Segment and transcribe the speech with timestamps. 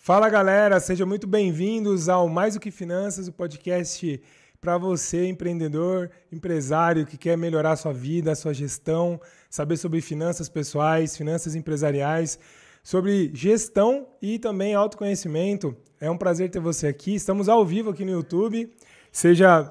[0.00, 4.20] Fala galera, sejam muito bem-vindos ao Mais do que Finanças, o podcast
[4.60, 10.00] para você, empreendedor, empresário que quer melhorar a sua vida, a sua gestão, saber sobre
[10.00, 12.38] finanças pessoais, finanças empresariais,
[12.82, 15.74] sobre gestão e também autoconhecimento.
[15.98, 17.14] É um prazer ter você aqui.
[17.14, 18.70] Estamos ao vivo aqui no YouTube.
[19.10, 19.70] Seja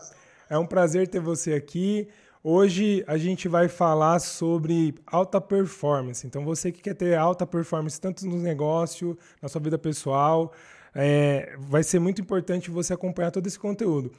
[0.50, 2.08] é um prazer ter você aqui.
[2.46, 6.28] Hoje a gente vai falar sobre alta performance.
[6.28, 10.52] Então, você que quer ter alta performance tanto no negócio, na sua vida pessoal,
[10.94, 14.12] é, vai ser muito importante você acompanhar todo esse conteúdo.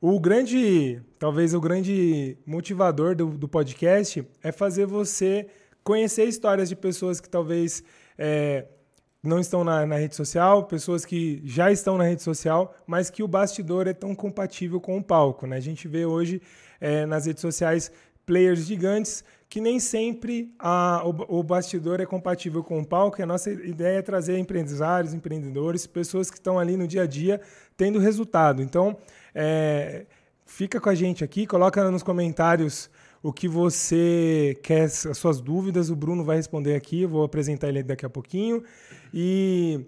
[0.00, 5.46] O grande, talvez o grande motivador do, do podcast é fazer você
[5.84, 7.84] conhecer histórias de pessoas que talvez
[8.16, 8.64] é,
[9.26, 13.22] não estão na, na, rede social, pessoas que já estão na rede social, mas que
[13.22, 15.46] o bastidor é tão compatível com o palco.
[15.46, 15.56] Né?
[15.56, 16.40] A gente vê hoje
[16.80, 17.90] é, nas redes sociais
[18.24, 23.20] players gigantes que nem sempre a, o, o, bastidor é compatível com o palco.
[23.20, 27.06] E a nossa ideia é trazer empresários, empreendedores, pessoas que estão ali no dia a
[27.06, 27.40] dia
[27.76, 28.60] tendo resultado.
[28.60, 28.96] Então,
[29.34, 30.06] é,
[30.44, 32.90] fica com a gente aqui, coloca nos comentários
[33.26, 35.90] o que você quer, as suas dúvidas.
[35.90, 38.62] O Bruno vai responder aqui, eu vou apresentar ele daqui a pouquinho.
[39.12, 39.84] E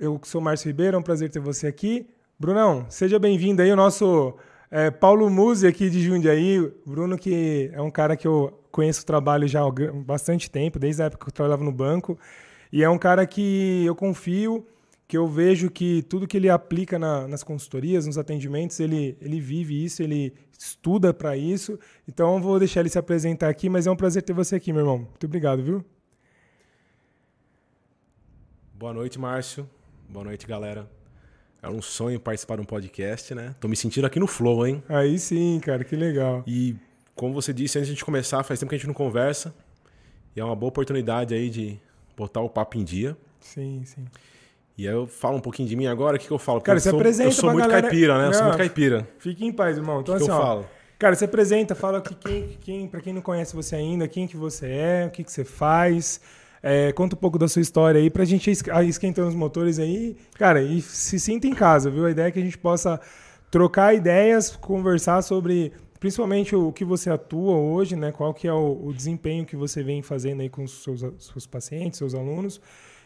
[0.00, 2.06] eu sou Márcio Ribeiro, é um prazer ter você aqui.
[2.38, 4.34] Brunão, seja bem-vindo aí, o nosso
[4.70, 9.06] é, Paulo Musi aqui de Jundiaí, Bruno que é um cara que eu conheço o
[9.06, 12.18] trabalho já há bastante tempo, desde a época que eu trabalhava no banco,
[12.72, 14.66] e é um cara que eu confio,
[15.06, 19.40] que eu vejo que tudo que ele aplica na, nas consultorias, nos atendimentos, ele, ele
[19.40, 21.78] vive isso, ele estuda para isso.
[22.08, 24.82] Então vou deixar ele se apresentar aqui, mas é um prazer ter você aqui, meu
[24.82, 24.98] irmão.
[24.98, 25.84] Muito obrigado, viu?
[28.74, 29.68] Boa noite, Márcio.
[30.08, 30.90] Boa noite, galera.
[31.62, 33.54] É um sonho participar de um podcast, né?
[33.58, 34.82] Tô me sentindo aqui no Flow, hein?
[34.88, 36.44] Aí sim, cara, que legal.
[36.46, 36.76] E
[37.14, 39.54] como você disse antes de a gente começar, faz tempo que a gente não conversa.
[40.34, 41.80] E é uma boa oportunidade aí de
[42.16, 43.16] botar o papo em dia.
[43.40, 44.04] Sim, sim.
[44.78, 46.60] E aí eu falo um pouquinho de mim agora, o que, que eu falo?
[46.60, 47.82] Porque cara, você sou, apresenta Eu sou muito galera...
[47.82, 48.20] caipira, né?
[48.20, 49.08] Não, eu sou muito caipira.
[49.18, 50.00] Fique em paz, irmão.
[50.00, 50.66] Então, que assim, que eu ó, falo?
[50.98, 54.36] Cara, você apresenta, fala que quem, quem para quem não conhece você ainda, quem que
[54.36, 56.20] você é, o que, que você faz.
[56.62, 58.56] É, conta um pouco da sua história aí pra gente ir
[58.88, 60.16] esquentando os motores aí.
[60.38, 62.06] Cara, e se sinta em casa, viu?
[62.06, 63.00] A ideia é que a gente possa
[63.50, 68.10] trocar ideias, conversar sobre principalmente o que você atua hoje, né?
[68.12, 71.46] Qual que é o, o desempenho que você vem fazendo aí com os seus, seus
[71.46, 72.60] pacientes, seus alunos.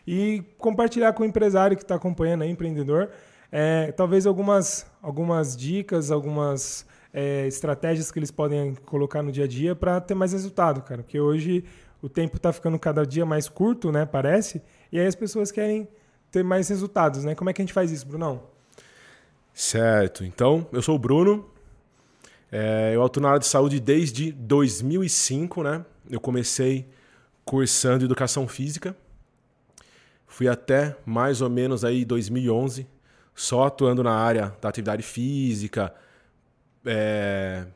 [0.06, 3.10] E compartilhar com o empresário que está acompanhando aí, empreendedor,
[3.52, 9.48] é, talvez algumas, algumas dicas, algumas é, estratégias que eles podem colocar no dia a
[9.48, 11.02] dia para ter mais resultado, cara.
[11.02, 11.64] Porque hoje
[12.02, 14.06] o tempo está ficando cada dia mais curto, né?
[14.06, 14.62] Parece.
[14.90, 15.88] E aí as pessoas querem
[16.30, 17.34] ter mais resultados, né?
[17.34, 18.42] Como é que a gente faz isso, Brunão?
[19.52, 20.24] Certo.
[20.24, 21.50] Então, eu sou o Bruno.
[22.52, 25.84] É, eu atuo na área de saúde desde 2005, né?
[26.08, 26.88] Eu comecei
[27.44, 28.96] cursando educação física.
[30.30, 32.86] Fui até mais ou menos aí 2011,
[33.34, 35.92] só atuando na área da atividade física,
[36.86, 37.66] é,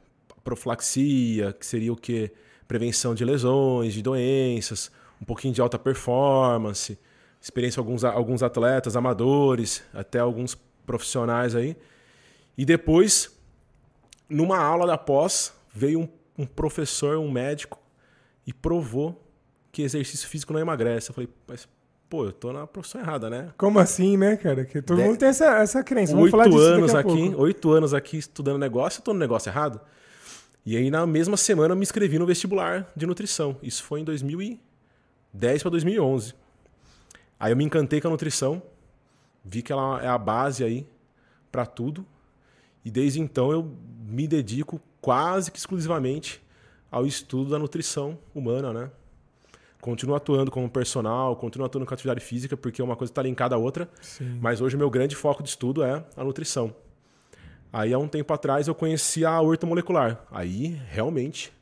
[0.44, 2.30] profilaxia, que seria o que
[2.68, 6.96] prevenção de lesões, de doenças, um pouquinho de alta performance,
[7.42, 10.54] experiência alguns, alguns atletas amadores, até alguns
[10.86, 11.76] profissionais aí.
[12.56, 13.36] E depois,
[14.28, 17.80] numa aula da pós, veio um, um professor, um médico,
[18.46, 19.20] e provou
[19.72, 21.10] que exercício físico não emagrece.
[21.10, 21.68] Eu falei, mas
[22.08, 23.52] pô, eu tô na profissão errada, né?
[23.56, 24.64] Como assim, né, cara?
[24.64, 25.04] Que todo de...
[25.04, 26.14] mundo tem essa, essa crença.
[26.14, 29.80] Vamos oito anos aqui, oito anos aqui estudando negócio, eu tô no negócio errado?
[30.66, 33.56] E aí, na mesma semana, eu me inscrevi no vestibular de nutrição.
[33.62, 36.34] Isso foi em 2010 para 2011.
[37.38, 38.62] Aí eu me encantei com a nutrição,
[39.44, 40.86] vi que ela é a base aí
[41.52, 42.06] para tudo.
[42.84, 43.76] E desde então eu
[44.06, 46.42] me dedico quase que exclusivamente
[46.90, 48.90] ao estudo da nutrição humana, né?
[49.84, 53.58] Continuo atuando como personal, continuo atuando com atividade física, porque uma coisa está linkada à
[53.58, 53.86] outra.
[54.00, 54.38] Sim.
[54.40, 56.74] Mas hoje o meu grande foco de estudo é a nutrição.
[57.70, 60.24] Aí, há um tempo atrás, eu conheci a ortomolecular.
[60.30, 61.52] Aí, realmente,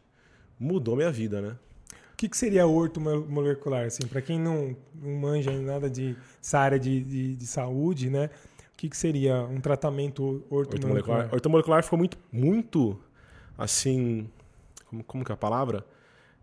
[0.56, 1.56] mudou minha vida, né?
[2.12, 3.87] O que, que seria ortomolecular?
[3.87, 8.31] Assim, para quem não, não manja nada de essa área de, de, de saúde, né?
[8.73, 10.62] O que, que seria um tratamento ortomolecular?
[10.69, 12.97] Ortomolecular, ortomolecular ficou muito, muito,
[13.58, 14.31] assim...
[14.88, 15.85] Como, como que é a palavra?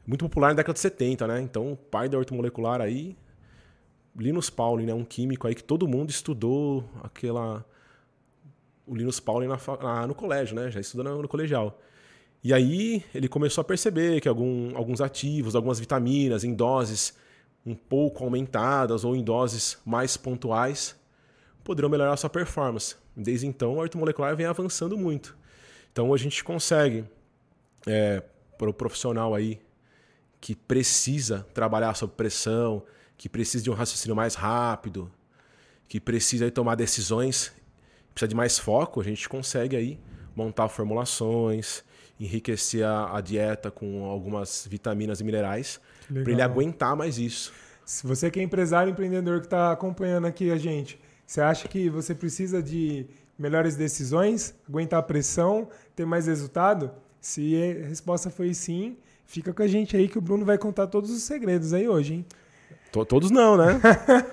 [0.09, 1.39] Muito popular na década de 70, né?
[1.39, 3.15] Então, o pai da ortomolecular aí...
[4.17, 4.93] Linus Pauling, né?
[4.93, 7.63] Um químico aí que todo mundo estudou aquela
[8.87, 10.71] o Linus Pauling na, na, no colégio, né?
[10.71, 11.79] Já estudando no, colegial.
[12.43, 17.15] E aí ele começou a perceber que algum, alguns ativos, algumas vitaminas em doses
[17.63, 20.95] um pouco aumentadas ou em doses mais pontuais
[21.63, 22.95] poderiam melhorar a sua performance.
[23.15, 25.37] Desde então, o ortomolecular vem avançando muito.
[25.91, 27.05] Então, a gente consegue,
[27.85, 28.23] é,
[28.57, 29.59] para o profissional aí
[30.41, 32.83] que precisa trabalhar sob pressão,
[33.17, 35.11] que precisa de um raciocínio mais rápido,
[35.87, 37.51] que precisa aí tomar decisões,
[38.13, 39.99] precisa de mais foco, a gente consegue aí
[40.35, 41.83] montar formulações,
[42.19, 47.53] enriquecer a, a dieta com algumas vitaminas e minerais para ele aguentar mais isso.
[47.85, 51.89] Se você que é empresário, empreendedor que está acompanhando aqui a gente, você acha que
[51.89, 53.05] você precisa de
[53.37, 56.91] melhores decisões, aguentar a pressão, ter mais resultado?
[57.19, 58.97] Se a resposta foi sim,
[59.29, 62.15] fica com a gente aí que o Bruno vai contar todos os segredos aí hoje,
[62.15, 62.25] hein?
[63.07, 63.79] Todos não, né?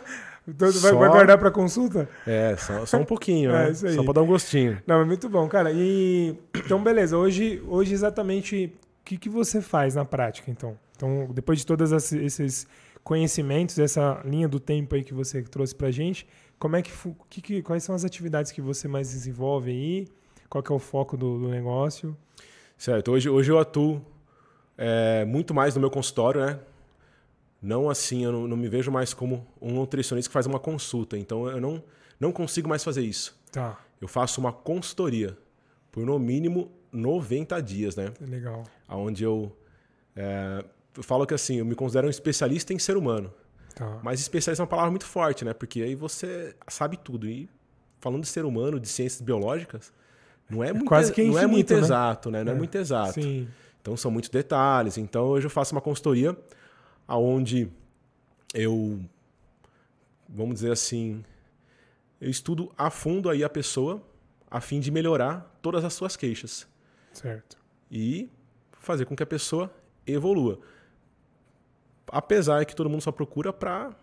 [0.46, 0.98] Todo vai, só...
[0.98, 2.08] vai guardar para consulta?
[2.26, 3.74] É, só, só um pouquinho, é, né?
[3.74, 4.80] Só para dar um gostinho.
[4.86, 5.70] Não, é muito bom, cara.
[5.72, 7.18] E então, beleza.
[7.18, 10.78] Hoje, hoje exatamente o que, que você faz na prática, então?
[10.96, 12.66] Então, depois de todos esses
[13.04, 16.26] conhecimentos, essa linha do tempo aí que você trouxe para gente,
[16.58, 16.90] como é que,
[17.28, 20.08] que, que, quais são as atividades que você mais desenvolve aí?
[20.48, 22.16] Qual que é o foco do, do negócio?
[22.78, 23.12] Certo.
[23.12, 24.00] Hoje, hoje eu atuo
[24.76, 26.58] é, muito mais no meu consultório, né?
[27.60, 31.16] Não assim, eu não, não, me vejo mais como um nutricionista que faz uma consulta.
[31.16, 31.82] Então eu não,
[32.20, 33.38] não consigo mais fazer isso.
[33.50, 33.78] Tá.
[34.00, 35.36] Eu faço uma consultoria
[35.90, 38.12] por no mínimo 90 dias, né?
[38.20, 38.62] Legal.
[38.88, 39.56] Onde eu,
[40.14, 40.64] é,
[40.96, 43.32] eu falo que assim, eu me considero um especialista em ser humano.
[43.74, 44.00] Tá.
[44.02, 45.52] Mas especialista é uma palavra muito forte, né?
[45.52, 47.28] Porque aí você sabe tudo.
[47.28, 47.48] E
[48.00, 49.92] falando de ser humano, de ciências biológicas,
[50.48, 51.80] não é, é muito, quase que infinito, não é muito né?
[51.80, 52.44] exato, né?
[52.44, 53.20] Não é, é muito exato.
[53.20, 53.48] Sim.
[53.86, 54.98] Então são muitos detalhes.
[54.98, 56.36] Então hoje eu faço uma consultoria
[57.06, 57.70] aonde
[58.52, 59.00] eu
[60.28, 61.24] vamos dizer assim,
[62.20, 64.02] eu estudo a fundo aí a pessoa
[64.50, 66.66] a fim de melhorar todas as suas queixas.
[67.12, 67.58] Certo.
[67.88, 68.28] E
[68.72, 69.72] fazer com que a pessoa
[70.04, 70.58] evolua.
[72.08, 73.94] Apesar que todo mundo só procura para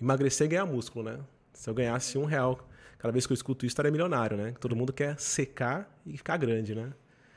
[0.00, 1.18] emagrecer e ganhar músculo, né?
[1.52, 4.54] Se eu ganhasse um real cada vez que eu escuto isso, estaria milionário, né?
[4.60, 6.92] Todo mundo quer secar e ficar grande, né?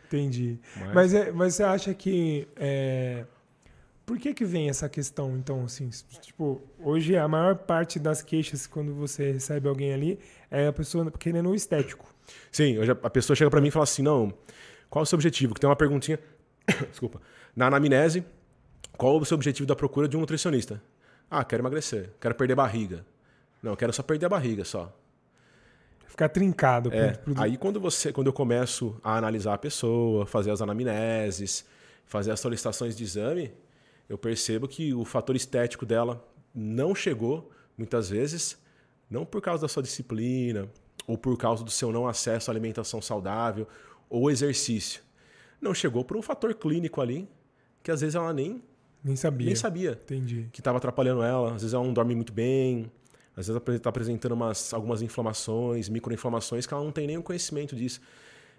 [0.07, 0.59] Entendi.
[0.77, 2.47] Mas, mas, é, mas você acha que.
[2.55, 3.25] É...
[4.05, 5.89] Por que que vem essa questão, então, assim?
[6.21, 10.17] Tipo, hoje a maior parte das queixas quando você recebe alguém ali
[10.49, 12.05] é a pessoa querendo o estético.
[12.49, 14.33] Sim, hoje a pessoa chega para mim e fala assim, não,
[14.89, 15.53] qual é o seu objetivo?
[15.53, 16.17] Que tem uma perguntinha,
[16.89, 17.21] desculpa,
[17.53, 18.23] na anamnese,
[18.97, 20.81] qual é o seu objetivo da procura de um nutricionista?
[21.29, 23.05] Ah, quero emagrecer, quero perder barriga.
[23.61, 24.95] Não, quero só perder a barriga, só.
[26.07, 26.91] Ficar trincado.
[26.93, 27.19] É.
[27.35, 31.65] Aí quando, você, quando eu começo a analisar a pessoa, fazer as anamneses,
[32.05, 33.51] fazer as solicitações de exame,
[34.09, 36.25] eu percebo que o fator estético dela
[36.55, 38.57] não chegou, muitas vezes,
[39.09, 40.69] não por causa da sua disciplina,
[41.05, 43.67] ou por causa do seu não acesso à alimentação saudável,
[44.09, 45.01] ou exercício.
[45.61, 47.27] Não chegou por um fator clínico ali,
[47.83, 48.61] que às vezes ela nem,
[49.03, 49.45] nem sabia.
[49.47, 49.91] Nem sabia.
[49.91, 50.49] Entendi.
[50.51, 51.53] Que estava atrapalhando ela.
[51.53, 52.91] Às vezes ela não dorme muito bem,
[53.37, 58.01] às vezes está apresentando umas, algumas inflamações, microinflamações, que ela não tem nenhum conhecimento disso.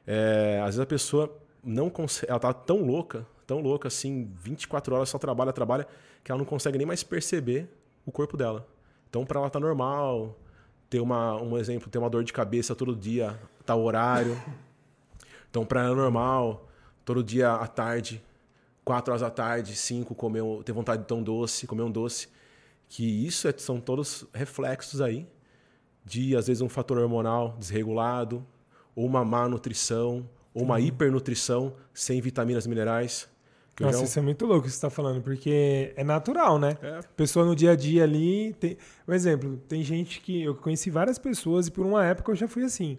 [0.06, 4.94] É, às vezes a pessoa não consegue, ela está tão louca, tão louca assim, 24
[4.94, 5.86] horas só trabalha, trabalha,
[6.22, 7.69] que ela não consegue nem mais perceber
[8.06, 8.69] o corpo dela.
[9.10, 10.38] Então, para ela tá normal,
[10.88, 13.36] ter uma, um exemplo, ter uma dor de cabeça todo dia,
[13.66, 14.40] tá horário.
[15.50, 16.69] Então, para ela é normal,
[17.04, 18.22] todo dia à tarde,
[18.84, 22.28] 4 horas da tarde, 5, comer, ter vontade de tão doce, comer um doce.
[22.88, 25.26] Que isso é, são todos reflexos aí
[26.05, 28.44] de, às vezes, um fator hormonal desregulado,
[28.94, 33.29] ou uma má nutrição, ou uma hipernutrição sem vitaminas minerais.
[33.81, 34.05] Nossa, já...
[34.05, 36.76] isso é muito louco que você está falando, porque é natural, né?
[36.82, 37.00] É.
[37.17, 38.52] Pessoa no dia a dia ali.
[38.55, 38.76] Tem...
[39.06, 40.43] Um exemplo, tem gente que.
[40.43, 42.99] Eu conheci várias pessoas e por uma época eu já fui assim.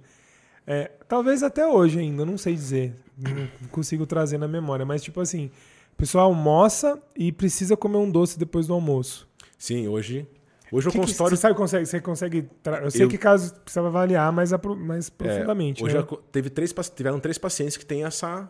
[0.65, 2.95] É, talvez até hoje ainda, não sei dizer.
[3.17, 5.51] Não consigo trazer na memória, mas tipo assim.
[5.93, 9.27] O pessoal almoça e precisa comer um doce depois do almoço.
[9.59, 10.25] Sim, hoje.
[10.71, 11.35] Hoje o consultório.
[11.35, 12.49] você sabe, consegue, você consegue.
[12.81, 13.09] Eu sei eu...
[13.09, 15.81] que caso precisava avaliar mais, mais é, profundamente.
[15.81, 16.05] É, hoje né?
[16.31, 18.49] teve três, tiveram três pacientes que têm essa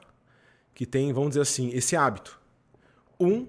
[0.75, 2.39] que tem, vamos dizer assim, esse hábito.
[3.19, 3.47] Um,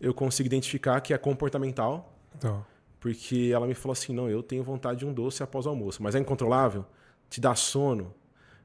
[0.00, 2.18] eu consigo identificar que é comportamental.
[2.40, 2.62] Tá.
[2.98, 6.02] Porque ela me falou assim: não, eu tenho vontade de um doce após o almoço.
[6.02, 6.84] Mas é incontrolável?
[7.30, 8.12] Te dá sono?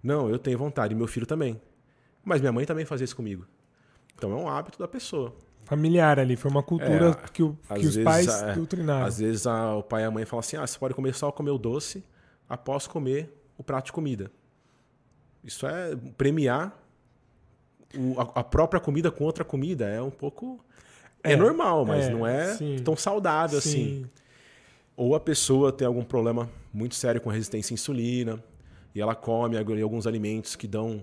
[0.02, 0.94] Não, eu tenho vontade.
[0.94, 1.62] E meu filho também.
[2.24, 3.46] Mas minha mãe também fazia isso comigo.
[4.16, 5.36] Então é um hábito da pessoa.
[5.72, 9.06] Familiar ali, foi uma cultura é, que, o, que os pais é, doutrinaram.
[9.06, 11.32] Às vezes a, o pai e a mãe falam assim: ah, você pode comer só
[11.32, 12.04] comer o doce
[12.50, 14.30] após comer o prato de comida.
[15.42, 16.78] Isso é premiar
[17.98, 20.60] o, a, a, própria comida com outra comida é um pouco.
[21.24, 23.70] É, é normal, mas é, não é sim, tão saudável sim.
[23.70, 24.06] assim.
[24.98, 28.44] Ou a pessoa tem algum problema muito sério com resistência à insulina
[28.94, 31.02] e ela come alguns alimentos que dão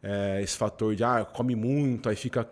[0.00, 2.48] é, esse fator de ah, come muito, aí fica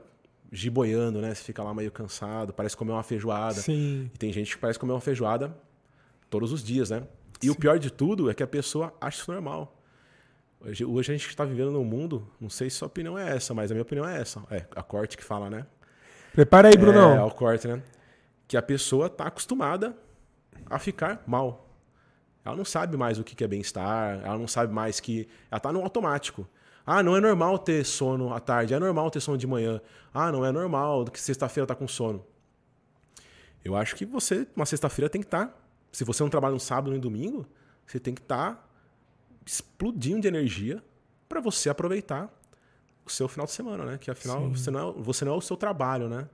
[0.55, 1.35] giboiando, né?
[1.35, 3.61] Você fica lá meio cansado, parece comer uma feijoada.
[3.61, 4.11] Sim.
[4.15, 5.55] E tem gente que parece comer uma feijoada
[6.31, 7.03] todos os dias, né?
[7.43, 7.51] E Sim.
[7.51, 9.77] o pior de tudo é que a pessoa acha isso normal.
[10.61, 13.53] Hoje, hoje a gente está vivendo num mundo, não sei se sua opinião é essa,
[13.53, 14.43] mas a minha opinião é essa.
[14.51, 15.67] É a corte que fala, né?
[16.33, 17.17] Prepara aí, Brunão.
[17.17, 17.83] É, o corte, né?
[18.47, 19.95] Que a pessoa está acostumada
[20.71, 21.69] a ficar mal.
[22.45, 25.29] Ela não sabe mais o que é bem-estar, ela não sabe mais que.
[25.51, 26.49] Ela está no automático.
[26.87, 29.81] Ah, não é normal ter sono à tarde, é normal ter sono de manhã.
[30.13, 32.25] Ah, não é normal que sexta-feira tá com sono.
[33.65, 35.47] Eu acho que você, uma sexta-feira, tem que estar.
[35.47, 35.55] Tá,
[35.91, 37.47] se você não trabalha no sábado nem domingo,
[37.87, 38.65] você tem que estar tá
[39.47, 40.83] explodindo de energia
[41.29, 42.31] para você aproveitar
[43.07, 43.99] o seu final de semana, né?
[43.99, 46.29] Que afinal você não, é, você não é o seu trabalho, né?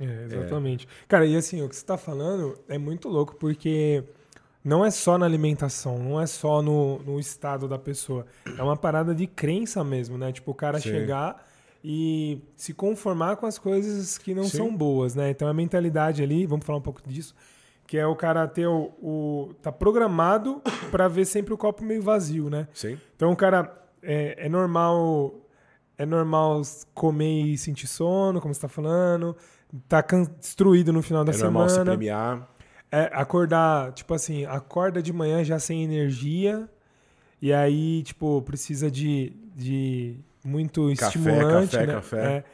[0.00, 0.86] É, exatamente.
[0.86, 1.06] É.
[1.06, 4.04] Cara, e assim, o que você está falando é muito louco, porque
[4.64, 8.24] não é só na alimentação, não é só no, no estado da pessoa.
[8.56, 10.32] É uma parada de crença mesmo, né?
[10.32, 10.88] Tipo, o cara Sim.
[10.88, 11.46] chegar
[11.84, 14.56] e se conformar com as coisas que não Sim.
[14.56, 15.28] são boas, né?
[15.28, 17.34] Então a mentalidade ali, vamos falar um pouco disso,
[17.86, 22.00] que é o cara ter o, o tá programado para ver sempre o copo meio
[22.00, 22.66] vazio, né?
[22.72, 22.98] Sim.
[23.14, 23.70] Então o cara
[24.02, 25.34] é, é normal
[25.98, 26.62] é normal
[26.94, 29.36] comer e sentir sono, como você tá falando,
[29.86, 30.02] tá
[30.40, 31.50] destruído no final da é semana.
[31.50, 32.53] É normal se premiar.
[32.96, 36.68] É, acordar, tipo assim, acorda de manhã já sem energia
[37.42, 41.94] e aí, tipo, precisa de, de muito café, estimulante, café, né?
[41.94, 42.36] Café.
[42.36, 42.44] É.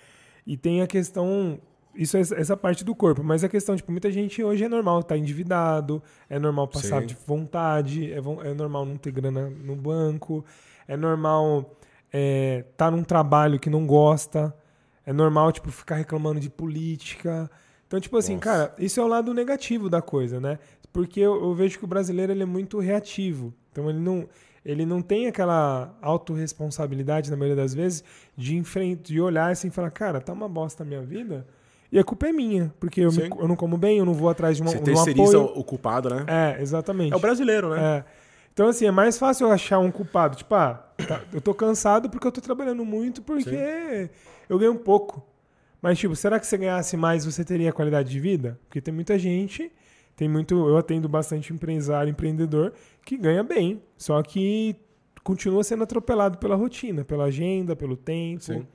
[0.47, 1.61] E tem a questão,
[1.94, 5.00] isso é essa parte do corpo, mas a questão, tipo, muita gente hoje é normal
[5.00, 7.09] estar tá endividado, é normal passar Sim.
[7.09, 10.42] de vontade, é, é normal não ter grana no banco,
[10.88, 11.76] é normal
[12.11, 14.56] é, tá num trabalho que não gosta,
[15.04, 17.50] é normal, tipo, ficar reclamando de política,
[17.90, 18.44] então, tipo assim, Nossa.
[18.44, 20.61] cara, isso é o lado negativo da coisa, né?
[20.92, 23.52] Porque eu, eu, vejo que o brasileiro ele é muito reativo.
[23.73, 24.28] Então, ele não,
[24.64, 28.04] ele não tem aquela autorresponsabilidade, na maioria das vezes,
[28.37, 31.44] de, enfrente, de olhar assim e falar, cara, tá uma bosta a minha vida.
[31.90, 34.28] E a culpa é minha, porque eu, me, eu não como bem, eu não vou
[34.28, 36.25] atrás de uma, Você terceiriza um o culpado, né?
[36.28, 37.12] É, exatamente.
[37.12, 37.82] É o brasileiro, né?
[37.82, 38.04] É.
[38.52, 40.37] Então, assim, é mais fácil eu achar um culpado.
[40.37, 40.75] Tipo, ah,
[41.09, 44.11] tá, eu tô cansado porque eu tô trabalhando muito, porque Sim.
[44.49, 45.28] eu ganho um pouco.
[45.83, 48.59] Mas, tipo, será que se você ganhasse mais, você teria qualidade de vida?
[48.69, 49.73] Porque tem muita gente,
[50.17, 50.55] tem muito.
[50.55, 52.73] Eu atendo bastante empresário, empreendedor,
[53.05, 54.77] que ganha bem, só que
[55.25, 58.67] continua sendo atropelado pela rotina, pela agenda, pelo tempo,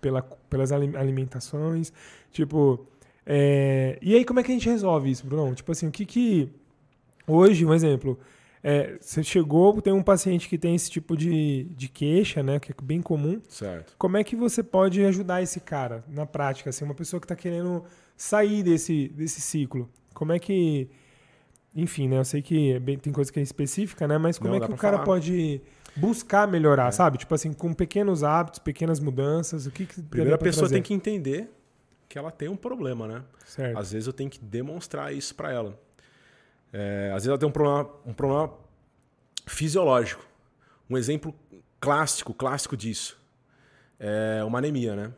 [0.00, 1.92] pela, pelas alimentações.
[2.32, 2.86] Tipo.
[3.24, 3.98] É...
[4.00, 5.54] E aí, como é que a gente resolve isso, Bruno?
[5.54, 6.48] Tipo assim, o que que.
[7.26, 8.18] Hoje, um exemplo.
[8.70, 12.60] É, você chegou, tem um paciente que tem esse tipo de, de queixa, né?
[12.60, 13.40] Que é bem comum.
[13.48, 13.94] Certo.
[13.96, 16.68] Como é que você pode ajudar esse cara na prática?
[16.68, 17.82] Assim, uma pessoa que está querendo
[18.14, 19.88] sair desse, desse ciclo.
[20.12, 20.90] Como é que.
[21.74, 22.18] Enfim, né?
[22.18, 24.18] Eu sei que é bem, tem coisa que é específica, né?
[24.18, 25.06] Mas como Não, é que o cara falar.
[25.06, 25.62] pode
[25.96, 26.90] buscar melhorar, é.
[26.90, 27.16] sabe?
[27.16, 30.74] Tipo assim, com pequenos hábitos, pequenas mudanças, o que, que Primeiro a pessoa trazer?
[30.74, 31.50] tem que entender
[32.06, 33.22] que ela tem um problema, né?
[33.46, 33.78] Certo.
[33.78, 35.87] Às vezes eu tenho que demonstrar isso para ela.
[36.72, 38.52] É, às vezes ela tem um problema, um problema
[39.46, 40.26] fisiológico.
[40.88, 41.34] Um exemplo
[41.80, 43.18] clássico, clássico disso
[43.98, 45.12] é uma anemia, né?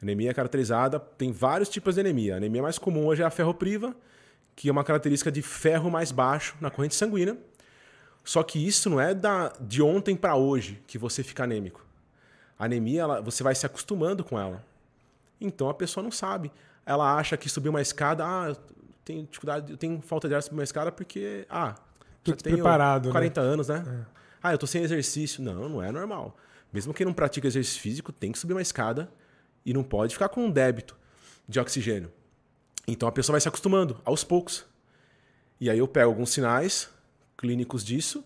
[0.00, 2.34] Anemia caracterizada, tem vários tipos de anemia.
[2.34, 3.94] A anemia mais comum hoje é a ferropriva,
[4.56, 7.36] que é uma característica de ferro mais baixo na corrente sanguínea.
[8.24, 11.84] Só que isso não é da, de ontem para hoje que você fica anêmico.
[12.58, 14.64] A anemia, ela, você vai se acostumando com ela.
[15.40, 16.50] Então a pessoa não sabe.
[16.84, 18.56] Ela acha que subir uma escada, ah,
[19.04, 21.74] tenho dificuldade, eu tenho falta de ar sobre uma escada porque, ah,
[22.24, 23.48] já tenho preparado, 40 né?
[23.48, 23.84] anos, né?
[23.86, 24.22] É.
[24.42, 25.42] Ah, eu tô sem exercício.
[25.42, 26.36] Não, não é normal.
[26.72, 29.12] Mesmo quem não pratica exercício físico tem que subir uma escada
[29.64, 30.96] e não pode ficar com um débito
[31.48, 32.10] de oxigênio.
[32.86, 34.64] Então a pessoa vai se acostumando aos poucos.
[35.60, 36.90] E aí eu pego alguns sinais
[37.36, 38.24] clínicos disso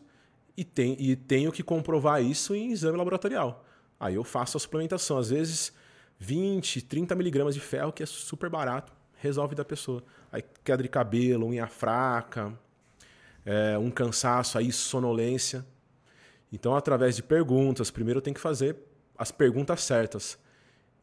[0.56, 3.64] e, tem, e tenho que comprovar isso em exame laboratorial.
[4.00, 5.18] Aí eu faço a suplementação.
[5.18, 5.72] Às vezes
[6.18, 8.92] 20, 30 miligramas de ferro, que é super barato,
[9.26, 10.02] resolve da pessoa.
[10.32, 12.52] Aí queda de cabelo, unha fraca,
[13.44, 15.64] é, um cansaço, aí sonolência.
[16.52, 18.76] Então, através de perguntas, primeiro eu tenho que fazer
[19.18, 20.38] as perguntas certas.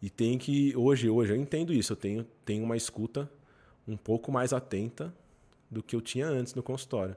[0.01, 3.29] E tem que, hoje, hoje eu entendo isso, eu tenho, tenho uma escuta
[3.87, 5.13] um pouco mais atenta
[5.69, 7.15] do que eu tinha antes no consultório.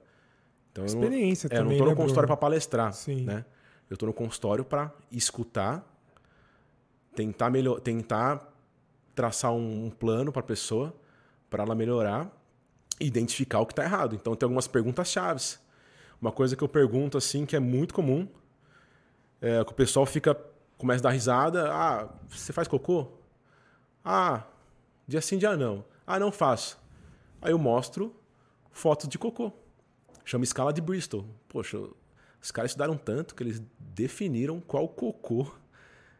[0.70, 3.24] Então, Experiência eu não, também, é, eu não estou no né, consultório para palestrar, Sim.
[3.24, 3.44] né?
[3.88, 5.84] Eu estou no consultório para escutar,
[7.14, 8.55] tentar melhor, tentar
[9.16, 10.94] traçar um, um plano para a pessoa
[11.50, 12.30] para ela melhorar
[13.00, 14.14] e identificar o que está errado.
[14.14, 15.58] Então tem algumas perguntas chaves.
[16.20, 18.28] Uma coisa que eu pergunto assim que é muito comum
[19.40, 20.38] é que o pessoal fica
[20.78, 21.72] começa a dar risada.
[21.72, 23.08] Ah, você faz cocô?
[24.04, 24.44] Ah,
[25.08, 25.84] dia sim, dia não.
[26.06, 26.78] Ah, não faço.
[27.40, 28.14] Aí eu mostro
[28.70, 29.50] fotos de cocô.
[30.24, 31.24] Chama escala de Bristol.
[31.48, 31.78] Poxa,
[32.42, 35.50] os caras estudaram tanto que eles definiram qual cocô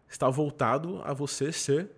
[0.09, 1.91] está voltado a você ser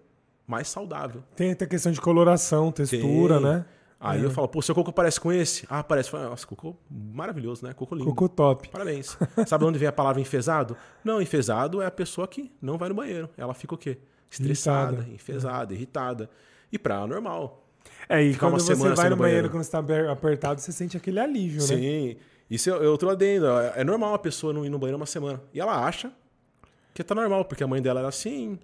[0.49, 1.23] mais saudável.
[1.37, 3.45] Tem até questão de coloração, textura, Tem.
[3.45, 3.65] né?
[4.01, 4.25] Aí é.
[4.25, 5.67] eu falo, pô, seu cocô parece com esse?
[5.69, 6.11] Ah, parece.
[6.13, 7.75] Nossa, cocô maravilhoso, né?
[7.75, 8.07] Cocô lindo.
[8.09, 8.69] Cocô top.
[8.69, 9.19] Parabéns.
[9.47, 10.77] Sabe onde vem a palavra enfesado?
[11.05, 13.29] Não, enfesado é a pessoa que não vai no banheiro.
[13.37, 13.99] Ela fica o quê?
[14.31, 15.15] Estressada, irritada.
[15.15, 15.77] enfesada, é.
[15.77, 16.31] irritada.
[16.73, 17.67] E pra normal.
[18.09, 19.51] É, e quando uma você semana vai no banheiro, banheiro.
[19.51, 21.67] quando você tá aper- apertado, você sente aquele alívio, né?
[21.67, 22.17] Sim.
[22.49, 23.47] Isso é outro adendo.
[23.75, 25.43] É normal a pessoa não ir no banheiro uma semana.
[25.53, 26.11] E ela acha
[26.95, 28.59] que tá normal, porque a mãe dela era assim,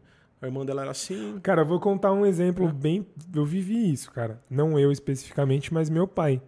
[0.44, 1.38] a irmã dela era assim.
[1.42, 2.28] Cara, eu vou contar um É.
[2.28, 3.06] exemplo bem.
[3.34, 4.40] Eu vivi isso, cara.
[4.48, 6.40] Não eu especificamente, mas meu pai.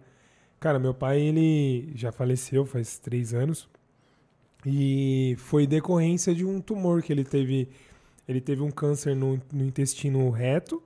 [0.59, 3.67] Cara, meu pai, ele já faleceu faz três anos.
[4.65, 7.69] E foi decorrência de um tumor que ele teve.
[8.27, 10.81] Ele teve um câncer no, no intestino reto.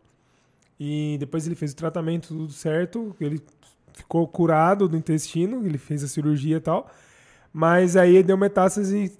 [0.79, 3.15] E depois ele fez o tratamento, tudo certo.
[3.19, 3.41] Ele
[3.93, 6.89] ficou curado do intestino, ele fez a cirurgia e tal.
[7.53, 9.11] Mas aí deu metástase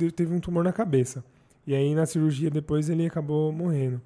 [0.00, 1.24] e teve um tumor na cabeça.
[1.68, 4.00] E aí na cirurgia depois ele acabou morrendo.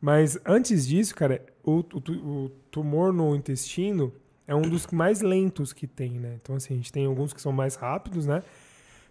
[0.00, 4.12] Mas antes disso, cara, o, o o tumor no intestino
[4.48, 6.38] é um dos mais lentos que tem, né?
[6.42, 8.42] Então, assim, a gente tem alguns que são mais rápidos, né?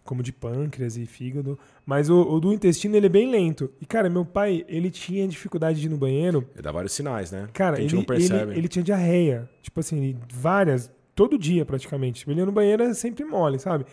[0.04, 1.58] Como de pâncreas e fígado.
[1.86, 3.72] Mas o, o do intestino, ele é bem lento.
[3.80, 6.46] E, cara, meu pai, ele tinha dificuldade de ir no banheiro.
[6.54, 7.48] Ele dá vários sinais, né?
[7.54, 9.50] Cara, ele, ele, ele tinha diarreia.
[9.62, 12.20] Tipo assim, várias, todo dia praticamente.
[12.20, 13.86] Tipo, Ele ia no banheiro é sempre mole, sabe?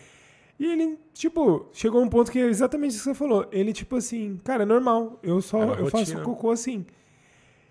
[0.59, 3.47] E ele, tipo, chegou a um ponto que é exatamente isso que você falou.
[3.51, 5.19] Ele, tipo assim, cara, é normal.
[5.23, 6.85] Eu só Era eu faço cocô assim.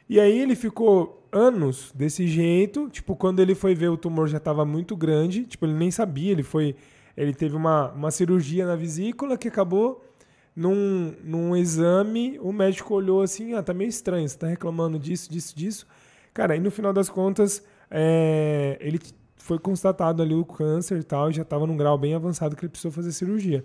[0.09, 2.89] E aí ele ficou anos desse jeito.
[2.91, 5.45] Tipo, quando ele foi ver o tumor já tava muito grande.
[5.45, 6.33] Tipo, ele nem sabia.
[6.33, 6.75] Ele foi.
[7.17, 10.05] Ele teve uma, uma cirurgia na vesícula que acabou
[10.55, 12.39] num, num exame.
[12.41, 14.29] O médico olhou assim: ah, tá meio estranho.
[14.29, 15.87] Você tá reclamando disso, disso, disso.
[16.35, 18.99] Cara, e no final das contas, é, ele
[19.41, 22.63] foi constatado ali o câncer e tal, e já estava num grau bem avançado que
[22.63, 23.65] ele precisou fazer cirurgia.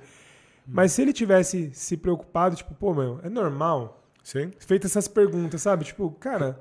[0.67, 4.03] Mas se ele tivesse se preocupado, tipo, pô, meu, é normal?
[4.23, 4.51] Sim.
[4.57, 5.85] Feito essas perguntas, sabe?
[5.85, 6.59] Tipo, cara,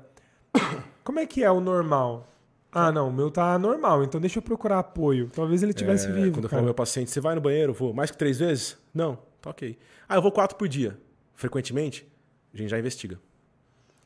[1.03, 2.27] como é que é o normal?
[2.71, 5.31] Ah, não, o meu tá normal, então deixa eu procurar apoio.
[5.33, 6.33] Talvez ele tivesse É, vivo.
[6.33, 7.73] Quando eu falo meu paciente, você vai no banheiro?
[7.73, 7.93] Vou.
[7.93, 8.77] Mais que três vezes?
[8.93, 9.17] Não.
[9.41, 9.77] Tá ok.
[10.09, 10.99] Ah, eu vou quatro por dia.
[11.33, 12.05] Frequentemente,
[12.53, 13.17] a gente já investiga.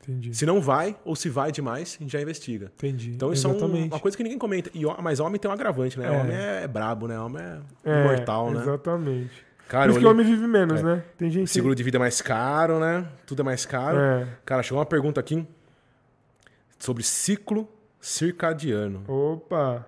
[0.02, 0.34] Entendi.
[0.34, 2.72] Se não vai, ou se vai demais, a gente já investiga.
[2.76, 3.10] Entendi.
[3.10, 3.92] Então isso é Exatamente.
[3.92, 4.70] uma coisa que ninguém comenta.
[4.74, 6.06] E, mas homem tem um agravante, né?
[6.06, 6.10] É.
[6.20, 7.18] Homem é, é brabo, né?
[7.20, 8.62] Homem é, É, imortal, né?
[8.62, 9.50] Exatamente.
[9.68, 10.82] Cara, Por isso que o homem vive menos, É.
[10.82, 11.04] né?
[11.16, 11.48] Tem gente.
[11.50, 13.06] seguro de vida é mais caro, né?
[13.26, 13.98] Tudo é mais caro.
[13.98, 14.26] É.
[14.44, 15.46] Cara, chegou uma pergunta aqui
[16.78, 17.68] sobre ciclo
[18.00, 19.04] circadiano.
[19.06, 19.86] Opa,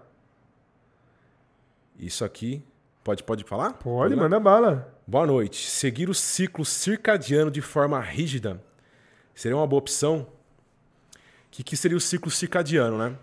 [1.98, 2.62] Isso aqui,
[3.03, 3.72] pode, pode falar?
[3.75, 4.22] pode, lá?
[4.22, 4.94] manda bala.
[5.07, 5.68] Boa noite.
[5.68, 8.62] Seguir o ciclo circadiano de forma rígida
[9.35, 10.27] seria uma boa opção?
[11.51, 13.16] Que, que seria o ciclo circadiano, né?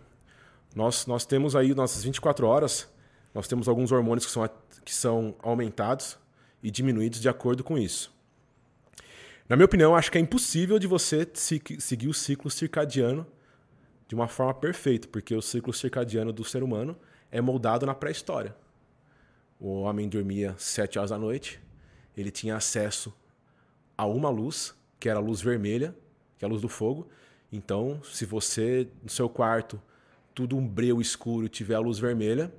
[0.75, 2.87] Nós, nós temos aí nossas 24 horas,
[3.33, 4.49] nós temos alguns hormônios que são,
[4.85, 6.17] que são aumentados
[6.61, 8.13] e diminuídos de acordo com isso.
[9.47, 13.25] Na minha opinião, acho que é impossível de você se- seguir o ciclo circadiano
[14.07, 16.95] de uma forma perfeita, porque o ciclo circadiano do ser humano
[17.31, 18.55] é moldado na pré-história.
[19.59, 21.59] O homem dormia sete horas da noite,
[22.15, 23.13] ele tinha acesso
[23.97, 25.95] a uma luz, que era a luz vermelha,
[26.37, 27.07] que é a luz do fogo.
[27.51, 29.81] Então, se você, no seu quarto,
[30.35, 32.51] tudo um breu escuro, tiver a luz vermelha,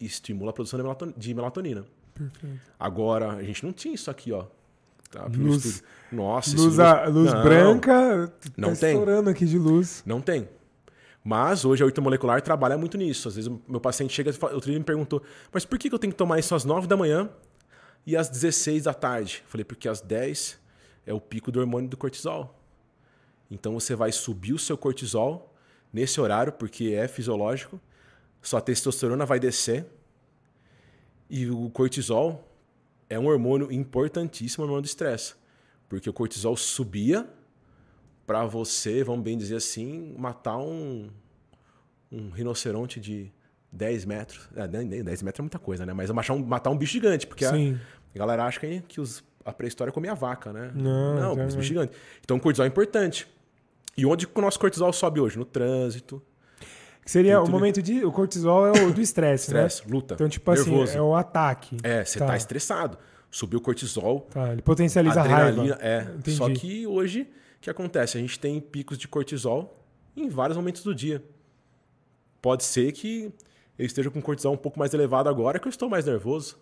[0.00, 1.84] estimula a produção de melaton- de melatonina.
[2.14, 2.60] Perfeito.
[2.78, 4.46] Agora, a gente não tinha isso aqui, ó.
[5.10, 5.82] Tá, Luz-.
[6.10, 8.92] Nossa, Luz, a- luz Não, branca, Não tá tem.
[8.92, 10.02] estourando aqui de luz.
[10.06, 10.48] Não tem.
[11.24, 13.28] Mas hoje a ortomolecular trabalha muito nisso.
[13.28, 16.12] Às vezes meu paciente chega, outro dia me perguntou, mas por que que eu tenho
[16.12, 17.30] que tomar isso às 9 da manhã
[18.06, 19.42] e às 16 da tarde?
[19.46, 20.58] Falei, porque às 10
[21.06, 22.58] é o pico do hormônio do cortisol.
[23.50, 25.54] Então você vai subir o seu cortisol
[25.92, 27.80] nesse horário, porque é fisiológico,
[28.40, 29.86] sua testosterona vai descer
[31.28, 32.48] e o cortisol
[33.08, 35.34] é um hormônio importantíssimo no hormônio do estresse.
[35.88, 37.28] Porque o cortisol subia
[38.26, 41.10] para você, vamos bem dizer assim, matar um,
[42.10, 43.30] um rinoceronte de
[43.70, 44.48] 10 metros.
[44.56, 45.92] É, nem- nem 10 metros é muita coisa, né?
[45.92, 47.50] Mas matar um, matar um bicho gigante, porque a,
[48.14, 50.70] a galera acha que, que os- a pré-história comia vaca, né?
[50.74, 51.46] Não, Não, não.
[51.46, 51.96] bichos gigantes.
[52.22, 53.26] Então o cortisol é importante.
[53.96, 55.38] E onde o nosso cortisol sobe hoje?
[55.38, 56.22] No trânsito,
[57.04, 58.04] Que seria o momento de.
[58.04, 59.66] O cortisol é o do estresse, né?
[59.66, 60.96] estresse, luta, Então, tipo assim, nervoso.
[60.96, 61.76] é o ataque.
[61.82, 62.36] É, você tá.
[62.36, 62.96] estressado.
[63.30, 65.74] Subiu o cortisol, Tá, ele potencializa a adrenalina.
[65.74, 65.78] raiva.
[65.82, 66.02] É.
[66.16, 66.36] Entendi.
[66.36, 68.16] Só que hoje, o que acontece?
[68.18, 69.82] A gente tem picos de cortisol
[70.16, 71.22] em vários momentos do dia.
[72.40, 73.32] Pode ser que
[73.78, 76.56] eu esteja com cortisol um pouco mais elevado agora, que eu estou mais nervoso.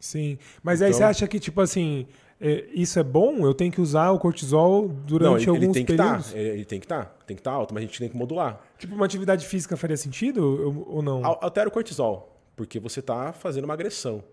[0.00, 0.38] Sim.
[0.62, 2.06] Mas aí Então- você acha que, tipo assim,
[2.40, 3.44] é, isso é bom?
[3.46, 6.26] Eu tenho que usar o cortisol Não, durante ele, ele alguns tem que períodos?
[6.28, 6.38] estar.
[6.38, 7.04] Ele tem que estar.
[7.26, 8.60] Tem que estar alto, mas a gente tem que modular.
[8.78, 11.24] Tipo, uma atividade física faria sentido ou, não?
[11.24, 14.24] Al- Altera o cortisol, porque você está fazendo uma agressão.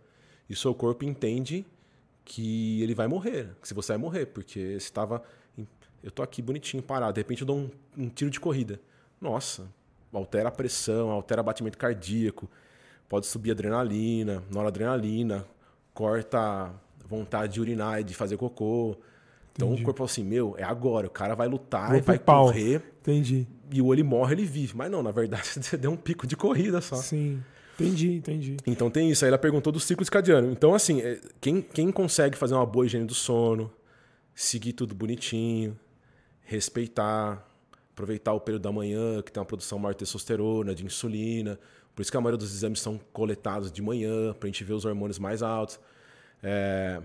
[0.49, 1.65] E seu corpo entende
[2.23, 5.21] que ele vai morrer, que se você vai morrer, porque você estava.
[6.03, 8.79] Eu tô aqui bonitinho, parado, de repente eu dou um, um tiro de corrida.
[9.19, 9.67] Nossa,
[10.13, 12.49] altera a pressão, altera o batimento cardíaco,
[13.09, 15.45] pode subir adrenalina, noradrenalina,
[15.97, 16.71] corta
[17.09, 18.95] vontade de urinar e de fazer cocô.
[19.53, 19.81] Então Entendi.
[19.81, 22.45] o corpo assim, meu, é agora, o cara vai lutar, Vou e vai pau.
[22.45, 23.47] correr, Entendi.
[23.71, 24.77] e o olho morre, ele vive.
[24.77, 26.97] Mas não, na verdade, você deu um pico de corrida só.
[26.97, 27.41] Sim.
[27.73, 28.57] Entendi, entendi.
[28.67, 29.25] Então tem isso.
[29.25, 30.51] Aí ela perguntou do ciclo circadiano.
[30.51, 33.71] Então, assim, é, quem, quem consegue fazer uma boa higiene do sono,
[34.35, 35.77] seguir tudo bonitinho,
[36.43, 37.46] respeitar,
[37.97, 41.59] aproveitar o período da manhã, que tem uma produção maior de testosterona, de insulina.
[41.95, 44.73] Por isso que a maioria dos exames são coletados de manhã, para a gente ver
[44.73, 45.79] os hormônios mais altos.
[46.43, 47.01] É,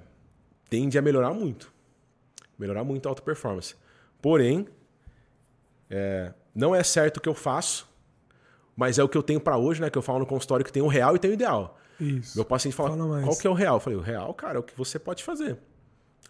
[0.69, 1.73] tende a melhorar muito.
[2.59, 3.75] Melhorar muito a alta performance.
[4.21, 4.69] Porém,
[5.89, 7.89] é, não é certo o que eu faço,
[8.77, 9.89] mas é o que eu tenho para hoje, né?
[9.89, 11.79] Que eu falo no consultório que tem o real e tem o ideal.
[11.99, 12.37] Isso.
[12.37, 13.77] Meu paciente fala, Fala qual que é o real?
[13.77, 15.57] Eu falei, o real, cara, é o que você pode fazer.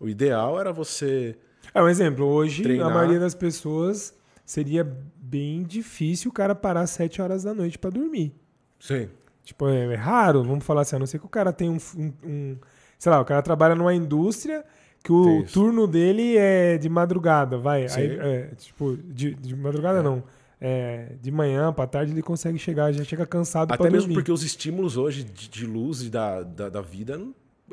[0.01, 1.37] O ideal era você...
[1.75, 2.27] É um exemplo.
[2.27, 2.91] Hoje, Treinar.
[2.91, 4.15] a maioria das pessoas
[4.53, 4.85] seria
[5.17, 8.33] bem difícil o cara parar às 7 horas da noite pra dormir.
[8.79, 9.09] Sim.
[9.45, 11.79] Tipo, é, é raro, vamos falar assim, a não ser que o cara tenha um,
[11.97, 12.57] um- um-
[12.99, 14.65] Sei lá, o cara trabalha numa indústria
[15.03, 15.55] que o Isso.
[15.55, 17.89] turno dele é de madrugada, vai.
[17.89, 18.01] Sim.
[18.01, 20.23] Aí, é, tipo, de, de madrugada não.
[20.61, 24.15] É, de manhã pra tarde ele consegue chegar, já chega cansado Até mesmo dormir.
[24.15, 27.21] porque os estímulos hoje de, de luz e da, da, da vida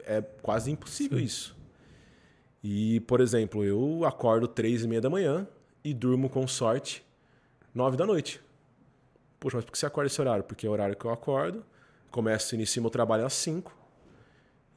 [0.08, 1.56] é quase impossível isso.
[2.63, 5.48] E, por exemplo, eu acordo três e meia da manhã
[5.84, 7.06] e durmo com sorte
[7.74, 8.42] nove da noite.
[9.39, 10.44] Poxa, mas por que você acorda esse horário?
[10.44, 11.65] Porque é o horário que eu acordo,
[12.12, 13.76] começo, inicio meu trabalho às cinco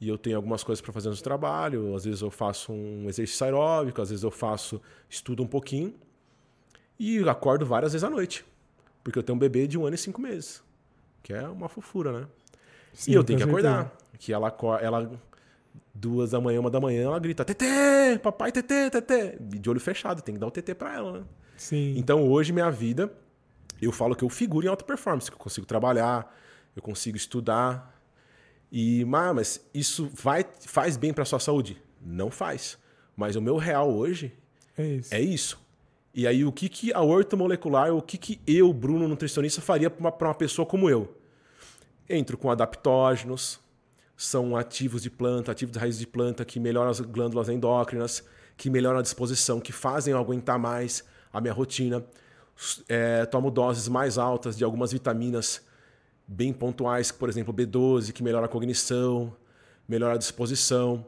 [0.00, 1.94] e eu tenho algumas coisas para fazer no trabalho.
[1.94, 5.94] Às vezes eu faço um exercício aeróbico, às vezes eu faço, estudo um pouquinho
[6.98, 8.44] e acordo várias vezes à noite.
[9.02, 10.62] Porque eu tenho um bebê de um ano e cinco meses.
[11.22, 12.26] Que é uma fofura, né?
[12.92, 13.70] Sim, e eu tenho que certeza.
[13.70, 13.96] acordar.
[14.18, 15.20] Que ela, ela,
[15.94, 19.36] duas da manhã, uma da manhã, ela grita: Tetê, papai, tetê, tetê.
[19.52, 21.24] E De olho fechado, tem que dar o tetê pra ela, né?
[21.56, 21.94] Sim.
[21.96, 23.12] Então hoje, minha vida,
[23.80, 26.34] eu falo que eu figuro em alta performance, que eu consigo trabalhar,
[26.74, 28.00] eu consigo estudar.
[28.70, 31.80] E, "Ma, mas isso vai, faz bem pra sua saúde?
[32.00, 32.78] Não faz.
[33.14, 34.32] Mas o meu real hoje
[34.78, 35.14] É isso.
[35.14, 35.62] é isso.
[36.14, 40.00] E aí, o que, que a ortomolecular, o que, que eu, Bruno, nutricionista, faria para
[40.00, 41.14] uma, pra uma pessoa como eu?
[42.08, 43.58] Entro com adaptógenos,
[44.24, 48.24] são ativos de planta, ativos de raiz de planta que melhoram as glândulas endócrinas,
[48.56, 52.04] que melhoram a disposição, que fazem eu aguentar mais a minha rotina.
[52.88, 55.62] É, tomo doses mais altas de algumas vitaminas
[56.26, 59.34] bem pontuais, por exemplo, B12, que melhora a cognição,
[59.88, 61.04] melhora a disposição.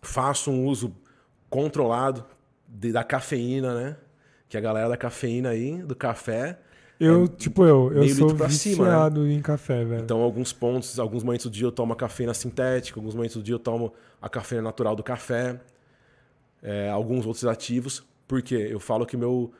[0.00, 0.94] Faço um uso
[1.50, 2.24] controlado
[2.68, 3.96] de- da cafeína, né?
[4.48, 6.58] Que a galera da cafeína aí, do café.
[6.98, 8.90] Eu, tipo, eu, eu sou pra cima, né?
[8.90, 10.02] viciado em café, velho.
[10.02, 13.42] Então, alguns pontos, alguns momentos do dia eu tomo a cafeína sintética, alguns momentos do
[13.42, 15.60] dia eu tomo a cafeína natural do café,
[16.62, 18.04] é, alguns outros ativos.
[18.28, 18.68] Por quê?
[18.70, 19.52] Eu falo que meu,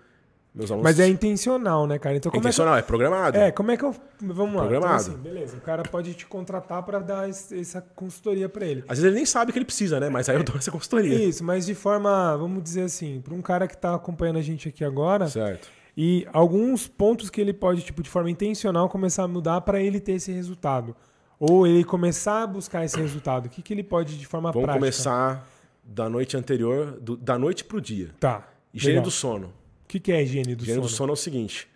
[0.55, 0.85] meus alunos.
[0.85, 2.17] Mas é intencional, né, cara?
[2.17, 3.37] Então, É é que intencional, é programado.
[3.37, 3.95] É, como é que eu.
[4.21, 4.63] Vamos lá.
[4.63, 5.03] Programado.
[5.03, 5.57] Então, assim, beleza.
[5.57, 8.85] O cara pode te contratar pra dar essa consultoria pra ele.
[8.89, 10.09] Às vezes ele nem sabe que ele precisa, né?
[10.09, 11.15] Mas aí eu dou essa consultoria.
[11.29, 14.69] Isso, mas de forma, vamos dizer assim, pra um cara que tá acompanhando a gente
[14.69, 15.69] aqui agora, Certo.
[15.97, 20.01] E alguns pontos que ele pode, tipo, de forma intencional, começar a mudar pra ele
[20.01, 20.95] ter esse resultado.
[21.39, 23.47] Ou ele começar a buscar esse resultado.
[23.47, 24.81] O que, que ele pode de forma Vamos prática?
[24.81, 25.49] começar
[25.85, 28.11] da noite anterior, do- da noite pro dia.
[28.19, 28.49] Tá.
[28.73, 29.05] Higiene legal.
[29.05, 29.47] do sono.
[29.85, 30.89] O que, que é higiene do Higiene sono?
[30.89, 31.69] do sono é o seguinte: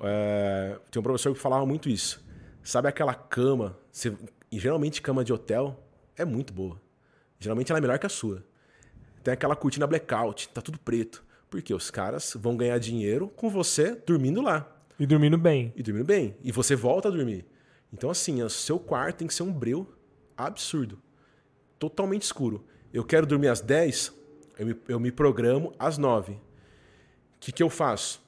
[0.00, 2.24] é, tem um professor que falava muito isso.
[2.62, 3.76] Sabe aquela cama?
[3.90, 4.16] você-
[4.50, 5.78] e geralmente cama de hotel
[6.16, 6.80] é muito boa.
[7.38, 8.42] Geralmente ela é melhor que a sua.
[9.22, 11.22] Tem aquela cortina blackout, tá tudo preto.
[11.52, 14.74] Porque os caras vão ganhar dinheiro com você dormindo lá.
[14.98, 15.70] E dormindo bem.
[15.76, 16.34] E dormindo bem.
[16.42, 17.44] E você volta a dormir.
[17.92, 19.86] Então, assim, o seu quarto tem que ser um breu
[20.34, 20.98] absurdo.
[21.78, 22.64] Totalmente escuro.
[22.90, 24.14] Eu quero dormir às 10,
[24.58, 26.32] eu me, eu me programo às 9.
[26.32, 26.38] O
[27.38, 28.22] que, que eu faço?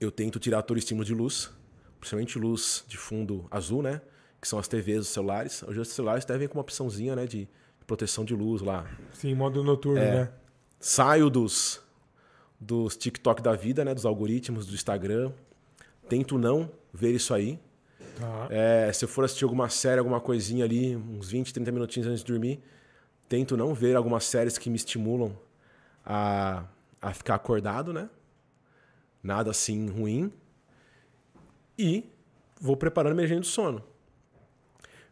[0.00, 1.50] Eu tento tirar todo o estímulo de luz,
[1.98, 4.00] principalmente luz de fundo azul, né?
[4.40, 5.60] Que são as TVs dos celulares.
[5.64, 7.48] Hoje os celulares vêm com uma opçãozinha né, de
[7.84, 8.86] proteção de luz lá.
[9.12, 10.14] Sim, modo noturno, É.
[10.14, 10.32] né?
[10.78, 11.80] Saio dos,
[12.64, 13.94] dos TikTok da vida, né?
[13.94, 15.32] Dos algoritmos do Instagram.
[16.08, 17.58] Tento não ver isso aí.
[18.18, 18.48] Tá.
[18.50, 22.20] É, se eu for assistir alguma série, alguma coisinha ali, uns 20, 30 minutinhos antes
[22.22, 22.60] de dormir,
[23.28, 25.36] tento não ver algumas séries que me estimulam
[26.04, 26.64] a,
[27.00, 28.08] a ficar acordado, né?
[29.22, 30.32] Nada assim ruim.
[31.78, 32.04] E
[32.60, 33.82] vou preparando minha agenda do sono.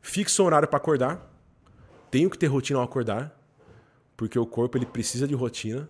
[0.00, 1.30] Fixo um horário para acordar.
[2.10, 3.34] Tenho que ter rotina ao acordar,
[4.16, 5.88] porque o corpo ele precisa de rotina.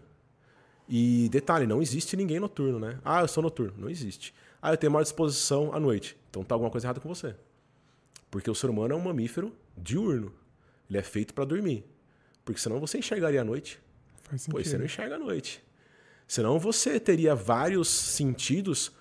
[0.89, 2.99] E detalhe, não existe ninguém noturno, né?
[3.05, 3.75] Ah, eu sou noturno.
[3.79, 4.35] Não existe.
[4.61, 6.17] Ah, eu tenho maior disposição à noite.
[6.31, 7.35] Então tá alguma coisa errada com você.
[8.31, 10.33] Porque o ser humano é um mamífero diurno.
[10.89, 11.85] Ele é feito para dormir.
[12.45, 13.81] Porque senão você enxergaria à noite.
[14.23, 14.79] Faz Pois você sentido.
[14.79, 15.63] não enxerga à noite.
[16.27, 18.93] Senão você teria vários sentidos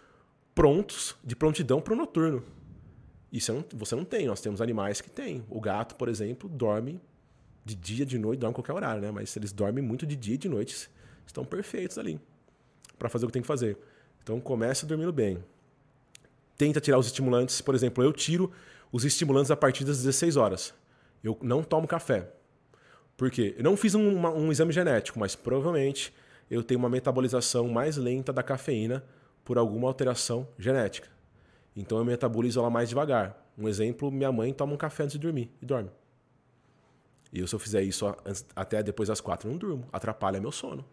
[0.54, 2.44] prontos, de prontidão para o noturno.
[3.32, 4.28] E você não, você não tem.
[4.28, 5.46] Nós temos animais que têm.
[5.50, 7.02] O gato, por exemplo, dorme
[7.64, 9.12] de dia, de noite, dorme em qualquer horário, né?
[9.12, 10.90] Mas eles dormem muito de dia e de noite.
[11.32, 12.20] Estão perfeitos ali
[13.00, 13.78] para fazer o que tem que fazer.
[14.22, 15.42] Então começa dormindo bem.
[16.58, 17.62] Tenta tirar os estimulantes.
[17.62, 18.52] Por exemplo, eu tiro
[18.92, 20.74] os estimulantes a partir das 16 horas.
[21.24, 22.30] Eu não tomo café.
[23.16, 23.56] Por quê?
[23.58, 26.14] Eu não fiz um, uma, um exame genético, mas provavelmente
[26.50, 29.02] eu tenho uma metabolização mais lenta da cafeína
[29.46, 31.08] por alguma alteração genética.
[31.74, 33.42] Então eu metabolizo ela mais devagar.
[33.58, 35.90] Um exemplo, minha mãe toma um café antes de dormir e dorme.
[37.32, 38.06] E eu, se eu fizer isso
[38.54, 39.88] até depois das quatro, não durmo.
[39.94, 40.84] Atrapalha meu sono.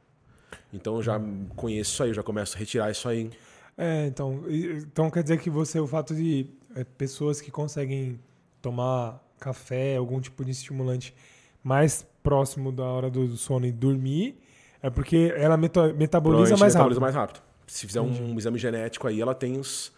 [0.73, 1.21] Então eu já
[1.57, 3.31] conheço isso aí, eu já começo a retirar isso aí.
[3.77, 8.19] É, então, então quer dizer que você, o fato de é, pessoas que conseguem
[8.61, 11.15] tomar café, algum tipo de estimulante
[11.63, 14.37] mais próximo da hora do sono e dormir,
[14.83, 17.01] é porque ela metaboliza mais metaboliza rápido.
[17.01, 17.41] mais rápido.
[17.67, 19.93] Se fizer um, um exame genético aí, ela tem os,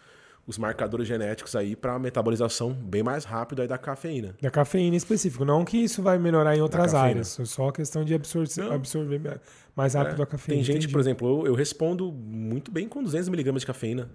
[0.45, 4.35] os marcadores genéticos aí para metabolização bem mais rápido aí da cafeína.
[4.41, 5.45] Da cafeína em específico.
[5.45, 9.39] Não que isso vai melhorar em outras áreas, só a questão de absor absorver
[9.75, 10.23] mais rápido é.
[10.23, 10.57] a cafeína.
[10.57, 10.93] Tem gente, Entendi.
[10.93, 14.09] por exemplo, eu, eu, respondo muito bem com 200 miligramas de cafeína.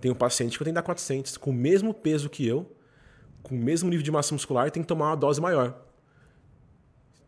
[0.00, 2.70] Tem um paciente que eu tenho que dar 400, com o mesmo peso que eu,
[3.42, 5.82] com o mesmo nível de massa muscular, tem que tomar uma dose maior.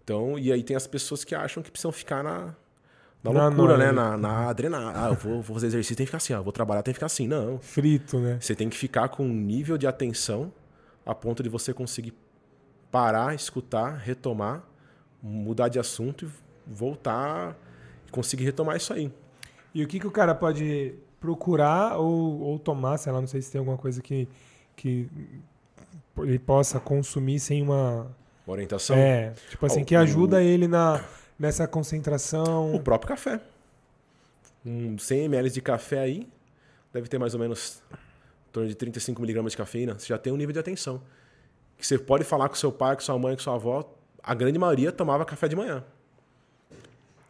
[0.02, 2.54] Então, e aí tem as pessoas que acham que precisam ficar na,
[3.22, 3.92] na loucura, né?
[3.92, 4.92] Na, na adrenalina.
[4.94, 6.32] Ah, eu vou, vou, fazer exercício, tem que ficar assim.
[6.32, 7.28] Ah, vou trabalhar, tem que ficar assim.
[7.28, 7.58] Não.
[7.60, 8.38] Frito, né?
[8.40, 10.52] Você tem que ficar com um nível de atenção
[11.04, 12.14] a ponto de você conseguir
[12.90, 14.64] parar, escutar, retomar,
[15.22, 16.28] mudar de assunto e
[16.66, 17.56] voltar
[18.06, 19.12] e conseguir retomar isso aí.
[19.74, 23.42] E o que, que o cara pode procurar ou, ou tomar, sei lá, não sei
[23.42, 24.26] se tem alguma coisa que,
[24.74, 25.08] que
[26.18, 28.06] ele possa consumir sem uma...
[28.46, 28.96] Orientação?
[28.96, 31.04] É, tipo assim, que ajuda ele na
[31.40, 32.74] nessa concentração?
[32.74, 33.40] O próprio café.
[34.64, 36.28] Um 100 ml de café aí,
[36.92, 39.98] deve ter mais ou menos em torno de 35 miligramas de cafeína.
[39.98, 41.00] Você já tem um nível de atenção.
[41.78, 43.90] Que você pode falar com seu pai, com sua mãe, com sua avó.
[44.22, 45.82] A grande maioria tomava café de manhã.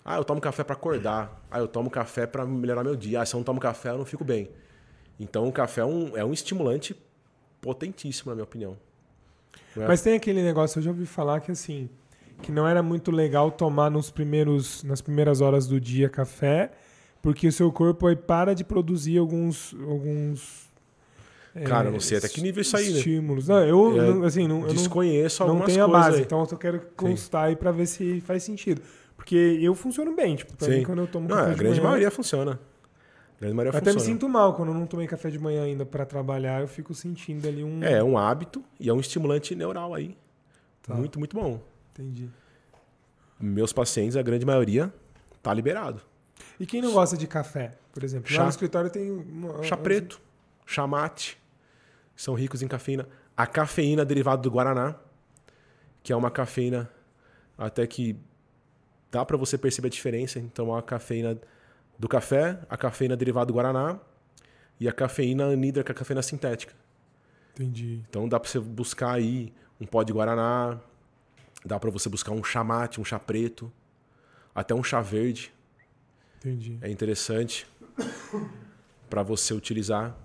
[0.04, 1.44] Ah, eu tomo café para acordar.
[1.50, 3.20] Ah, eu tomo café para melhorar meu dia.
[3.20, 4.50] Ah, se eu não tomo café, eu não fico bem.
[5.18, 6.96] Então, o café é um, é um estimulante
[7.60, 8.76] potentíssimo, na minha opinião.
[9.76, 9.86] É?
[9.86, 11.88] Mas tem aquele negócio, eu já ouvi falar que assim,
[12.42, 16.72] que não era muito legal tomar nos primeiros, nas primeiras horas do dia café,
[17.22, 19.74] porque o seu corpo aí para de produzir alguns.
[19.74, 20.70] alguns
[21.64, 22.98] Cara, é, não sei até que nível isso aí, né?
[22.98, 23.48] Estímulos.
[23.48, 26.22] Não, eu, é, assim, não, eu desconheço não, não tenho a base, aí.
[26.22, 27.48] então eu quero constar Sim.
[27.48, 28.80] aí para ver se faz sentido.
[29.20, 30.78] Porque eu funciono bem, tipo, pra Sim.
[30.78, 32.52] mim quando eu tomo não, café a grande manhã, maioria funciona.
[33.36, 34.06] A grande maioria Até funciona.
[34.06, 36.94] me sinto mal quando eu não tomei café de manhã ainda para trabalhar, eu fico
[36.94, 37.82] sentindo ali um.
[37.82, 40.16] É, é um hábito e é um estimulante neural aí.
[40.82, 40.94] Tá.
[40.94, 41.60] Muito, muito bom.
[41.92, 42.30] Entendi
[43.40, 44.92] meus pacientes, a grande maioria,
[45.42, 46.02] tá liberado.
[46.58, 48.30] E quem não gosta de café, por exemplo?
[48.30, 49.10] Chá, Lá no escritório tem.
[49.10, 50.20] Uma, chá preto,
[50.66, 51.38] chá mate,
[52.14, 53.08] são ricos em cafeína.
[53.36, 54.94] A cafeína derivada do Guaraná,
[56.02, 56.90] que é uma cafeína
[57.56, 58.16] até que
[59.10, 60.38] dá para você perceber a diferença.
[60.38, 61.38] Então, a cafeína
[61.98, 63.98] do café, a cafeína derivada do Guaraná
[64.78, 66.72] e a cafeína anidra, que é a cafeína sintética.
[67.54, 68.02] Entendi.
[68.08, 70.78] Então, dá para você buscar aí um pó de Guaraná,
[71.64, 73.70] Dá para você buscar um chá mate, um chá preto,
[74.54, 75.52] até um chá verde.
[76.38, 76.78] Entendi.
[76.80, 77.66] É interessante
[79.10, 80.16] para você utilizar.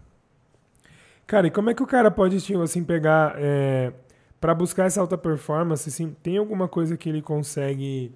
[1.27, 3.33] Cara, e como é que o cara pode, tipo, assim, pegar.
[3.37, 3.91] É,
[4.39, 8.13] para buscar essa alta performance, assim, tem alguma coisa que ele consegue.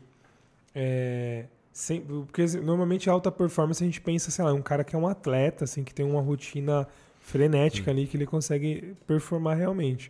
[0.82, 5.00] É, sem, porque normalmente alta performance a gente pensa, sei lá, um cara que é
[5.00, 6.88] um atleta, assim, que tem uma rotina
[7.20, 7.94] frenética hum.
[7.94, 10.10] ali que ele consegue performar realmente.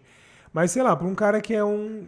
[0.53, 2.05] Mas, sei lá, para um cara que é um,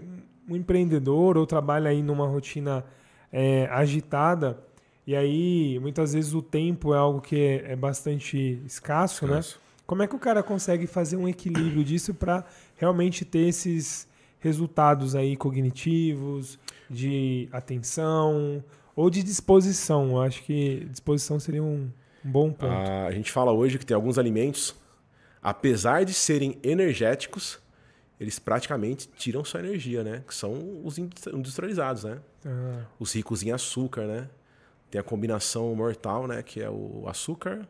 [0.47, 2.85] um empreendedor ou trabalha aí numa rotina
[3.33, 4.59] é, agitada,
[5.07, 9.39] e aí muitas vezes o tempo é algo que é, é bastante escasso, né?
[9.39, 9.61] escasso, né?
[9.87, 12.45] Como é que o cara consegue fazer um equilíbrio disso para
[12.77, 14.07] realmente ter esses
[14.39, 16.59] resultados aí cognitivos,
[16.91, 18.63] de atenção
[18.95, 20.09] ou de disposição?
[20.11, 21.89] Eu acho que disposição seria um,
[22.23, 22.71] um bom ponto.
[22.71, 24.75] Ah, a gente fala hoje que tem alguns alimentos,
[25.41, 27.59] apesar de serem energéticos,
[28.19, 30.23] eles praticamente tiram sua energia, né?
[30.27, 32.19] Que são os industrializados, né?
[32.45, 32.83] Ah.
[32.99, 34.29] Os ricos em açúcar, né?
[34.91, 36.43] Tem a combinação mortal, né?
[36.43, 37.67] Que é o açúcar,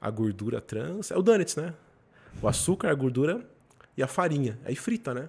[0.00, 1.10] a gordura trans.
[1.10, 1.74] É o donuts, né?
[2.42, 3.46] O açúcar, a gordura
[3.96, 4.58] e a farinha.
[4.64, 5.28] Aí frita, né?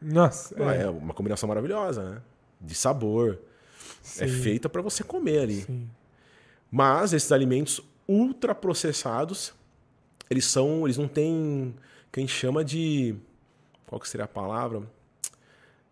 [0.00, 0.54] Nossa.
[0.62, 2.22] É, é uma combinação maravilhosa, né?
[2.60, 3.38] De sabor.
[3.38, 4.24] É Sim.
[4.24, 5.62] É feita para você comer ali.
[5.62, 5.88] Sim.
[6.70, 9.54] Mas esses alimentos ultraprocessados,
[10.28, 10.86] eles são.
[10.86, 11.74] Eles não têm.
[12.12, 13.14] Quem chama de
[13.86, 14.82] qual que seria a palavra?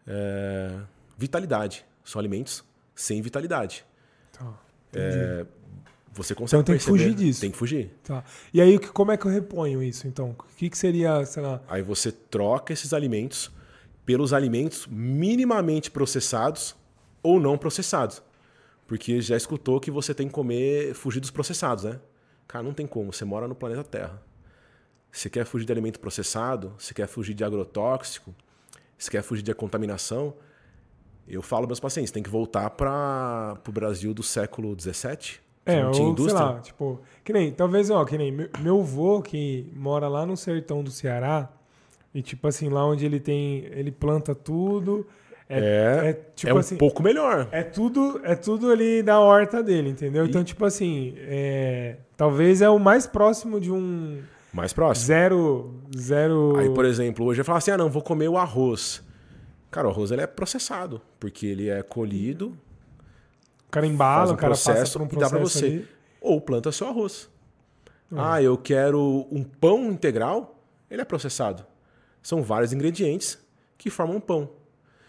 [0.06, 0.78] É,
[1.16, 1.84] vitalidade.
[2.04, 3.84] São alimentos sem vitalidade.
[4.32, 4.52] Tá,
[4.92, 5.46] é,
[6.12, 7.40] você consegue então tem perceber, que fugir disso.
[7.40, 7.90] Tem que fugir.
[8.04, 8.24] Tá.
[8.52, 10.30] E aí, como é que eu reponho isso, então?
[10.30, 11.60] O que, que seria, sei lá...
[11.68, 13.50] Aí você troca esses alimentos
[14.04, 16.76] pelos alimentos minimamente processados
[17.22, 18.22] ou não processados.
[18.86, 21.98] Porque já escutou que você tem que comer, fugir dos processados, né?
[22.46, 23.12] Cara, não tem como.
[23.12, 24.22] Você mora no planeta Terra.
[25.10, 28.34] Você quer fugir de alimento processado, você quer fugir de agrotóxico,
[28.98, 30.34] você quer fugir de contaminação.
[31.26, 35.40] Eu falo para meus pacientes, tem que voltar para o Brasil do século XVII.
[35.64, 39.72] É, ou, sei lá, tipo, que nem, talvez, ó, que nem meu, meu avô que
[39.74, 41.50] mora lá no sertão do Ceará,
[42.14, 45.06] e tipo assim, lá onde ele tem, ele planta tudo,
[45.48, 47.48] é, é, é, tipo é um assim, pouco melhor.
[47.50, 50.24] É tudo, é tudo ali da horta dele, entendeu?
[50.24, 50.28] E...
[50.28, 54.22] Então, tipo assim, é, talvez é o mais próximo de um
[54.52, 55.06] mais próximo.
[55.06, 56.56] Zero, zero.
[56.56, 59.02] Aí, por exemplo, hoje eu falo assim: "Ah, não, vou comer o arroz".
[59.70, 62.56] Cara, o arroz ele é processado, porque ele é colhido,
[63.66, 65.66] o cara embala, um o cara processo, passa por um processo e dá para você.
[65.66, 65.88] Ali.
[66.20, 67.28] Ou planta seu arroz.
[68.10, 68.16] Hum.
[68.18, 71.66] Ah, eu quero um pão integral, ele é processado.
[72.24, 73.38] São vários ingredientes
[73.76, 74.50] que formam um pão.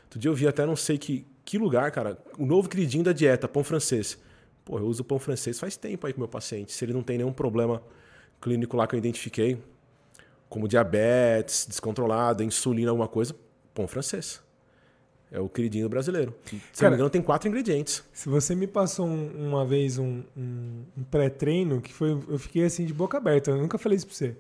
[0.04, 3.14] Outro dia eu vi até não sei que, que lugar, cara, o novo queridinho da
[3.14, 4.20] dieta, pão francês.
[4.66, 6.74] Pô, eu uso pão francês faz tempo aí com meu paciente.
[6.74, 7.82] Se ele não tem nenhum problema
[8.42, 9.58] clínico lá que eu identifiquei,
[10.50, 13.34] como diabetes, descontrolado, insulina, alguma coisa,
[13.74, 14.42] pão francês.
[15.32, 16.36] É o queridinho brasileiro.
[16.44, 18.04] Se Cara, não me engano, tem quatro ingredientes.
[18.12, 22.12] Se você me passou um, uma vez um, um, um pré-treino, que foi.
[22.12, 24.36] Eu fiquei assim de boca aberta, eu nunca falei isso pra você.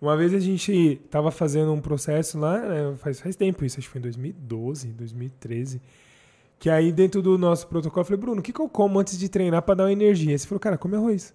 [0.00, 3.88] Uma vez a gente tava fazendo um processo lá, né, faz, faz tempo isso, acho
[3.88, 5.80] que foi em 2012, 2013.
[6.58, 9.18] Que aí dentro do nosso protocolo eu falei, Bruno, o que, que eu como antes
[9.18, 10.36] de treinar para dar uma energia?
[10.36, 11.34] Você falou, cara, come arroz.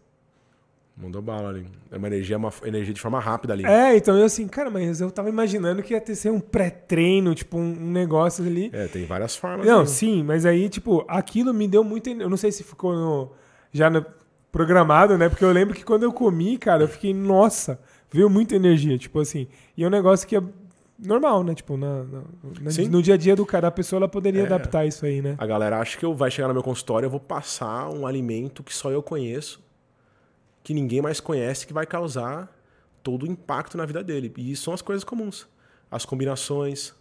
[0.96, 1.66] Mandou bala ali.
[1.90, 3.66] É uma energia, uma energia de forma rápida ali.
[3.66, 7.34] É, então eu assim, cara, mas eu tava imaginando que ia ter ser um pré-treino,
[7.34, 8.70] tipo, um negócio ali.
[8.74, 9.66] É, tem várias formas.
[9.66, 12.10] Não, sim, mas aí, tipo, aquilo me deu muito.
[12.10, 13.32] Eu não sei se ficou no,
[13.72, 14.06] já no,
[14.52, 15.30] programado, né?
[15.30, 17.80] Porque eu lembro que quando eu comi, cara, eu fiquei, nossa,
[18.12, 19.48] veio muita energia, tipo assim.
[19.76, 20.44] E é um negócio que é
[21.00, 21.56] normal, né?
[21.56, 24.46] Tipo, na, na, na no dia a dia do cara, a pessoa ela poderia é.
[24.46, 25.36] adaptar isso aí, né?
[25.38, 28.64] A galera acha que eu vai chegar no meu consultório, eu vou passar um alimento
[28.64, 29.62] que só eu conheço
[30.64, 32.56] que ninguém mais conhece que vai causar
[33.02, 34.32] todo o impacto na vida dele.
[34.38, 35.48] E isso são as coisas comuns,
[35.90, 36.94] as combinações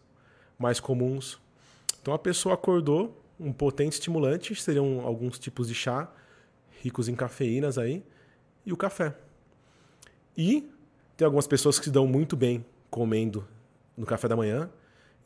[0.58, 1.38] mais comuns.
[2.00, 6.10] Então a pessoa acordou, um potente estimulante, seriam alguns tipos de chá
[6.82, 8.02] ricos em cafeínas aí,
[8.64, 9.14] e o café.
[10.36, 10.70] E
[11.20, 13.46] tem algumas pessoas que se dão muito bem comendo
[13.94, 14.70] no café da manhã,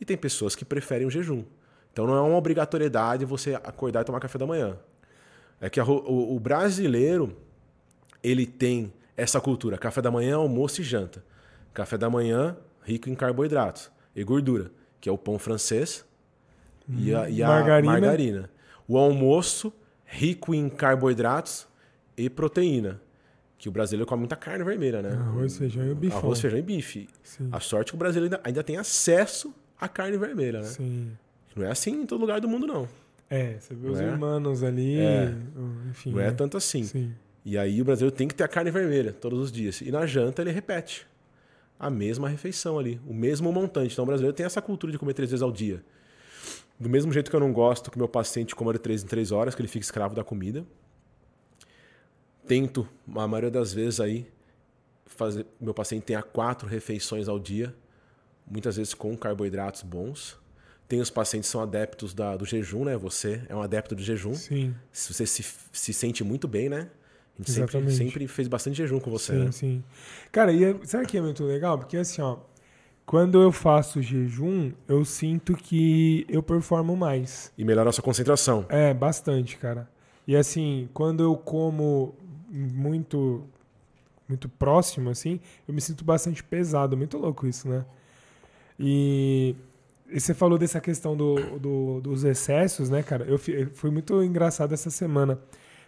[0.00, 1.44] e tem pessoas que preferem o jejum.
[1.92, 4.76] Então não é uma obrigatoriedade você acordar e tomar café da manhã.
[5.60, 7.36] É que a, o, o brasileiro
[8.24, 11.24] ele tem essa cultura: café da manhã, almoço e janta.
[11.72, 16.04] Café da manhã rico em carboidratos e gordura, que é o pão francês
[16.88, 17.92] hum, e, a, e a margarina.
[17.92, 18.50] margarina.
[18.88, 19.72] O almoço
[20.04, 21.68] rico em carboidratos
[22.16, 23.00] e proteína.
[23.64, 25.08] Que o brasileiro come muita carne vermelha, né?
[25.08, 26.14] Arroz, feijão e bife.
[26.14, 27.08] Arroz, feijão e bife.
[27.22, 27.48] Sim.
[27.50, 30.66] A sorte é que o brasileiro ainda, ainda tem acesso à carne vermelha, né?
[30.66, 31.12] Sim.
[31.56, 32.86] Não é assim em todo lugar do mundo, não.
[33.30, 34.10] É, você vê não os é?
[34.10, 35.32] humanos ali, é.
[35.88, 36.12] enfim.
[36.12, 36.82] Não é é tanto assim.
[36.82, 37.14] Sim.
[37.42, 39.80] E aí o brasileiro tem que ter a carne vermelha todos os dias.
[39.80, 41.06] E na janta ele repete
[41.80, 43.94] a mesma refeição ali, o mesmo montante.
[43.94, 45.82] Então o brasileiro tem essa cultura de comer três vezes ao dia.
[46.78, 49.32] Do mesmo jeito que eu não gosto que meu paciente coma de três em três
[49.32, 50.66] horas, que ele fique escravo da comida.
[52.46, 54.26] Tento, a maioria das vezes aí,
[55.06, 57.74] fazer meu paciente tenha quatro refeições ao dia,
[58.46, 60.38] muitas vezes com carboidratos bons.
[60.86, 62.96] Tem os pacientes que são adeptos da, do jejum, né?
[62.96, 64.34] Você é um adepto do jejum.
[64.34, 64.74] Sim.
[64.92, 66.90] Você se, se sente muito bem, né?
[67.34, 69.52] A gente sempre, sempre, fez bastante jejum com você, sim, né?
[69.52, 69.84] Sim,
[70.30, 71.78] Cara, e é, sabe que é muito legal?
[71.78, 72.36] Porque assim, ó,
[73.04, 77.52] quando eu faço jejum, eu sinto que eu performo mais.
[77.56, 78.66] E melhora a sua concentração.
[78.68, 79.88] É, bastante, cara.
[80.26, 82.14] E assim, quando eu como
[82.56, 83.44] muito
[84.28, 85.38] muito próximo, assim,
[85.68, 86.96] eu me sinto bastante pesado.
[86.96, 87.84] Muito louco isso, né?
[88.78, 89.54] E,
[90.08, 93.24] e você falou dessa questão do, do, dos excessos, né, cara?
[93.24, 93.38] Eu,
[93.74, 95.38] foi muito engraçado essa semana.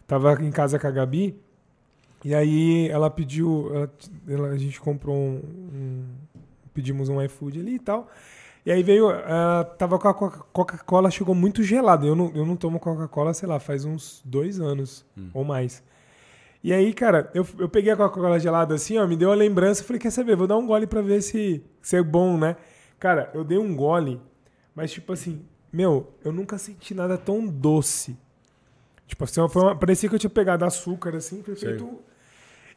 [0.06, 1.34] Tava em casa com a Gabi,
[2.24, 3.92] e aí ela pediu, ela,
[4.28, 6.04] ela, a gente comprou um, um,
[6.72, 8.08] pedimos um iFood ali e tal.
[8.64, 12.04] E aí veio, ela tava com a Coca-Cola, chegou muito gelada.
[12.06, 15.30] Eu não, eu não tomo Coca-Cola, sei lá, faz uns dois anos hum.
[15.32, 15.82] ou mais.
[16.66, 19.84] E aí, cara, eu, eu peguei a Coca-Cola gelada assim, ó, me deu uma lembrança.
[19.84, 22.56] Falei, quer saber, vou dar um gole pra ver se, se é bom, né?
[22.98, 24.20] Cara, eu dei um gole,
[24.74, 28.18] mas tipo assim, meu, eu nunca senti nada tão doce
[29.06, 32.00] Tipo, assim, foi uma, parecia que eu tinha pegado açúcar, assim, feito.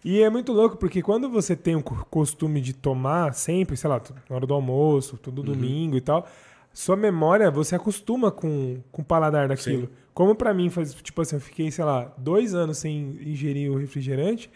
[0.06, 4.00] E é muito louco, porque quando você tem o costume de tomar sempre, sei lá,
[4.30, 5.46] na hora do almoço, todo uhum.
[5.46, 6.28] domingo e tal,
[6.72, 9.88] sua memória, você acostuma com, com o paladar daquilo.
[9.88, 9.94] Sim.
[10.20, 13.78] Como para mim, faz, tipo assim, eu fiquei, sei lá, dois anos sem ingerir o
[13.78, 14.52] refrigerante,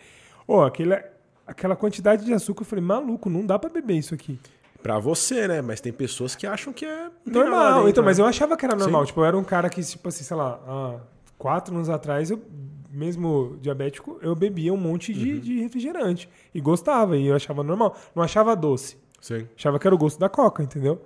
[0.45, 1.01] oh, aquele,
[1.47, 4.37] aquela quantidade de açúcar, eu falei, maluco, não dá para beber isso aqui.
[4.81, 5.61] Pra você, né?
[5.61, 7.75] Mas tem pessoas que acham que é normal.
[7.75, 8.09] Dentro, então, né?
[8.09, 9.03] mas eu achava que era normal.
[9.03, 9.07] Sim.
[9.07, 10.99] Tipo, eu era um cara que, tipo assim, sei lá, ah,
[11.37, 12.43] quatro anos atrás eu
[12.91, 16.27] mesmo diabético, eu bebia um monte de, de refrigerante.
[16.53, 17.95] E gostava, e eu achava normal.
[18.13, 18.97] Não achava doce.
[19.21, 19.47] Sim.
[19.55, 21.01] Achava que era o gosto da coca, entendeu?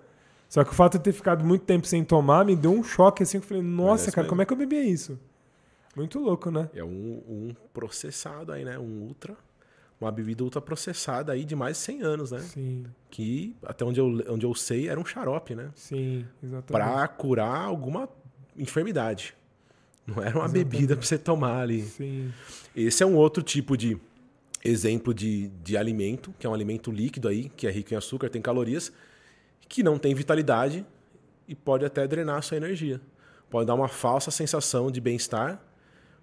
[0.50, 3.24] Só que o fato de ter ficado muito tempo sem tomar me deu um choque
[3.24, 3.38] assim.
[3.38, 4.30] Eu falei, nossa, cara, mesmo.
[4.30, 5.20] como é que eu bebia isso?
[5.96, 6.70] Muito louco, né?
[6.74, 6.88] É um,
[7.28, 8.78] um processado aí, né?
[8.78, 9.36] Um ultra.
[10.00, 12.40] Uma bebida ultra processada aí de mais de 100 anos, né?
[12.40, 15.72] Sim, Que, até onde eu, onde eu sei, era um xarope, né?
[15.76, 16.68] sim, exatamente.
[16.72, 18.08] Pra curar alguma
[18.56, 19.34] enfermidade.
[20.06, 20.66] Não era uma Exatamente.
[20.66, 21.82] bebida pra você tomar ali.
[21.82, 22.32] Sim,
[22.76, 23.98] Esse é um outro tipo de
[24.64, 28.30] exemplo de, de alimento, que é um alimento líquido aí, que é rico em açúcar,
[28.30, 28.92] tem calorias,
[29.68, 30.86] que não tem vitalidade
[31.48, 33.02] e pode até drenar a sua energia.
[33.50, 35.62] Pode dar uma falsa sensação de bem-estar,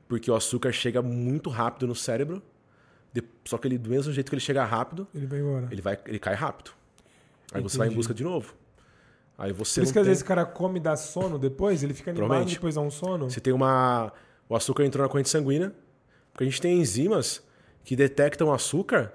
[0.09, 2.43] porque o açúcar chega muito rápido no cérebro,
[3.45, 5.69] só que ele, do mesmo jeito que ele chega rápido, ele vai embora.
[5.71, 6.73] ele, vai, ele cai rápido.
[7.53, 7.99] Aí você vai em Entendi.
[7.99, 8.55] busca de novo.
[9.39, 11.83] Aí você Por isso que às tem- vezes o cara come e dá sono depois,
[11.83, 13.31] ele fica animado e depois dá um sono.
[13.31, 14.13] Você tem uma.
[14.49, 15.73] O açúcar entrou na corrente sanguínea.
[16.33, 17.43] Porque a gente tem enzimas
[17.85, 19.13] que detectam açúcar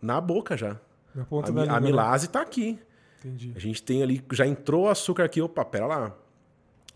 [0.00, 0.76] na boca já.
[1.14, 1.86] Na A, ponta mi- da a língua, né?
[1.88, 2.78] amilase tá aqui.
[3.24, 3.52] Entendi.
[3.54, 4.22] A gente tem ali.
[4.32, 6.16] Já entrou o açúcar aqui, opa, pera lá.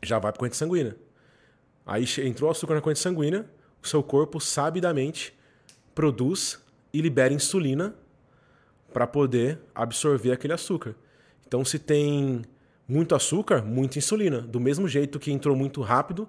[0.02, 0.96] Já vai pra corrente sanguínea.
[1.84, 3.48] Aí entrou o açúcar na corrente sanguínea,
[3.80, 5.32] o seu corpo sabidamente
[5.94, 6.60] produz
[6.92, 7.94] e libera insulina
[8.92, 10.96] para poder absorver aquele açúcar.
[11.46, 12.42] Então, se tem
[12.88, 14.40] muito açúcar, muita insulina.
[14.40, 16.28] Do mesmo jeito que entrou muito rápido,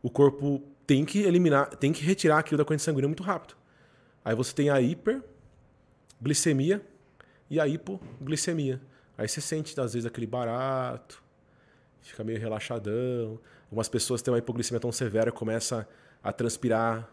[0.00, 3.56] o corpo tem que eliminar, tem que retirar aquilo da corrente sanguínea muito rápido.
[4.24, 6.80] Aí você tem a hiperglicemia
[7.50, 8.80] e a hipoglicemia.
[9.16, 11.22] Aí você sente, às vezes, aquele barato,
[12.00, 13.38] fica meio relaxadão.
[13.66, 15.88] Algumas pessoas têm uma hipoglicemia tão severa que começa
[16.22, 17.08] a transpirar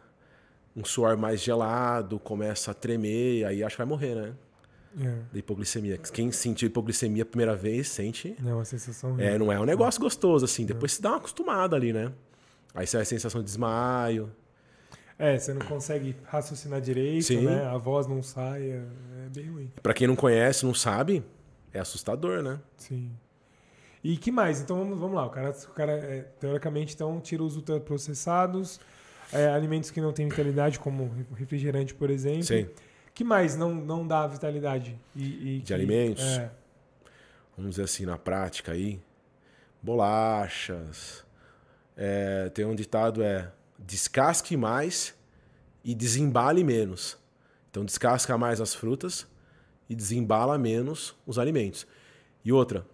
[0.76, 4.34] um suor mais gelado, começa a tremer, aí acho que vai morrer, né?
[5.00, 5.34] É.
[5.34, 5.97] Da hipoglicemia.
[5.97, 8.36] Quem sentiu hipoglicemia a primeira vez, sente.
[8.43, 10.66] É uma sensação É, não é um negócio gostoso, assim.
[10.66, 12.12] Depois você dá uma acostumada ali, né?
[12.74, 14.32] Aí você vai a sensação de desmaio.
[15.18, 17.45] É, você não consegue raciocinar direito, Sim.
[17.45, 17.66] né?
[17.66, 18.84] A voz não sai, é,
[19.26, 19.72] é bem ruim.
[19.84, 21.24] Pra quem não conhece, não sabe,
[21.74, 22.59] é assustador, né?
[22.78, 23.11] Sim.
[24.03, 24.61] E que mais?
[24.61, 25.26] Então vamos, vamos lá.
[25.26, 28.80] O cara, o cara é, teoricamente, então, tira os ultraprocessados,
[29.34, 32.43] é, alimentos que não têm vitalidade, como refrigerante, por exemplo.
[32.43, 32.67] Sim.
[33.13, 34.97] que mais não, não dá vitalidade?
[35.15, 36.24] E, e De que- alimentos?
[36.24, 36.49] É.
[37.57, 39.01] vamos dizer assim, na prática aí,
[39.82, 41.26] bolachas.
[41.97, 45.13] É, tem um ditado é descasque mais
[45.84, 47.17] e desembale menos.
[47.70, 49.28] Então descasca mais as frutas
[49.90, 51.88] e desembala menos os alimentos.
[52.46, 52.86] E outra,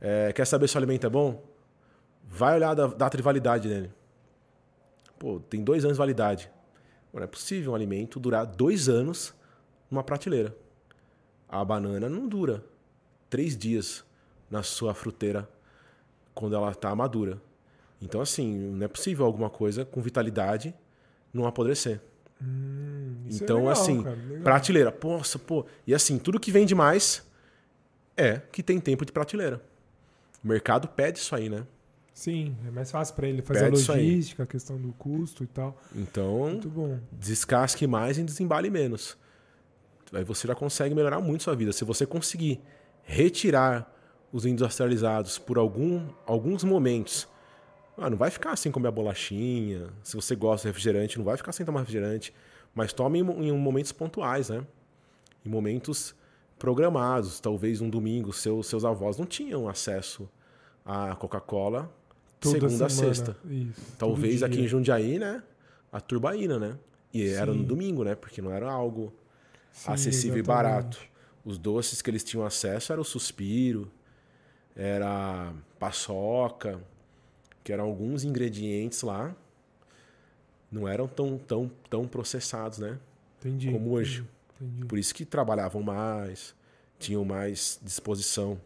[0.00, 1.42] é, quer saber se o alimento é bom?
[2.24, 3.90] Vai olhar a da- data de validade dele.
[5.18, 6.50] Pô, tem dois anos de validade.
[7.12, 9.32] Não é possível um alimento durar dois anos
[9.90, 10.54] numa prateleira.
[11.48, 12.64] A banana não dura
[13.30, 14.04] três dias
[14.50, 15.48] na sua fruteira
[16.34, 17.40] quando ela está madura.
[18.02, 20.74] Então, assim, não é possível alguma coisa com vitalidade
[21.32, 22.00] não apodrecer.
[22.42, 25.64] Hum, é então, legal, assim, cara, prateleira, poxa, pô.
[25.86, 27.22] E assim, tudo que vende mais
[28.16, 29.62] é que tem tempo de prateleira.
[30.42, 31.66] O mercado pede isso aí, né?
[32.12, 35.46] Sim, é mais fácil para ele fazer Pede a logística, a questão do custo e
[35.48, 35.76] tal.
[35.94, 37.00] Então, Muito bom.
[37.10, 39.16] descasque mais e desembale menos.
[40.12, 41.72] Aí você já consegue melhorar muito sua vida.
[41.72, 42.60] Se você conseguir
[43.02, 43.92] retirar
[44.32, 47.26] os industrializados por algum, alguns momentos,
[47.96, 49.88] ah, não vai ficar sem comer a bolachinha.
[50.02, 52.34] Se você gosta de refrigerante, não vai ficar sem tomar refrigerante.
[52.74, 54.64] Mas tome em, mo- em momentos pontuais, né?
[55.44, 56.14] Em momentos
[56.58, 57.38] programados.
[57.40, 60.28] Talvez um domingo, seus, seus avós não tinham acesso
[60.84, 61.92] à Coca-Cola
[62.42, 63.36] segunda a sexta.
[63.46, 65.42] Isso, Talvez aqui em Jundiaí, né?
[65.92, 66.78] A turbaína, né?
[67.12, 67.64] E era no Sim.
[67.64, 68.14] domingo, né?
[68.14, 69.14] Porque não era algo
[69.72, 70.46] Sim, acessível e exatamente.
[70.46, 70.98] barato.
[71.44, 73.90] Os doces que eles tinham acesso era o suspiro,
[74.74, 76.80] era paçoca,
[77.64, 79.34] que eram alguns ingredientes lá.
[80.70, 82.98] Não eram tão, tão, tão processados, né?
[83.40, 83.72] Entendi.
[83.72, 84.24] Como hoje.
[84.60, 84.84] Entendi.
[84.86, 86.54] Por isso que trabalhavam mais,
[86.98, 88.60] tinham mais disposição.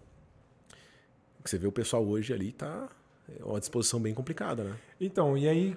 [1.45, 2.91] Você vê o pessoal hoje ali tá
[3.41, 4.75] é uma disposição bem complicada, né?
[5.01, 5.77] Então, e aí,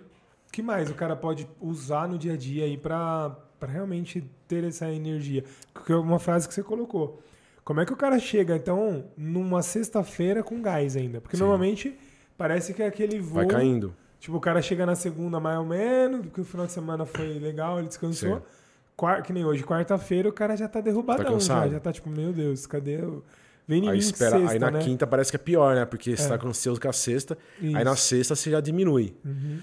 [0.51, 4.89] que mais o cara pode usar no dia a dia aí pra realmente ter essa
[4.89, 5.43] energia?
[5.85, 7.21] Que é uma frase que você colocou.
[7.63, 11.19] Como é que o cara chega, então, numa sexta-feira com gás ainda?
[11.19, 11.43] Porque Sim.
[11.43, 11.97] normalmente
[12.41, 13.35] parece que é aquele voo.
[13.35, 13.93] Vai caindo.
[14.19, 17.39] Tipo, o cara chega na segunda mais ou menos, porque o final de semana foi
[17.39, 18.37] legal, ele descansou.
[18.37, 19.21] Sim.
[19.23, 21.71] Que nem hoje, quarta-feira, o cara já tá derrubadão, já, cansado.
[21.71, 23.23] já tá tipo, meu Deus, cadê o...
[23.67, 24.79] Vem em Aí, espera, sexta, aí na né?
[24.79, 25.85] quinta parece que é pior, né?
[25.85, 26.37] Porque você É.
[26.37, 27.37] tá ansioso com a sexta.
[27.61, 27.77] Isso.
[27.77, 29.15] Aí na sexta você já diminui.
[29.23, 29.59] Uhum.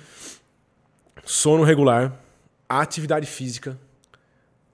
[1.24, 2.18] Sono regular,
[2.68, 3.78] atividade física.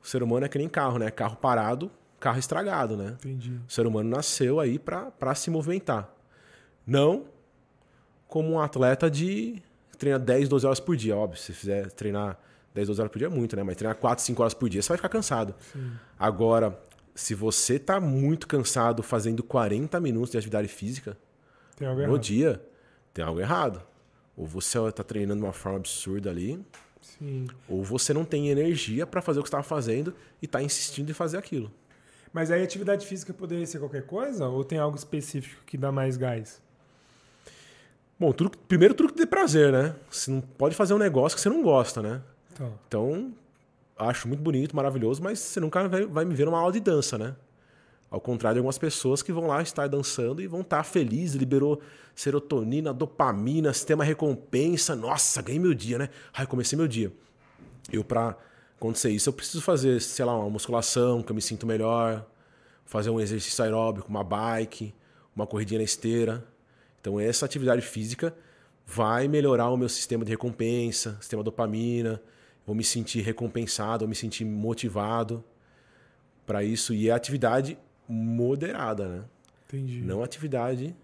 [0.03, 1.11] O ser humano é que nem carro, né?
[1.11, 1.91] Carro parado,
[2.21, 3.17] carro estragado, né?
[3.19, 3.59] Entendi.
[3.69, 6.09] O ser humano nasceu aí pra se movimentar.
[6.87, 7.25] Não
[8.35, 9.63] como um atleta de
[9.97, 11.17] treina 10, 12 horas por dia.
[11.17, 12.37] Óbvio, se fizer treinar
[12.75, 13.63] 10, 12 horas por dia é muito, né?
[13.63, 15.55] Mas treinar 4, 5 horas por dia, você vai ficar cansado.
[15.73, 15.93] Sim.
[16.19, 16.77] Agora,
[17.15, 21.17] se você tá muito cansado fazendo 40 minutos de atividade física
[21.81, 22.19] no errado.
[22.19, 22.61] dia,
[23.13, 23.81] tem algo errado.
[24.37, 26.61] Ou você tá treinando de uma forma absurda ali,
[27.01, 27.47] Sim.
[27.69, 30.13] ou você não tem energia para fazer o que você estava fazendo
[30.43, 31.71] e tá insistindo em fazer aquilo.
[32.33, 34.49] Mas aí atividade física poderia ser qualquer coisa?
[34.49, 36.65] Ou tem algo específico que dá mais gás?
[38.19, 38.33] Bom,
[38.69, 39.95] primeiro tudo que dê prazer, né?
[40.11, 42.23] Você não pode fazer um negócio que você não gosta, né?
[42.53, 43.33] Então, então
[43.97, 47.19] acho muito bonito, maravilhoso, mas você nunca vai, vai, me ver numa aula de dança,
[47.19, 47.35] né?
[48.11, 51.81] Ao contrário de algumas pessoas que vão lá estar dançando e vão estar felizes, liberou
[52.15, 54.95] serotonina, dopamina, sistema recompensa.
[54.95, 56.09] Nossa, ganhei meu dia, né?
[56.33, 57.13] Ai, comecei meu dia.
[57.93, 58.37] Eu, para
[58.77, 62.25] acontecer isso, eu preciso fazer, sei lá, uma musculação, que eu me sinto melhor,
[62.85, 64.95] fazer um exercício aeróbico, uma bike,
[65.35, 66.45] uma corridinha na esteira.
[67.05, 68.35] Então, essa atividade física
[68.87, 72.19] vai melhorar o meu sistema de recompensa, sistema dopamina,
[72.67, 75.45] vou me sentir recompensado, vou me sentir motivado
[76.47, 76.95] para isso.
[76.95, 77.77] E é atividade
[78.09, 79.25] moderada, né?
[79.67, 80.01] Entendi.
[80.01, 80.97] Não atividade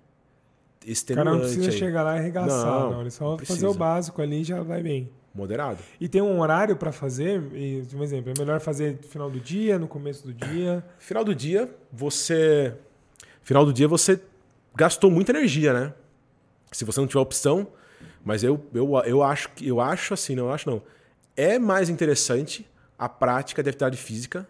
[0.87, 1.29] extenuante.
[1.29, 1.79] O cara não precisa aí.
[1.79, 2.93] chegar lá e arregaçar, não.
[2.93, 3.01] não.
[3.03, 5.11] Ele só fazer o básico ali já vai bem.
[5.35, 5.81] Moderado.
[6.01, 7.43] E tem um horário para fazer?
[7.53, 10.83] E, um exemplo, é melhor fazer no final do dia, no começo do dia?
[10.99, 12.75] Final do dia, você.
[13.43, 14.19] Final do dia você
[14.81, 15.95] gastou muita energia, né?
[16.73, 17.69] Se você não tiver opção,
[18.25, 20.83] mas eu, eu, eu acho que eu acho assim, não eu acho não.
[21.37, 22.67] É mais interessante
[22.99, 24.49] a prática de atividade física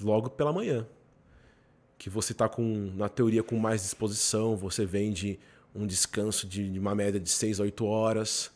[0.00, 0.86] logo pela manhã.
[1.98, 5.38] Que você está com, na teoria, com mais disposição, você vem de
[5.74, 8.50] um descanso de, de uma média de 6 a 8 horas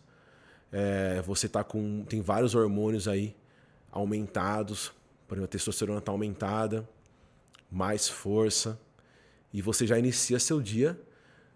[0.73, 2.05] é, você tá com.
[2.09, 3.37] Tem vários hormônios aí
[3.91, 4.91] aumentados.
[5.29, 6.89] Por exemplo, a testosterona está aumentada,
[7.71, 8.81] mais força.
[9.53, 10.99] E você já inicia seu dia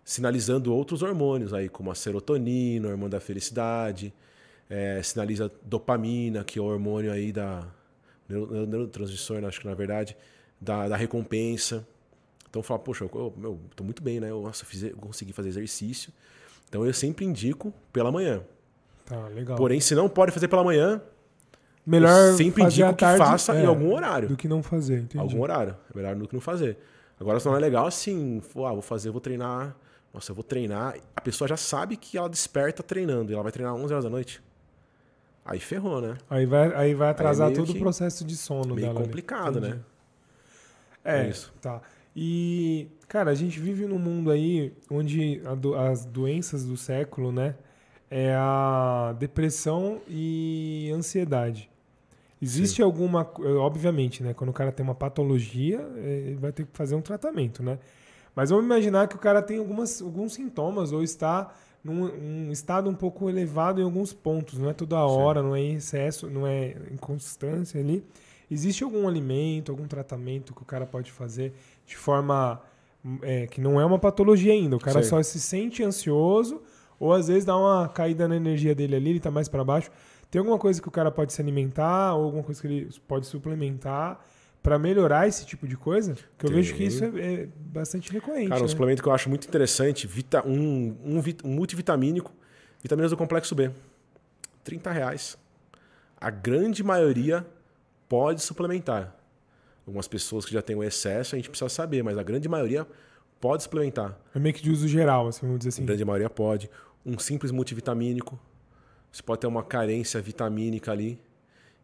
[0.04, 4.14] sinalizando outros hormônios aí, como a serotonina, o hormônio da felicidade,
[4.70, 7.66] é, sinaliza dopamina, que é o hormônio aí da
[8.28, 10.16] neurotransmissor, acho que na verdade,
[10.60, 11.86] da, da recompensa.
[12.48, 14.30] Então fala, poxa, eu, tô muito bem, né?
[14.30, 16.12] Eu, nossa, fiz, eu consegui fazer exercício.
[16.68, 18.42] Então eu sempre indico pela manhã.
[19.04, 19.56] Tá, legal.
[19.56, 21.00] Porém, se não pode fazer pela manhã,
[21.86, 24.28] melhor sempre indico que faça é, em algum horário.
[24.28, 25.18] Do que não fazer, entendi.
[25.18, 25.76] Algum horário.
[25.92, 26.76] É melhor do que não fazer.
[27.18, 29.76] Agora, se não é legal assim, ah, vou fazer, vou treinar.
[30.12, 30.96] Nossa, eu vou treinar.
[31.14, 34.10] A pessoa já sabe que ela desperta treinando e ela vai treinar 11 horas da
[34.10, 34.42] noite.
[35.44, 36.16] Aí ferrou, né?
[36.28, 39.00] Aí vai, aí vai atrasar aí todo o processo de sono meio dela.
[39.00, 39.78] complicado, né?
[41.04, 41.52] É, é, isso.
[41.60, 41.80] Tá.
[42.14, 47.54] E, cara, a gente vive num mundo aí onde do, as doenças do século, né?
[48.10, 51.70] é a depressão e ansiedade.
[52.40, 52.82] Existe Sim.
[52.82, 53.28] alguma.
[53.60, 54.34] Obviamente, né?
[54.34, 57.78] Quando o cara tem uma patologia, é, ele vai ter que fazer um tratamento, né?
[58.34, 61.50] Mas vamos imaginar que o cara tem algumas, alguns sintomas ou está
[61.82, 65.46] num um estado um pouco elevado em alguns pontos, não é toda hora, Sim.
[65.46, 68.04] não é em excesso, não é inconstância ali.
[68.50, 71.54] Existe algum alimento, algum tratamento que o cara pode fazer
[71.86, 72.60] de forma
[73.22, 74.76] é, que não é uma patologia ainda?
[74.76, 75.08] O cara Sim.
[75.08, 76.60] só se sente ansioso
[76.98, 79.90] ou às vezes dá uma caída na energia dele ali, ele tá mais para baixo.
[80.30, 83.26] Tem alguma coisa que o cara pode se alimentar ou alguma coisa que ele pode
[83.26, 84.24] suplementar
[84.62, 86.14] para melhorar esse tipo de coisa?
[86.36, 86.56] Que eu Tem.
[86.56, 88.48] vejo que isso é, é bastante recorrente.
[88.48, 88.68] Cara, um né?
[88.68, 92.32] suplemento que eu acho muito interessante, vita, um, um, um multivitamínico,
[92.82, 93.70] vitaminas do complexo B.
[94.64, 95.38] 30 reais.
[96.20, 97.46] A grande maioria
[98.08, 99.14] pode suplementar.
[99.86, 102.84] Algumas pessoas que já têm o excesso, a gente precisa saber, mas a grande maioria
[103.40, 104.18] pode suplementar.
[104.34, 105.84] É meio que de uso geral, assim, vamos dizer assim.
[105.84, 106.68] A grande maioria pode
[107.04, 108.36] um simples multivitamínico.
[109.16, 111.18] Você pode ter uma carência vitamínica ali.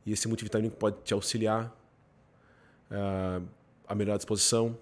[0.05, 1.75] E esse multivitamínico pode te auxiliar
[2.91, 3.43] uh,
[3.89, 4.77] a melhorar a disposição.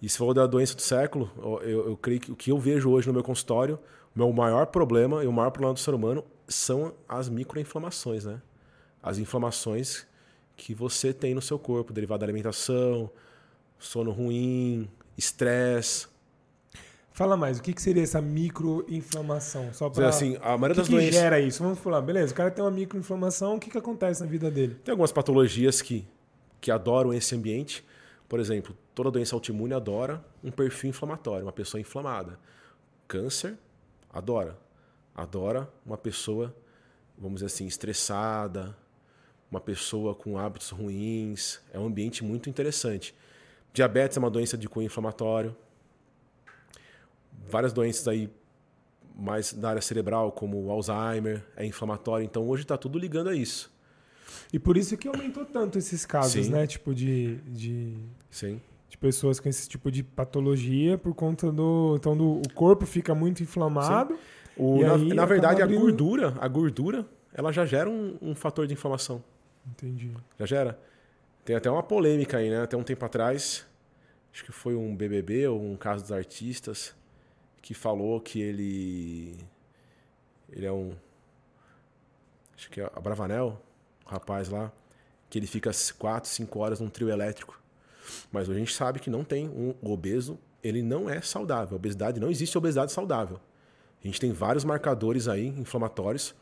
[0.00, 1.28] E se for da doença do século,
[1.62, 3.80] eu, eu, creio que o que eu vejo hoje no meu consultório,
[4.14, 8.40] o meu maior problema e o maior problema do ser humano são as microinflamações, né?
[9.02, 10.06] As inflamações
[10.56, 13.10] que você tem no seu corpo, derivado da alimentação,
[13.76, 14.88] sono ruim,
[15.18, 16.06] estresse,
[17.16, 19.72] Fala mais, o que, que seria essa microinflamação?
[19.72, 21.14] Só para assim, a maioria das que doenças.
[21.14, 21.62] gera isso?
[21.62, 24.74] Vamos falar, beleza, o cara tem uma microinflamação, o que, que acontece na vida dele?
[24.84, 26.06] Tem algumas patologias que,
[26.60, 27.82] que adoram esse ambiente.
[28.28, 32.38] Por exemplo, toda doença autoimune adora um perfil inflamatório, uma pessoa inflamada.
[33.08, 33.56] Câncer,
[34.12, 34.58] adora.
[35.14, 36.54] Adora uma pessoa,
[37.16, 38.76] vamos dizer assim, estressada,
[39.50, 41.60] uma pessoa com hábitos ruins.
[41.72, 43.14] É um ambiente muito interessante.
[43.72, 45.56] Diabetes é uma doença de cunho inflamatório
[47.48, 48.30] várias doenças aí
[49.16, 52.24] mais da área cerebral, como Alzheimer, é inflamatório.
[52.24, 53.72] Então hoje está tudo ligando a isso.
[54.52, 56.52] E por isso que aumentou tanto esses casos, Sim.
[56.52, 56.66] né?
[56.66, 57.96] Tipo de, de,
[58.30, 58.60] Sim.
[58.88, 61.94] de pessoas com esse tipo de patologia por conta do.
[61.96, 64.18] Então do, o corpo fica muito inflamado.
[64.56, 68.72] O, na, na verdade, a gordura, a gordura ela já gera um, um fator de
[68.72, 69.22] inflamação.
[69.66, 70.10] Entendi.
[70.38, 70.78] Já gera.
[71.44, 72.62] Tem até uma polêmica aí, né?
[72.62, 73.66] Até um tempo atrás,
[74.32, 76.94] acho que foi um BBB ou um caso dos artistas
[77.66, 79.36] que falou que ele
[80.48, 80.92] ele é um
[82.56, 83.60] acho que é a Bravanel,
[84.06, 84.70] o rapaz lá,
[85.28, 87.60] que ele fica 4, 5 horas num trio elétrico.
[88.30, 91.74] Mas a gente sabe que não tem um obeso, ele não é saudável.
[91.74, 93.40] A obesidade não existe obesidade saudável.
[94.00, 96.36] A gente tem vários marcadores aí inflamatórios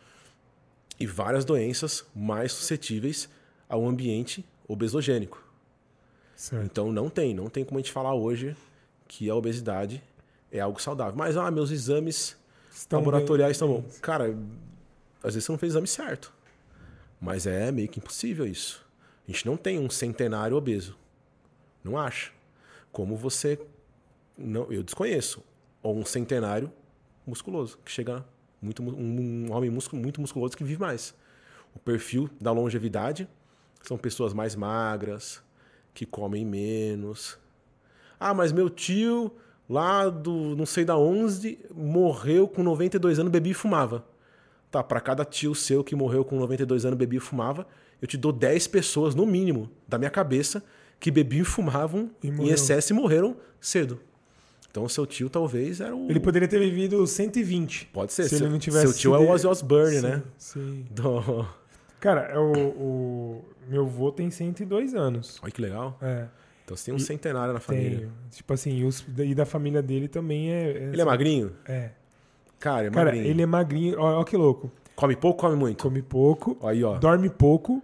[1.00, 3.30] e várias doenças mais suscetíveis
[3.66, 5.42] ao ambiente obesogênico.
[6.36, 6.66] Certo.
[6.66, 8.54] Então não tem, não tem como a gente falar hoje
[9.08, 10.02] que a obesidade
[10.58, 11.14] é algo saudável.
[11.16, 12.36] Mas ah, meus exames
[12.72, 13.98] Estão laboratoriais estão bons.
[13.98, 14.36] Cara,
[15.22, 16.32] às vezes você não fez o exame certo.
[17.20, 18.84] Mas é meio que impossível isso.
[19.26, 20.96] A gente não tem um centenário obeso.
[21.82, 22.30] Não acha.
[22.92, 23.58] Como você
[24.36, 25.42] não, eu desconheço,
[25.82, 26.70] ou um centenário
[27.26, 28.24] musculoso, que chega
[28.60, 31.14] muito mu- um, um homem músculo, muito musculoso que vive mais.
[31.74, 33.28] O perfil da longevidade
[33.82, 35.42] são pessoas mais magras,
[35.92, 37.38] que comem menos.
[38.18, 39.32] Ah, mas meu tio
[39.68, 44.04] lá do não sei da onde morreu com 92 anos, bebia e fumava.
[44.70, 47.66] Tá, para cada tio seu que morreu com 92 anos, bebia e fumava,
[48.02, 50.62] eu te dou 10 pessoas no mínimo da minha cabeça
[50.98, 54.00] que bebiam e fumavam E em excesso e morreram cedo.
[54.70, 57.90] Então seu tio talvez era o Ele poderia ter vivido 120.
[57.92, 58.28] Pode ser.
[58.28, 60.22] Se ele não tivesse seu tio é o Ozzy Osbourne, né?
[60.36, 60.84] Sim.
[60.90, 61.46] Do...
[62.00, 65.38] Cara, é o, o meu avô tem 102 anos.
[65.42, 65.96] Olha que legal.
[66.02, 66.26] É,
[66.64, 67.98] Então você tem um E- centenário na família.
[67.98, 68.12] tenho.
[68.30, 70.70] Tipo assim, e, os, e da família dele também é.
[70.70, 71.52] é Ele é magrinho?
[71.66, 71.90] É.
[72.58, 73.26] Cara, é Cara, magrinho.
[73.26, 74.00] ele é magrinho.
[74.00, 74.70] Ó que louco.
[74.96, 75.82] Come pouco, come muito.
[75.82, 76.96] Come pouco, Aí, ó.
[76.98, 77.82] dorme pouco.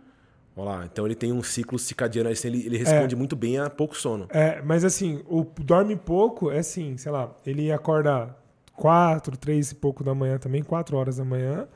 [0.56, 0.84] Olha lá.
[0.90, 2.30] Então ele tem um ciclo circadiano.
[2.30, 4.26] assim, Ele, ele responde muito bem a pouco sono.
[4.30, 8.34] É, mas assim, o dorme pouco é assim, sei lá, ele acorda
[8.76, 11.68] 4, 3 e pouco da manhã também, 4 horas da manhã.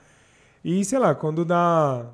[0.65, 2.07] E, sei lá, quando dá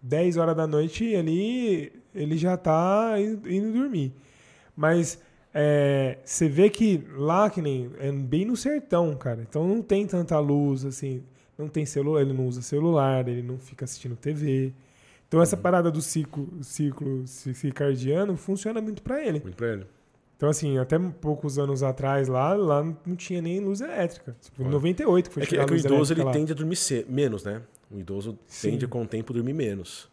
[0.00, 4.12] 10 horas da noite, ele, ele já tá indo, dormir.
[4.76, 5.20] Mas
[5.52, 7.90] é, você vê que lá, que nem.
[7.98, 9.40] É bem no sertão, cara.
[9.48, 11.22] Então não tem tanta luz, assim.
[11.56, 14.72] Não tem celular, ele não usa celular, ele não fica assistindo TV.
[15.28, 19.40] Então essa parada do ciclo, ciclo circadiano funciona muito pra ele.
[19.40, 19.86] Muito pra ele.
[20.36, 24.36] Então, assim, até poucos anos atrás lá, lá não tinha nem luz elétrica.
[24.40, 24.72] Tipo, em Olha.
[24.74, 26.32] 98 que foi É que, é que o idoso ele lá.
[26.32, 26.76] tende a dormir
[27.08, 27.62] menos, né?
[27.90, 28.72] O idoso Sim.
[28.72, 30.10] tende com o tempo a dormir menos.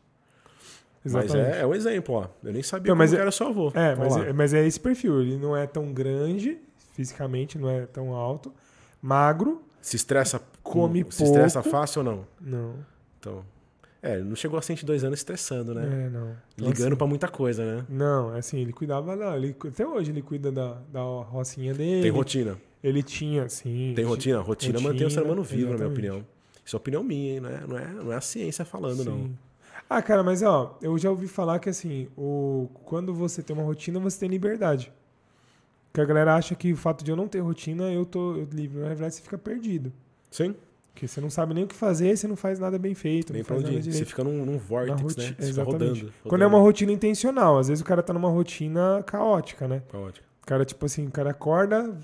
[1.05, 1.37] Exatamente.
[1.47, 2.27] Mas é, é um exemplo, ó.
[2.43, 3.71] Eu nem sabia Não, mas que é- era seu avô.
[3.73, 5.21] É, mas é, mas é esse perfil.
[5.21, 6.57] Ele não é tão grande,
[6.93, 8.53] fisicamente, não é tão alto.
[9.01, 12.27] Magro, Se estressa, Come se estressa fácil ou não?
[12.39, 12.75] não.
[13.19, 13.43] Então,
[14.03, 16.05] é, ele não chegou a 102 anos estressando, né?
[16.05, 16.35] É, não.
[16.57, 17.85] Ligando assim, pra muita coisa, né?
[17.89, 19.35] Não, é assim, ele cuidava lá.
[19.35, 22.01] Ele, até hoje ele cuida da, da rocinha dele.
[22.03, 22.57] Tem rotina.
[22.83, 23.93] Ele tinha, sim.
[23.95, 24.39] Tem rotina?
[24.39, 25.93] Rotina, mantém o ser humano vivo, na minha exatamente.
[25.99, 26.25] opinião.
[26.65, 27.39] Isso é opinião minha, hein?
[27.39, 29.29] Não é, não é, não é a ciência falando, não.
[29.93, 33.65] Ah, cara, mas ó, eu já ouvi falar que assim, o, quando você tem uma
[33.65, 34.89] rotina, você tem liberdade.
[35.91, 38.47] Que a galera acha que o fato de eu não ter rotina, eu tô eu
[38.53, 38.79] livre.
[38.79, 39.91] Na verdade, você fica perdido.
[40.29, 40.55] Sim?
[40.93, 43.43] Porque você não sabe nem o que fazer, você não faz nada bem feito, Nem
[43.43, 43.83] pra onde ir.
[43.93, 45.25] Você fica num, num vórtice, roti- né?
[45.25, 46.01] Você fica Exatamente.
[46.03, 46.13] rodando.
[46.23, 49.83] Quando é uma rotina intencional, às vezes o cara tá numa rotina caótica, né?
[49.93, 50.25] Ótimo.
[50.41, 51.97] O cara, tipo assim, o cara acorda,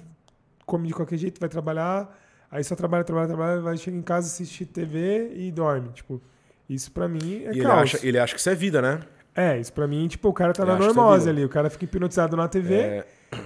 [0.65, 2.13] come de qualquer jeito, vai trabalhar,
[2.51, 5.89] aí só trabalha, trabalha, trabalha, vai chegar em casa, assistir TV e dorme.
[5.93, 6.21] Tipo,
[6.69, 8.99] isso pra mim é E ele acha, ele acha que isso é vida, né?
[9.35, 11.31] É, isso pra mim, tipo, o cara tá Ele na é normose vida.
[11.31, 11.45] ali.
[11.45, 13.05] O cara fica hipnotizado na TV, É,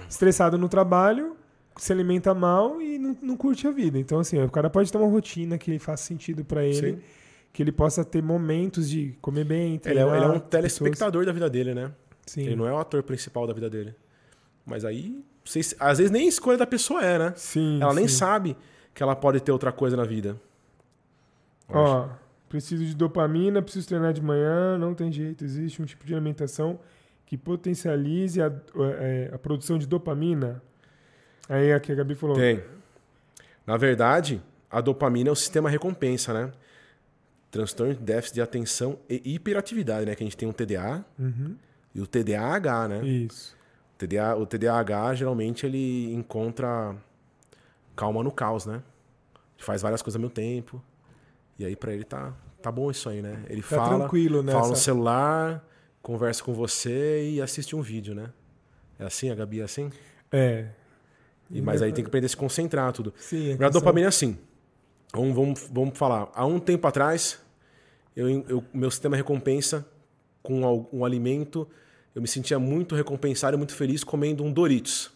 [0.10, 1.36] estressado no trabalho,
[1.76, 3.98] se alimenta mal e não, não curte a vida.
[4.00, 7.00] Então, assim, o cara pode ter uma rotina que faça sentido pra ele, sim.
[7.52, 10.50] que ele possa ter momentos de comer bem, Ele, é, treinar, ele é um pessoas-
[10.50, 11.92] telespectador da vida dele, né?
[12.26, 12.44] Sim.
[12.44, 13.94] Ele não é o ator principal da vida dele.
[14.66, 17.34] Mas aí, vocês, às vezes nem escolha da pessoa é, né?
[17.36, 18.16] Sim, Ela nem sim.
[18.16, 18.56] sabe
[18.94, 20.40] que ela pode ter outra coisa na vida.
[21.68, 22.08] Ó,
[22.52, 25.42] preciso de dopamina, preciso treinar de manhã, não tem jeito.
[25.42, 26.82] Existe um tipo de alimentação
[27.26, 28.52] que potencialize a,
[29.00, 30.62] é, a produção de dopamina.
[31.48, 32.36] Aí aqui a Gabi falou.
[32.36, 32.62] Tem.
[33.66, 36.52] Na verdade, a dopamina é o sistema recompensa, né?
[37.50, 40.14] Transtorno de déficit de atenção e hiperatividade, né?
[40.14, 41.56] Que a gente tem o TDA Uhum,
[41.96, 43.06] e o TDAH, né?
[43.06, 43.56] isso.
[43.96, 46.94] O, TDA, o TDAH, geralmente, ele encontra
[47.96, 48.84] calma no caos, né?
[49.56, 50.84] Ele faz várias coisas ao mesmo tempo.
[51.62, 53.44] E aí, pra ele, tá, tá bom isso aí, né?
[53.50, 54.58] Ele Tá fala, tranquilo nessa.
[54.58, 55.68] fala no celular,
[56.02, 58.32] conversa com você e assiste um vídeo, né?
[59.00, 59.30] É assim?
[59.30, 59.92] A Gabi é assim?
[60.32, 60.68] É.
[61.50, 63.14] E, mas aí tem que aprender a se concentrar, tudo.
[63.18, 64.38] Sim, a A dopamina é assim.
[65.14, 66.30] Vamos, vamos, vamos falar.
[66.34, 67.40] Há um tempo atrás,
[68.16, 69.86] eu, eu, meu sistema recompensa
[70.42, 71.68] com um alimento,
[72.16, 75.12] eu me sentia muito recompensado e muito feliz comendo um Doritos.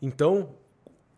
[0.00, 0.50] Então,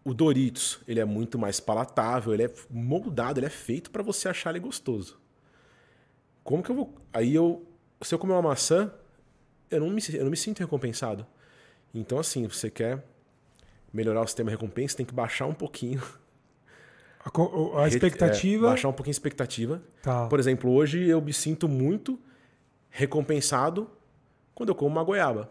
[0.05, 4.29] o Doritos, ele é muito mais palatável, ele é moldado, ele é feito para você
[4.29, 5.21] achar ele gostoso.
[6.43, 6.95] Como que eu vou.
[7.13, 7.67] Aí eu.
[8.03, 8.91] Se eu comer uma maçã,
[9.71, 11.27] eu não me, eu não me sinto recompensado.
[11.95, 13.05] Então, assim, você quer
[13.93, 16.03] melhorar o sistema de recompensa, tem que baixar um pouquinho.
[17.23, 18.67] A, a expectativa.
[18.67, 19.83] É, baixar um pouquinho a expectativa.
[20.03, 20.27] Tá.
[20.27, 22.19] Por exemplo, hoje eu me sinto muito
[22.89, 23.91] recompensado
[24.55, 25.51] quando eu como uma goiaba.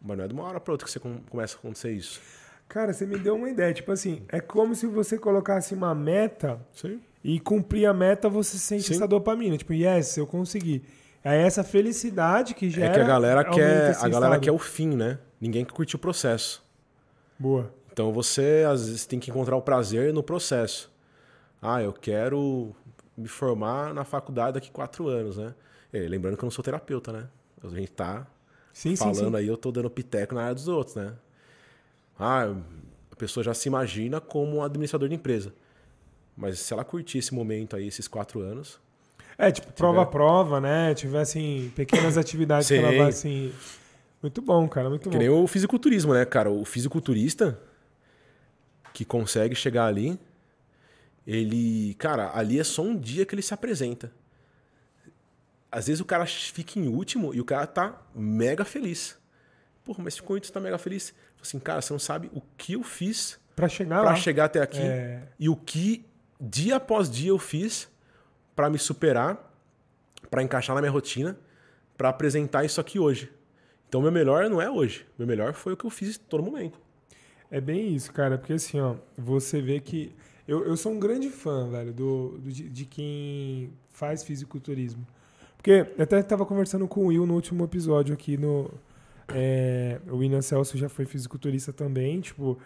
[0.00, 2.20] Mas não é de uma hora para outra que você começa a acontecer isso.
[2.68, 3.72] Cara, você me deu uma ideia.
[3.72, 7.00] Tipo assim, é como se você colocasse uma meta Sim.
[7.24, 8.94] e cumprir a meta, você sente Sim.
[8.94, 9.56] essa dopamina.
[9.56, 10.84] Tipo, yes, eu consegui.
[11.24, 12.88] É essa felicidade que gera.
[12.88, 14.40] É que a galera quer, a galera estado.
[14.40, 15.18] quer o fim, né?
[15.40, 16.62] Ninguém quer curtir o processo.
[17.38, 17.72] Boa.
[17.92, 20.90] Então você às vezes tem que encontrar o prazer no processo.
[21.60, 22.74] Ah, eu quero
[23.16, 25.54] me formar na faculdade daqui quatro anos, né?
[25.92, 27.28] E lembrando que eu não sou terapeuta, né?
[27.62, 28.26] A gente tá
[28.72, 29.36] Sim, sim, falando sim.
[29.36, 31.14] aí, eu tô dando piteco na área dos outros, né?
[32.18, 32.52] Ah,
[33.12, 35.54] a pessoa já se imagina como um administrador de empresa.
[36.36, 38.78] Mas se ela curtir esse momento aí, esses quatro anos,
[39.36, 40.94] É, tipo, prova a prova, né?
[40.94, 42.82] Tiver, assim, pequenas atividades que Sim.
[42.82, 43.52] ela vai, assim...
[44.20, 45.18] Muito bom, cara, muito que bom.
[45.18, 46.50] nem o fisiculturismo, né, cara?
[46.50, 47.56] O fisiculturista
[48.92, 50.18] que consegue chegar ali,
[51.24, 54.10] ele, cara, ali é só um dia que ele se apresenta.
[55.70, 59.17] Às vezes o cara fica em último e o cara tá mega feliz.
[59.88, 61.08] Porra, mas ficou último, tá mega feliz.
[61.10, 64.16] Fala Assim, cara, você não sabe o que eu fiz Pra chegar pra lá.
[64.16, 65.22] chegar até aqui É.
[65.38, 66.04] e o que
[66.38, 67.88] dia após dia eu fiz
[68.54, 69.50] pra me superar,
[70.30, 71.38] pra encaixar na minha rotina,
[71.96, 73.32] pra apresentar isso aqui hoje.
[73.88, 75.06] Então, meu melhor não é hoje.
[75.18, 76.78] Meu melhor foi o que eu fiz em todo momento.
[77.50, 80.14] É bem isso, cara, porque assim, ó, você vê que.
[80.46, 85.06] Eu, eu sou um grande fã, velho, do, do- de, de quem faz fisiculturismo.
[85.56, 88.70] Porque eu até estava conversando com o Will no último episódio aqui no.
[89.34, 92.58] É, o William Celso já foi fisiculturista também, tipo.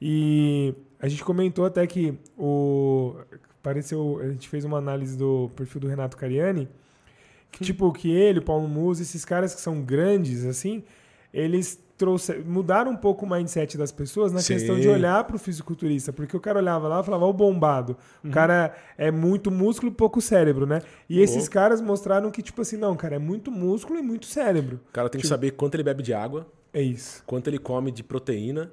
[0.00, 3.14] E a gente comentou até que o.
[3.62, 4.20] Pareceu.
[4.20, 6.68] A gente fez uma análise do perfil do Renato Cariani.
[7.50, 10.84] Que, tipo, que ele, o Paulo Musa, esses caras que são grandes, assim,
[11.32, 14.54] eles trouxeram, mudaram um pouco o mindset das pessoas na Sim.
[14.54, 16.12] questão de olhar para o fisiculturista.
[16.12, 17.96] Porque o cara olhava lá e falava, o bombado.
[18.22, 18.30] Uhum.
[18.30, 20.82] O cara é muito músculo e pouco cérebro, né?
[21.08, 21.52] E esses Louco.
[21.52, 24.80] caras mostraram que, tipo assim, não, cara, é muito músculo e muito cérebro.
[24.88, 27.22] O cara tem que Tipo- saber quanto ele bebe de água, É isso.
[27.26, 28.70] quanto ele come de proteína,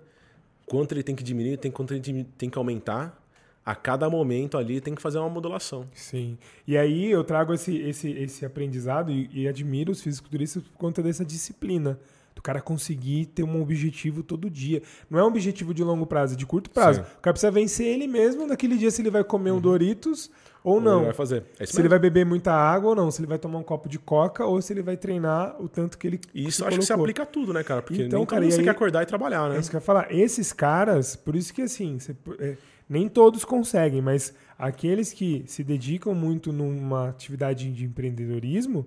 [0.65, 3.19] quanto ele tem que diminuir, tem, quanto ele tem que aumentar.
[3.65, 5.85] A cada momento ali tem que fazer uma modulação.
[5.93, 6.37] Sim.
[6.67, 11.01] E aí eu trago esse, esse, esse aprendizado e, e admiro os fisiculturistas por conta
[11.01, 11.97] dessa disciplina.
[12.43, 14.81] Cara conseguir ter um objetivo todo dia.
[15.09, 16.99] Não é um objetivo de longo prazo, é de curto prazo.
[16.99, 17.05] Sim.
[17.17, 20.29] O cara precisa vencer ele mesmo naquele dia se ele vai comer um Doritos
[20.61, 20.97] ou não.
[20.97, 21.45] Ele vai fazer.
[21.57, 21.89] É Se ele mesmo.
[21.91, 23.09] vai beber muita água ou não.
[23.09, 25.97] Se ele vai tomar um copo de coca ou se ele vai treinar o tanto
[25.97, 27.05] que ele E isso acho que se colocou.
[27.05, 27.81] aplica a tudo, né, cara?
[27.81, 29.55] Porque Então, cara, você aí- quer acordar e trabalhar, né?
[29.55, 30.13] É isso que eu ia falar.
[30.13, 32.57] Esses caras, por isso que assim, você- é,
[32.89, 38.85] nem todos conseguem, mas aqueles que se dedicam muito numa atividade de empreendedorismo,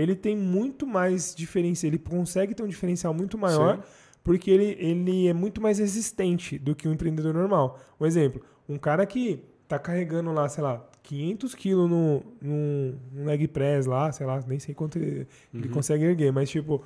[0.00, 3.82] ele tem muito mais diferença, ele consegue ter um diferencial muito maior, Sim.
[4.22, 7.78] porque ele, ele é muito mais resistente do que um empreendedor normal.
[8.00, 13.24] Um exemplo, um cara que tá carregando lá, sei lá, 500 quilos no, num, num
[13.24, 15.72] leg press lá, sei lá, nem sei quanto ele, ele Uhum.
[15.72, 16.82] consegue erguer, mas tipo,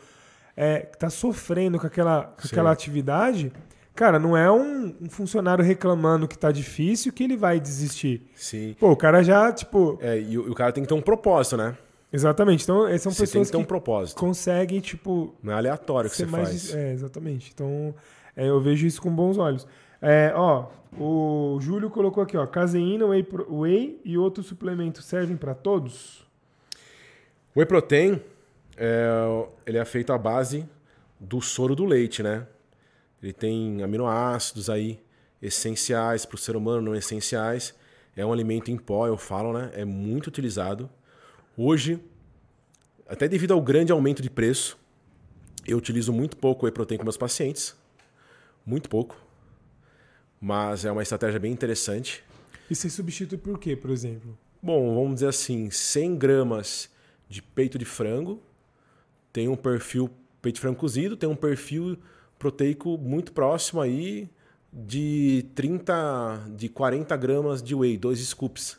[0.56, 3.52] é, tá sofrendo com aquela, com aquela atividade,
[3.94, 8.22] cara, não é um, um funcionário reclamando que tá difícil que ele vai desistir.
[8.34, 8.74] Sim.
[8.80, 9.98] Pô, o cara já, tipo.
[10.00, 11.76] É, e, o, e o cara tem que ter um propósito, né?
[12.12, 12.64] Exatamente.
[12.64, 14.18] Então, essas são Você tem pessoas que que, um propósito.
[14.18, 15.34] conseguem, tipo.
[15.42, 16.48] Não é aleatório que você mais.
[16.48, 16.74] faz.
[16.74, 17.50] É, exatamente.
[17.54, 17.94] Então,
[18.36, 19.66] é, eu vejo isso com bons olhos.
[20.00, 20.66] É, ó,
[20.98, 22.46] o Júlio colocou aqui, ó.
[22.46, 26.26] Caseína, whey, whey e outros suplementos servem para todos?
[27.56, 28.20] Whey protein,
[28.76, 30.68] é, ele é feito à base
[31.18, 32.46] do soro do leite, né?
[33.22, 35.00] Ele tem aminoácidos aí
[35.40, 37.74] essenciais para o ser humano, não essenciais.
[38.16, 39.70] É um alimento em pó, eu falo, né?
[39.74, 40.90] É muito utilizado.
[41.56, 42.00] Hoje,
[43.06, 44.78] até devido ao grande aumento de preço,
[45.66, 47.76] eu utilizo muito pouco whey protein com meus pacientes.
[48.64, 49.16] Muito pouco.
[50.40, 52.24] Mas é uma estratégia bem interessante.
[52.70, 54.36] E você substitui por quê, por exemplo?
[54.62, 56.90] Bom, vamos dizer assim, 100 gramas
[57.28, 58.42] de peito de frango
[59.32, 60.10] tem um perfil
[60.42, 61.96] peito de frango cozido, tem um perfil
[62.38, 64.28] proteico muito próximo aí
[64.72, 68.78] de 30, de 40 gramas de whey, dois scoops.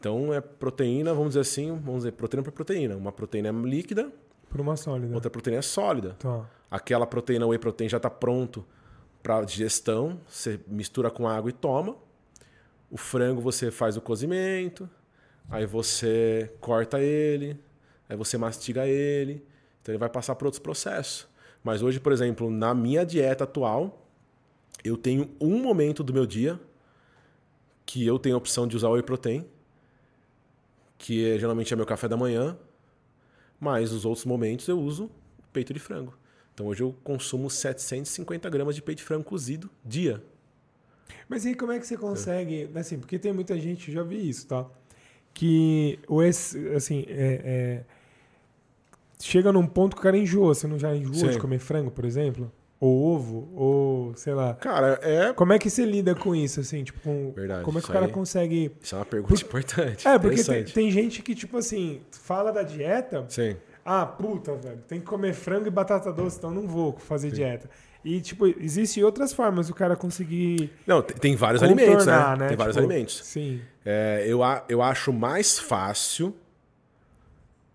[0.00, 2.96] Então é proteína, vamos dizer assim, vamos dizer proteína por proteína.
[2.96, 4.10] Uma proteína é líquida,
[4.48, 5.14] Por uma sólida.
[5.14, 6.16] outra proteína é sólida.
[6.18, 6.48] Tá.
[6.70, 8.64] Aquela proteína whey protein já está pronto
[9.22, 11.96] para digestão, você mistura com água e toma.
[12.90, 14.88] O frango você faz o cozimento,
[15.50, 17.60] aí você corta ele,
[18.08, 19.44] aí você mastiga ele,
[19.82, 21.28] então ele vai passar por outros processos.
[21.62, 24.06] Mas hoje, por exemplo, na minha dieta atual,
[24.82, 26.58] eu tenho um momento do meu dia
[27.84, 29.44] que eu tenho a opção de usar whey protein
[31.00, 32.56] que é, geralmente é meu café da manhã,
[33.58, 35.10] mas nos outros momentos eu uso
[35.50, 36.14] peito de frango.
[36.52, 40.22] Então hoje eu consumo 750 gramas de peito de frango cozido dia.
[41.26, 44.46] Mas aí como é que você consegue, assim, porque tem muita gente, já vi isso,
[44.46, 44.66] tá?
[45.32, 47.84] Que o assim, é, é,
[49.18, 50.54] chega num ponto que o cara enjoa.
[50.54, 51.30] Você não já enjoa Sim.
[51.30, 52.52] de comer frango, por exemplo?
[52.80, 54.54] Ou ovo, ou sei lá.
[54.54, 55.34] Cara, é.
[55.34, 56.82] Como é que você lida com isso, assim?
[56.82, 57.30] Tipo, com...
[57.32, 57.62] Verdade.
[57.62, 58.12] Como é que o cara aí...
[58.12, 58.72] consegue.
[58.80, 59.40] Isso é uma pergunta por...
[59.42, 60.08] importante.
[60.08, 63.26] É, porque tem, tem, gente que, tipo assim, fala da dieta.
[63.28, 63.54] Sim.
[63.84, 67.36] Ah, puta, velho, tem que comer frango e batata doce, então não vou fazer Sim.
[67.36, 67.70] dieta.
[68.02, 70.72] E, tipo, existem outras formas do cara conseguir.
[70.86, 72.12] Não, tem, vários alimentos, né?
[72.12, 72.36] né?
[72.36, 73.20] Tem tipo, vários alimentos.
[73.24, 73.60] Sim.
[73.84, 76.34] É, eu, eu acho mais fácil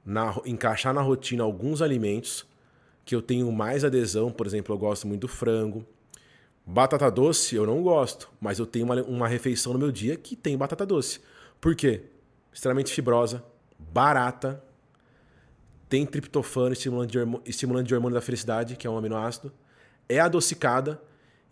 [0.04, 2.48] na, encaixar na rotina alguns alimentos
[3.06, 5.86] que eu tenho mais adesão, por exemplo, eu gosto muito do frango.
[6.66, 10.36] Batata doce eu não gosto, mas eu tenho uma, uma refeição no meu dia que
[10.36, 11.22] tem batata doce.
[11.62, 12.06] Por quê?
[12.52, 13.44] Extremamente fibrosa,
[13.78, 14.64] barata,
[15.88, 19.54] tem triptofano, estimulante de, hormônio, estimulante de hormônio da felicidade, que é um aminoácido,
[20.10, 21.00] é adocicada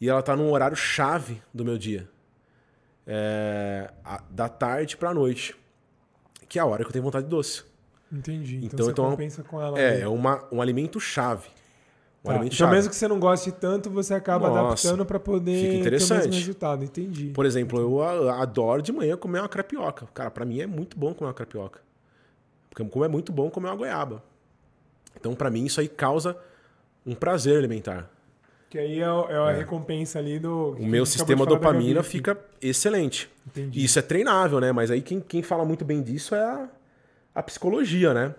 [0.02, 2.10] e ela está num horário chave do meu dia.
[3.06, 3.94] É,
[4.32, 5.56] da tarde para a noite,
[6.50, 7.64] que é a hora que eu tenho vontade de doce.
[8.14, 8.58] Entendi.
[8.58, 9.80] Então, então você então, compensa com ela.
[9.80, 11.48] É, é uma, um alimento chave.
[12.24, 12.32] Um tá.
[12.32, 12.76] alimento então, chave.
[12.76, 16.10] mesmo que você não goste tanto, você acaba Nossa, adaptando para poder fica interessante.
[16.10, 16.84] ter o mesmo resultado.
[16.84, 17.32] Entendi.
[17.34, 20.08] Por exemplo, eu adoro de manhã comer uma crepioca.
[20.14, 21.82] Cara, para mim é muito bom comer uma crepioca.
[22.70, 24.24] Porque como é muito bom comer uma goiaba.
[25.20, 26.38] Então, para mim, isso aí causa
[27.06, 28.10] um prazer alimentar.
[28.70, 29.58] Que aí é, é a é.
[29.58, 30.72] recompensa ali do.
[30.72, 33.30] O meu sistema dopamina fica excelente.
[33.46, 33.84] Entendi.
[33.84, 34.72] Isso é treinável, né?
[34.72, 36.68] Mas aí quem, quem fala muito bem disso é a,
[37.34, 38.36] a psicologia, né?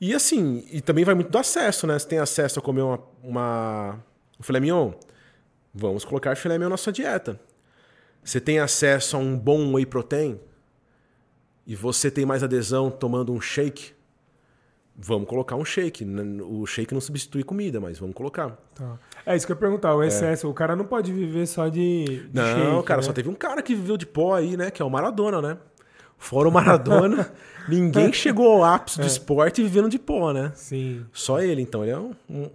[0.00, 1.98] E assim, e também vai muito do acesso, né?
[1.98, 3.98] Você tem acesso a comer uma, uma
[4.38, 4.92] um filé mignon?
[5.74, 7.40] Vamos colocar filé mignon na sua dieta.
[8.22, 10.38] Você tem acesso a um bom whey protein?
[11.66, 13.92] E você tem mais adesão tomando um shake?
[14.98, 16.04] Vamos colocar um shake.
[16.42, 18.50] O shake não substitui comida, mas vamos colocar.
[18.74, 18.98] Tá.
[19.26, 20.06] É isso que eu ia perguntar, o é.
[20.06, 20.46] excesso.
[20.46, 20.50] É.
[20.50, 22.04] O cara não pode viver só de.
[22.04, 23.06] de não, shake, cara, né?
[23.06, 24.70] só teve um cara que viveu de pó aí, né?
[24.70, 25.58] Que é o Maradona, né?
[26.18, 27.32] Fora o Maradona,
[27.68, 29.06] ninguém chegou ao ápice do é.
[29.06, 30.52] esporte vivendo de pó, né?
[30.54, 31.04] Sim.
[31.12, 31.82] Só ele, então.
[31.84, 32.50] Ele é um, um,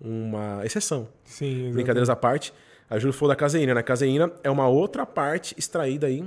[0.00, 1.08] uma exceção.
[1.24, 1.74] Sim, exatamente.
[1.74, 2.52] Brincadeiras à parte.
[2.88, 3.80] A Júlia falou da caseína, né?
[3.80, 6.24] A caseína é uma outra parte extraída aí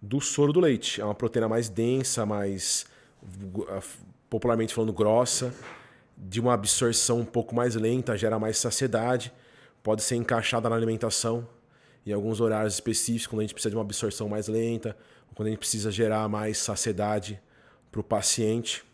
[0.00, 1.00] do soro do leite.
[1.00, 2.86] É uma proteína mais densa, mais
[4.30, 5.52] popularmente falando grossa,
[6.16, 9.32] de uma absorção um pouco mais lenta, gera mais saciedade,
[9.82, 11.46] pode ser encaixada na alimentação
[12.06, 14.96] em alguns horários específicos, quando a gente precisa de uma absorção mais lenta,
[15.34, 17.40] quando a gente precisa gerar mais saciedade
[17.90, 18.84] para o paciente.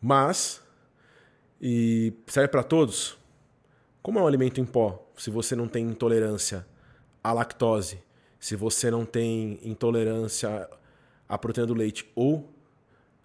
[0.00, 0.62] Mas,
[1.60, 3.18] e serve para todos,
[4.02, 6.66] como é um alimento em pó, se você não tem intolerância
[7.22, 8.02] à lactose,
[8.38, 10.68] se você não tem intolerância
[11.28, 12.48] à proteína do leite ou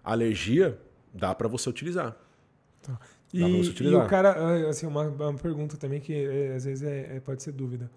[0.04, 0.78] alergia,
[1.12, 2.14] dá para você utilizar.
[2.82, 3.00] Tá.
[3.32, 4.02] E, utilizar.
[4.02, 7.42] e, o cara, assim, uma, uma pergunta também que é, às vezes é, é, pode
[7.42, 7.90] ser dúvida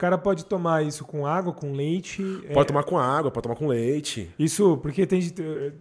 [0.00, 2.22] cara pode tomar isso com água, com leite?
[2.54, 2.64] Pode é...
[2.64, 4.30] tomar com água, pode tomar com leite.
[4.38, 5.20] Isso, porque tem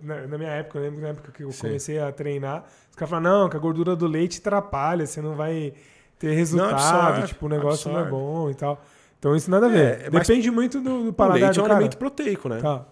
[0.03, 1.61] na, na minha época, eu lembro na época que eu Sim.
[1.61, 5.35] comecei a treinar, os caras falam, não, que a gordura do leite atrapalha, você não
[5.35, 5.73] vai
[6.19, 7.97] ter resultado, não, absorve, tipo, o negócio absorve.
[7.97, 8.83] não é bom e tal.
[9.17, 10.01] Então isso nada a ver.
[10.01, 11.75] É, Depende muito do, do paladar o leite é um cara.
[11.75, 12.59] alimento proteico, né?
[12.61, 12.85] Tá.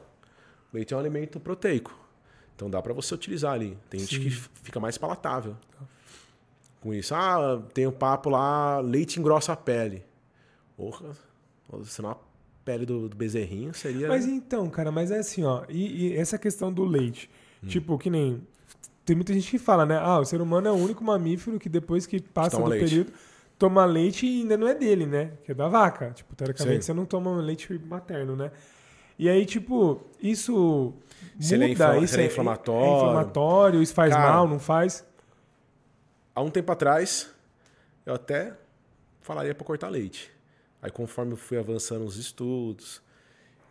[0.73, 1.93] Leite é um alimento proteico.
[2.55, 3.77] Então dá para você utilizar ali.
[3.89, 5.85] Tem gente que fica mais palatável tá.
[6.79, 7.13] com isso.
[7.13, 10.06] Ah, tem o um papo lá, leite engrossa a pele.
[10.77, 11.09] Porra,
[11.83, 12.17] Senão a
[12.63, 14.07] pele do, do bezerrinho seria.
[14.07, 15.63] Mas então, cara, mas é assim, ó.
[15.67, 17.29] E, e essa questão do leite.
[17.63, 17.67] Hum.
[17.67, 18.41] Tipo, que nem.
[19.03, 19.97] Tem muita gente que fala, né?
[19.97, 22.89] Ah, o ser humano é o único mamífero que depois que passa do leite.
[22.89, 23.13] período
[23.57, 25.31] toma leite e ainda não é dele, né?
[25.43, 26.11] Que é da vaca.
[26.11, 26.87] Tipo, teoricamente Sim.
[26.87, 28.51] você não toma leite materno, né?
[29.17, 30.93] E aí, tipo, isso
[31.39, 32.85] se muda, ele é, isso se é, é inflamatório.
[32.85, 35.03] É inflamatório, isso faz Cara, mal, não faz?
[36.35, 37.33] Há um tempo atrás,
[38.05, 38.53] eu até
[39.21, 40.36] falaria para cortar leite.
[40.87, 43.01] Aí conforme eu fui avançando os estudos.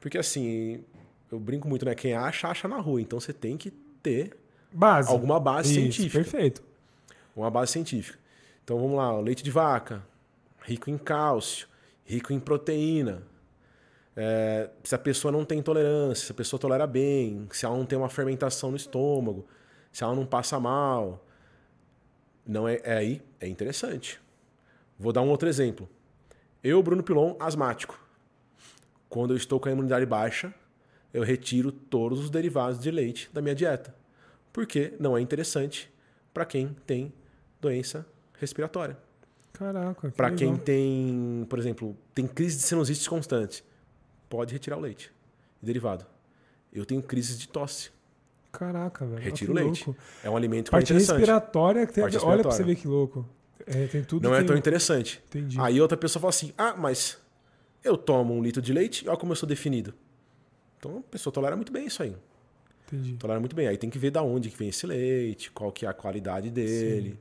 [0.00, 0.84] Porque assim,
[1.32, 1.94] eu brinco muito, né?
[1.94, 3.00] Quem acha, acha na rua.
[3.00, 4.36] Então você tem que ter
[4.70, 5.10] base.
[5.10, 6.22] alguma base Isso, científica.
[6.22, 6.62] Perfeito.
[7.34, 8.18] Uma base científica.
[8.62, 10.04] Então vamos lá, leite de vaca,
[10.62, 11.66] rico em cálcio,
[12.04, 13.22] rico em proteína.
[14.14, 17.86] É, se a pessoa não tem intolerância, se a pessoa tolera bem, se ela não
[17.86, 19.46] tem uma fermentação no estômago,
[19.90, 21.24] se ela não passa mal.
[22.46, 24.20] Não é, é aí, é interessante.
[24.98, 25.88] Vou dar um outro exemplo.
[26.66, 27.96] Eu, Bruno Pilon, asmático.
[29.08, 30.52] Quando eu estou com a imunidade baixa,
[31.14, 33.94] eu retiro todos os derivados de leite da minha dieta.
[34.52, 35.88] Porque não é interessante
[36.34, 37.12] para quem tem
[37.60, 38.04] doença
[38.40, 38.98] respiratória.
[39.52, 40.10] Caraca.
[40.10, 43.64] Para que quem tem, por exemplo, tem crise de sinusite constante,
[44.28, 45.12] pode retirar o leite
[45.62, 46.04] derivado.
[46.72, 47.92] eu tenho crises de tosse.
[48.50, 49.22] Caraca, velho.
[49.22, 49.86] Retiro leite.
[49.86, 50.02] louco.
[50.24, 51.18] É um alimento que é Parte interessante.
[51.18, 52.02] respiratória, que tem...
[52.02, 53.24] Parte olha pra você ver que louco.
[53.66, 55.20] É, tem tudo Não é tão interessante.
[55.28, 55.56] Entendi.
[55.60, 57.18] Aí outra pessoa fala assim: ah, mas
[57.82, 59.92] eu tomo um litro de leite e olha como eu sou definido.
[60.78, 62.14] Então a pessoa tolera muito bem isso aí.
[62.86, 63.14] Entendi.
[63.14, 63.66] Tolera muito bem.
[63.66, 66.50] Aí tem que ver da onde que vem esse leite, qual que é a qualidade
[66.50, 67.18] dele.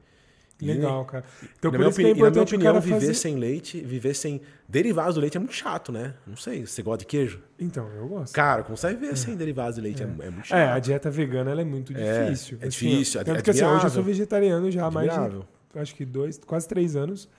[0.62, 1.26] E, Legal, cara.
[1.60, 3.14] Então, na minha, é opini- e na minha opinião, viver fazer...
[3.14, 4.40] sem leite, viver sem
[4.70, 6.14] derivados do leite é muito chato, né?
[6.26, 7.42] Não sei, você gosta de queijo?
[7.60, 8.34] Então, eu gosto.
[8.34, 10.02] Cara, vai viver sem derivados de leite?
[10.02, 10.58] É, é muito chato.
[10.58, 12.58] É, a dieta vegana é muito É, difícil.
[12.62, 15.42] é assim, difícil, é Tanto que assim, hoje eu sou vegetariano já há mais de.
[15.76, 17.30] Acho que dois, quase três anos.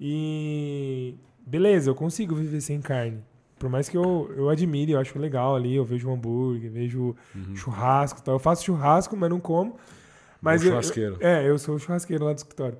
[0.00, 1.14] E
[1.46, 3.18] beleza, eu consigo viver sem carne.
[3.58, 7.56] Por mais que eu, eu admire, eu acho legal ali, eu vejo hambúrguer, vejo Uhum.
[7.56, 8.34] churrasco tal.
[8.34, 9.76] Eu faço churrasco, mas não como.
[10.40, 11.16] Mas eu- churrasqueiro.
[11.20, 12.76] Eu, é, eu sou churrasqueiro lá do escritório.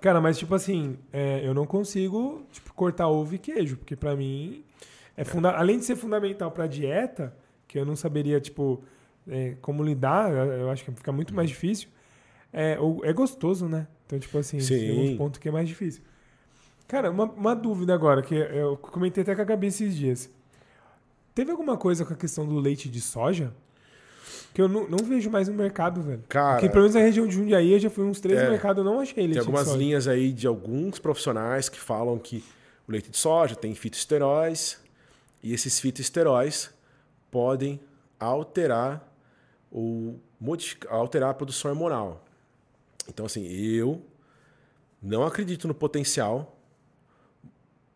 [0.00, 4.14] Cara, mas tipo assim, é, eu não consigo tipo, cortar ovo e queijo, porque pra
[4.16, 4.62] mim
[5.16, 7.34] é funda além de ser fundamental pra dieta,
[7.66, 8.82] que eu não saberia tipo
[9.26, 11.88] é, como lidar, eu eu acho que fica muito mais difícil.
[12.54, 13.86] É, é gostoso, né?
[14.06, 14.78] Então tipo assim, Sim.
[14.78, 16.02] tem um ponto que é mais difícil.
[16.86, 20.30] Cara, uma, uma dúvida agora que eu comentei até com a Gabi esses dias.
[21.34, 23.52] Teve alguma coisa com a questão do leite de soja?
[24.52, 26.22] Que eu não, não vejo mais no mercado, velho.
[26.28, 28.44] Cara, Porque pelo menos na região de Jundiaí eu já fui uns três É.
[28.44, 29.78] no mercado, eu não achei leite Tem algumas de soja.
[29.82, 32.44] linhas aí de alguns profissionais que falam que
[32.86, 34.78] o leite de soja tem fitoesteróis
[35.42, 36.70] e esses fitoesteróis
[37.32, 37.80] podem
[38.20, 39.12] alterar
[39.72, 42.24] ou modificar, alterar a produção hormonal.
[43.08, 44.02] Então, assim, eu
[45.02, 46.58] não acredito no potencial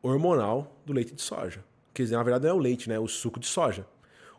[0.03, 1.65] hormonal do leite de soja.
[1.95, 2.95] Dizer, na verdade não é o leite, né?
[2.95, 3.85] É o suco de soja.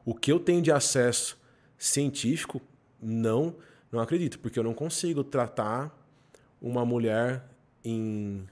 [0.06, 1.38] O que eu tenho de acesso
[1.78, 2.62] científico,
[3.02, 3.56] não,
[3.92, 5.94] não acredito, porque eu não consigo tratar
[6.62, 7.44] uma mulher
[7.84, 8.48] em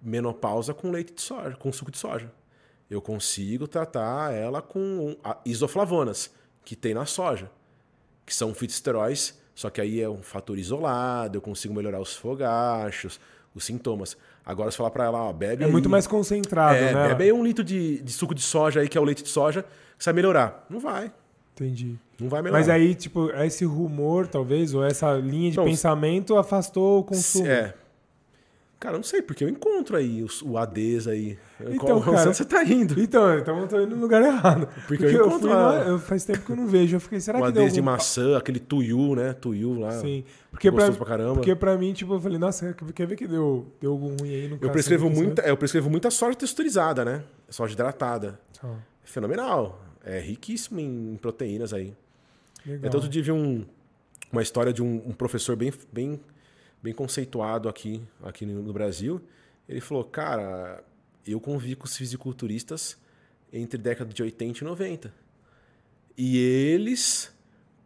[0.00, 2.32] menopausa com leite de soja, com suco de soja.
[2.88, 6.30] Eu consigo tratar ela com isoflavonas,
[6.64, 7.50] que tem na soja,
[8.24, 13.20] que são fitoesteróis, só que aí é um fator isolado, eu consigo melhorar os fogachos,
[13.54, 14.16] os sintomas.
[14.44, 17.08] Agora, se falar pra ela, ó, bebe É muito aí- mais concentrado, é, né?
[17.08, 19.28] bebe aí um litro de, de suco de soja aí, que é o leite de
[19.28, 19.62] soja,
[19.96, 20.66] que você vai melhorar.
[20.68, 21.10] Não vai.
[21.54, 21.96] Entendi.
[22.20, 22.58] Não vai melhorar.
[22.58, 27.46] Mas aí, tipo, esse rumor, talvez, ou essa linha de Não, pensamento afastou o consumo.
[27.46, 27.74] É.
[28.80, 31.38] Cara, eu não sei, porque eu encontro aí os- o ADES aí.
[31.60, 33.00] Então, Qual cara- você tá indo?
[33.00, 34.68] Então, então eu tô indo no lugar errado.
[34.86, 36.96] Porque eu encontro fui a- eu faz tempo que eu não vejo.
[36.96, 37.90] Eu fiquei, será O que deu ADES de algum...
[37.92, 39.32] maçã, aquele tuiu, né?
[39.32, 39.92] Tuiu lá.
[39.92, 40.22] Sim.
[40.50, 41.34] Porque pra, pra caramba.
[41.34, 44.48] porque pra mim, tipo, eu falei, nossa, quer ver que deu, deu algum ruim aí
[44.48, 45.16] no Eu prescrevo, sabe?
[45.16, 47.22] muita, é, eu prescrevo muita soja texturizada, né?
[47.48, 48.38] Soja hidratada.
[48.62, 48.66] É
[49.04, 49.82] fenomenal.
[50.04, 51.94] É riquíssimo em proteínas aí.
[52.66, 52.80] legal.
[52.88, 53.64] Então, outro dia vi um,
[54.30, 56.20] uma história de um, um professor bem, bem,
[56.84, 59.18] bem conceituado aqui, aqui no, Brasil.
[59.66, 60.84] Ele falou, cara,
[61.26, 62.98] eu convivi com os fisiculturistas
[63.50, 65.14] entre década de 80 e 90.
[66.14, 67.34] E eles,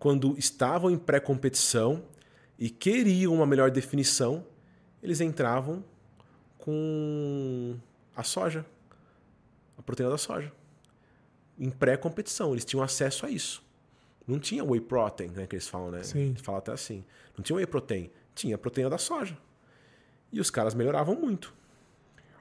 [0.00, 2.02] quando estavam em pré-competição
[2.58, 4.44] e queriam uma melhor definição,
[5.00, 5.84] eles entravam
[6.58, 7.76] com
[8.16, 8.66] a soja,
[9.78, 10.52] a proteína da soja.
[11.56, 13.62] Em pré-competição, eles tinham acesso a isso.
[14.26, 16.02] Não tinha whey protein, né, que eles falam, né?
[16.02, 16.30] Sim.
[16.30, 17.04] Eles falam até assim.
[17.36, 19.36] Não tinha whey protein, tinha a proteína da soja.
[20.32, 21.52] E os caras melhoravam muito.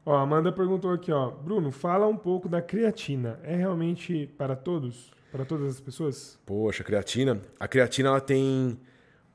[0.05, 1.31] Ó, a Amanda perguntou aqui, ó.
[1.31, 3.39] Bruno, fala um pouco da creatina.
[3.43, 5.11] É realmente para todos?
[5.31, 6.39] Para todas as pessoas?
[6.45, 7.41] Poxa, a creatina.
[7.59, 8.79] A creatina ela tem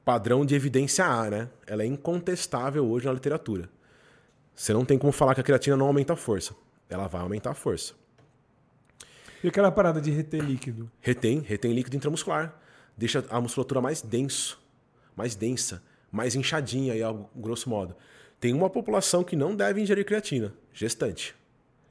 [0.05, 1.51] padrão de evidência A, né?
[1.67, 3.69] Ela é incontestável hoje na literatura.
[4.55, 6.55] Você não tem como falar que a creatina não aumenta a força.
[6.89, 7.95] Ela vai aumentar a força.
[9.43, 10.91] E aquela parada de reter líquido?
[11.01, 12.55] Retém, retém líquido intramuscular.
[12.97, 14.61] Deixa a musculatura mais denso,
[15.17, 15.83] mais densa,
[16.13, 17.01] mais inchadinha, aí,
[17.35, 17.97] grosso modo.
[18.39, 21.35] Tem uma população que não deve ingerir creatina, gestante.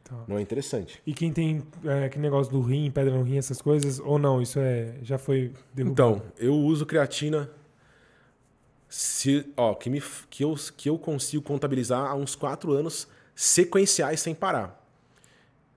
[0.03, 0.24] Tá.
[0.28, 1.01] Não é interessante.
[1.05, 4.41] E quem tem é, aquele negócio do rim, pedra no rim, essas coisas, ou não?
[4.41, 6.17] Isso é já foi derrubado?
[6.17, 7.49] Então, eu uso creatina
[8.88, 14.19] se, ó, que, me, que, eu, que eu consigo contabilizar há uns 4 anos sequenciais
[14.19, 14.78] sem parar.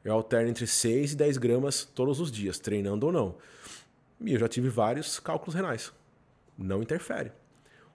[0.04, 3.36] Eu alterno entre 6 e 10 gramas todos os dias, treinando ou não.
[4.20, 5.92] E eu já tive vários cálculos renais.
[6.58, 7.30] Não interfere.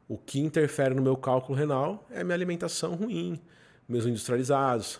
[0.09, 3.39] O que interfere no meu cálculo renal é minha alimentação ruim,
[3.87, 4.99] meus industrializados,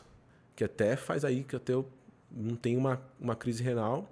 [0.55, 1.83] que até faz aí que até eu
[2.31, 4.07] não tenho uma, uma crise renal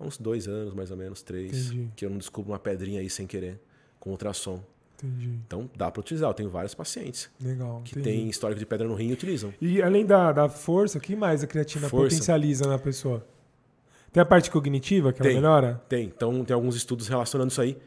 [0.00, 1.92] há uns dois anos, mais ou menos, três, Entendi.
[1.94, 3.60] que eu não descubro uma pedrinha aí sem querer,
[4.00, 4.60] com ultrassom.
[4.98, 5.38] Entendi.
[5.46, 6.28] Então dá para utilizar.
[6.28, 7.82] Eu tenho vários pacientes Legal.
[7.84, 9.54] que têm histórico de pedra no rim e utilizam.
[9.60, 12.14] E além da, da força, o que mais a creatina Força.
[12.16, 13.24] potencializa na pessoa?
[14.10, 15.36] Tem a parte cognitiva que ela Tem.
[15.36, 15.80] melhora?
[15.88, 16.06] Tem.
[16.06, 17.78] Então tem alguns estudos relacionando isso aí.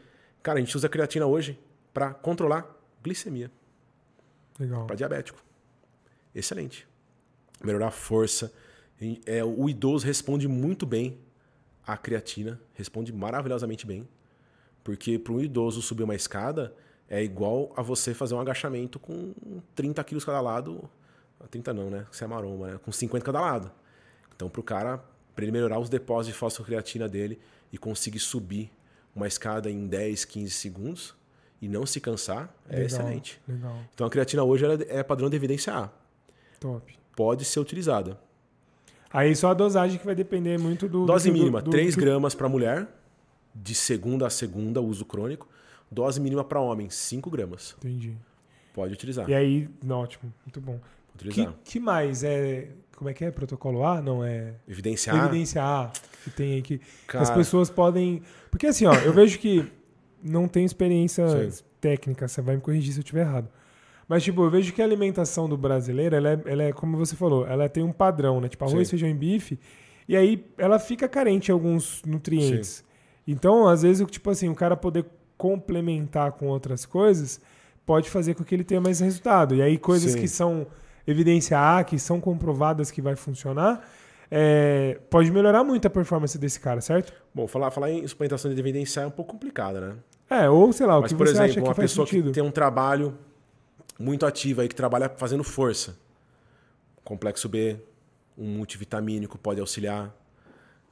[0.42, 1.58] Cara, a gente usa creatina hoje
[1.92, 2.66] para controlar
[3.02, 3.50] glicemia,
[4.58, 4.86] Legal.
[4.86, 5.42] para diabético.
[6.34, 6.86] Excelente.
[7.62, 8.52] Melhorar a força.
[9.26, 11.18] É, o idoso responde muito bem
[11.86, 14.08] a creatina responde maravilhosamente bem.
[14.84, 16.74] Porque para um idoso subir uma escada
[17.08, 19.34] é igual a você fazer um agachamento com
[19.74, 20.88] 30 quilos cada lado.
[21.50, 22.06] 30 não, né?
[22.10, 22.80] Você é maromba, né?
[22.82, 23.72] Com 50 cada lado.
[24.34, 25.02] Então, para o cara,
[25.34, 27.40] para ele melhorar os depósitos de fosfocreatina dele
[27.72, 28.70] e conseguir subir
[29.14, 31.16] uma escada em 10, 15 segundos
[31.60, 33.40] e não se cansar, é Legal, excelente.
[33.46, 33.76] Legal.
[33.94, 35.90] Então, a creatina hoje é padrão de evidência A.
[36.58, 36.94] Top.
[37.16, 38.18] Pode ser utilizada.
[39.12, 41.04] Aí só a dosagem que vai depender muito do.
[41.04, 42.86] Dose do, mínima, do, 3 do- gramas para mulher,
[43.54, 45.48] de segunda a segunda, uso crônico.
[45.90, 47.74] Dose mínima para homem, 5 gramas.
[47.78, 48.16] Entendi.
[48.72, 49.28] Pode utilizar.
[49.28, 50.78] E aí, ótimo, muito bom.
[51.18, 51.54] Que, utilizar.
[51.64, 52.22] que mais?
[52.22, 53.30] É, como é que é?
[53.32, 54.00] Protocolo A?
[54.00, 54.54] Não, é.
[54.68, 55.16] Evidência A.
[55.26, 55.90] Evidência A,
[56.22, 58.22] que tem aí que, que Cara, as pessoas podem.
[58.50, 59.68] Porque assim, ó, eu vejo que
[60.22, 61.64] não tenho experiência Sim.
[61.80, 63.48] técnica, você vai me corrigir se eu estiver errado.
[64.08, 67.14] Mas, tipo, eu vejo que a alimentação do brasileiro, ela é, ela é, como você
[67.14, 68.48] falou, ela tem um padrão, né?
[68.48, 68.90] Tipo, arroz, Sim.
[68.90, 69.58] feijão e bife.
[70.08, 72.84] E aí ela fica carente de alguns nutrientes.
[73.26, 75.06] Então, às vezes, tipo assim, o cara poder
[75.38, 77.40] complementar com outras coisas
[77.86, 79.54] pode fazer com que ele tenha mais resultado.
[79.54, 80.20] E aí, coisas Sim.
[80.20, 80.66] que são
[81.06, 83.88] evidência A, que são comprovadas que vai funcionar,
[84.30, 87.12] é, pode melhorar muito a performance desse cara, certo?
[87.34, 89.96] Bom, falar, falar em suplementação de evidência A é um pouco complicado, né?
[90.28, 92.06] É, ou sei lá, o Mas, que por você acha exemplo, que uma faz pessoa
[92.06, 92.26] sentido.
[92.28, 93.18] que tem um trabalho
[93.98, 95.96] muito ativo aí, que trabalha fazendo força.
[97.02, 97.76] Complexo B,
[98.38, 100.14] um multivitamínico pode auxiliar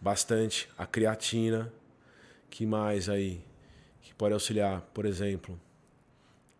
[0.00, 0.68] bastante.
[0.76, 1.72] A creatina,
[2.50, 3.40] que mais aí?
[4.02, 5.58] Que pode auxiliar, por exemplo.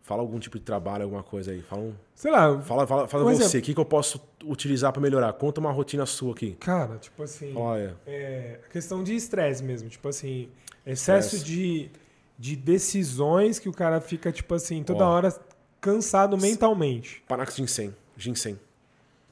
[0.09, 1.61] Fala algum tipo de trabalho, alguma coisa aí.
[1.61, 4.91] Fala, um, Sei lá, fala, fala, fala Um você, o que, que eu posso utilizar
[4.91, 5.31] para melhorar?
[5.33, 6.53] Conta uma rotina sua aqui.
[6.59, 10.49] cara, tipo assim, Olha, é, a questão de estresse mesmo, tipo assim,
[10.83, 11.91] excesso de,
[12.39, 15.11] de decisões que o cara fica, tipo assim, toda Ó.
[15.11, 15.31] hora
[15.79, 17.23] cansado mentalmente.
[17.27, 17.93] Panax ginseng.
[18.17, 18.57] Ginseng.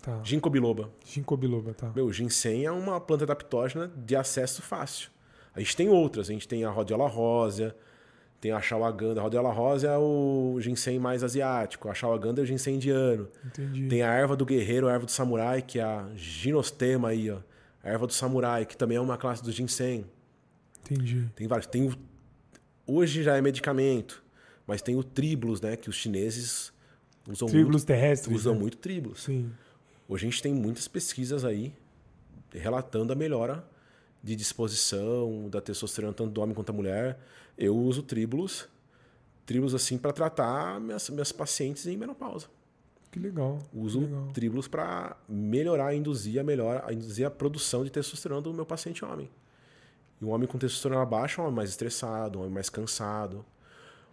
[0.04, 0.20] Tá.
[0.24, 0.92] Ginkgo biloba.
[1.04, 1.92] Ginkgo biloba, tá.
[1.96, 5.10] Meu, ginseng é uma planta adaptógena de acesso fácil.
[5.56, 7.76] A gente tem outras, a gente tem a rodiola rósea,
[8.40, 9.20] tem a ashwagandha.
[9.20, 13.28] A rodiola rósea é o ginseng mais asiático, a ashwagandha é o ginseng indiano.
[13.46, 13.88] Entendi.
[13.88, 17.40] Tem a erva do guerreiro, a erva do samurai, que é a ginostema aí, ó.
[17.84, 20.06] A erva do samurai, que também é uma classe do ginseng.
[20.82, 21.30] Entendi.
[21.36, 21.68] Tem vários.
[21.68, 21.94] Tem o...
[22.86, 24.24] Hoje já é medicamento,
[24.66, 25.76] mas tem o tribulus, né?
[25.76, 26.72] Que os chineses
[27.28, 28.30] usam, Tribulus terrestres.
[28.30, 28.60] muito, usam né?
[28.60, 29.24] muito tribulus.
[29.24, 29.52] Sim.
[30.08, 31.74] Hoje a gente tem muitas pesquisas aí
[32.54, 33.64] relatando a melhora
[34.28, 37.18] de disposição da testosterona tanto do homem quanto da mulher.
[37.58, 38.68] Eu uso tribulus,
[39.46, 42.48] tribulus assim para tratar minhas, minhas pacientes em menopausa.
[43.10, 43.60] Que legal.
[43.74, 44.28] Uso que legal.
[44.34, 49.30] tribulus para melhorar, induzir a melhor, induzir a produção de testosterona do meu paciente homem.
[50.22, 53.46] E um homem com testosterona baixa é um homem mais estressado, um homem mais cansado,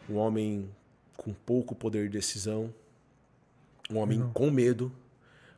[0.08, 0.70] um homem
[1.16, 2.72] com pouco poder de decisão,
[3.90, 4.32] um homem Legal.
[4.32, 4.92] com medo.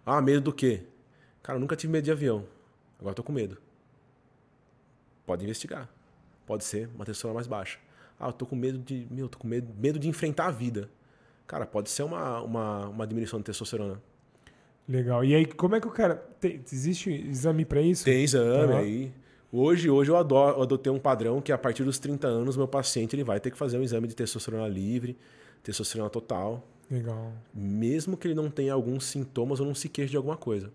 [0.05, 0.83] Ah, medo do quê?
[1.43, 2.47] Cara, eu nunca tive medo de avião.
[2.99, 3.66] Agora tô com medo.
[5.27, 5.89] Pode investigar.
[6.47, 7.79] Pode ser uma testosterona mais baixa.
[8.19, 9.07] Ah, eu tô com medo de.
[9.11, 10.89] Meu, tô com medo, medo de enfrentar a vida.
[11.47, 14.01] Cara, pode ser uma, uma, uma diminuição de testosterona.
[14.89, 15.25] Legal.
[15.25, 16.15] E aí, como é que o cara.
[16.41, 18.05] tem- existe exame pra isso?
[18.05, 18.79] Tem exame Aham.
[18.79, 19.13] aí.
[19.53, 22.69] Hoje, hoje eu, adoro, eu adotei um padrão que a partir dos 30 anos, meu
[22.69, 25.17] paciente ele vai ter que fazer um exame de testosterona livre,
[25.63, 27.33] testosterona total, Legal.
[27.55, 30.71] mesmo que ele não tenha alguns sintomas ou não se queixe de alguma coisa.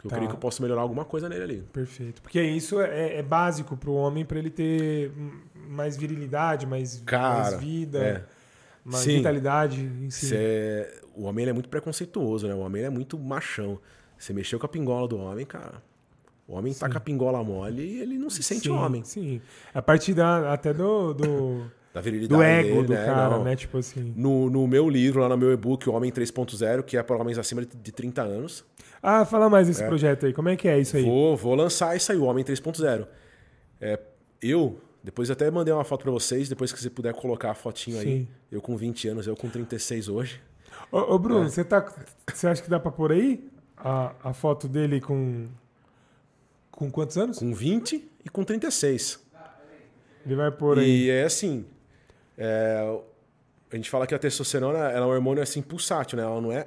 [0.00, 0.16] Porque eu Tá.
[0.16, 1.64] creio que eu posso melhorar alguma coisa nele ali.
[1.72, 2.22] Perfeito.
[2.22, 5.12] Porque isso é, é básico pro homem pra ele ter
[5.68, 8.24] mais virilidade, mais, Cara, mais vida, é.
[8.82, 9.18] mais Sim.
[9.18, 10.26] vitalidade em si.
[10.28, 12.54] Cê é- O homem é muito preconceituoso, né?
[12.54, 13.78] O homem é muito machão.
[14.16, 15.82] Você mexeu com a pingola do homem, cara.
[16.48, 19.04] O homem tá com a pingola mole e ele não se sente sim, homem.
[19.04, 19.40] Sim.
[19.74, 23.04] A partir da, até do, do, Da virilidade do ego dele, do né?
[23.04, 23.44] cara, Não.
[23.44, 23.54] né?
[23.56, 24.14] Tipo assim.
[24.16, 27.36] No, no meu livro, lá no meu e-book, O Homem 3.0, que é para homens
[27.38, 28.64] acima de 30 anos,
[29.02, 30.32] Ah, fala mais desse projeto aí.
[30.32, 31.04] Como é que é isso aí?
[31.04, 33.06] Vou, vou lançar isso aí, o Homem 3.0.
[33.80, 33.98] É,
[34.42, 37.98] eu, depois até mandei uma foto pra vocês, depois que você puder colocar a fotinho
[37.98, 38.04] aí.
[38.04, 38.28] Sim.
[38.52, 40.40] Eu com 20 anos, eu com 36 hoje.
[40.92, 41.48] Ô, ô, Bruno, É.
[41.48, 41.90] você tá.
[42.32, 45.48] Você acha que dá pra pôr aí a, a foto dele com.
[46.70, 47.38] Com quantos anos?
[47.38, 49.20] Com 20 e com 36.
[50.26, 51.06] Ele vai pôr aí.
[51.06, 51.64] E é assim,
[52.36, 53.00] é,
[53.72, 56.24] a gente fala que a testosterona ela é um hormônio assim pulsátil, né?
[56.24, 56.66] Ela não é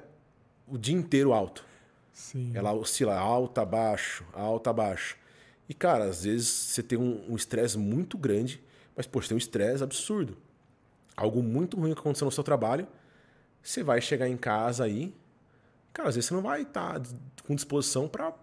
[0.67, 1.63] o dia inteiro alto.
[2.13, 2.51] Sim.
[2.55, 5.17] Ela oscila alta, baixo, alta, baixo.
[5.67, 8.63] E, cara, às vezes você tem um um estresse muito grande,
[8.95, 10.37] mas, você tem um estresse absurdo.
[11.17, 12.87] Algo muito ruim que aconteceu no seu trabalho.
[13.61, 15.15] Você vai chegar em casa aí,
[15.91, 17.01] cara, às vezes você não vai estar
[17.45, 18.33] com disposição pra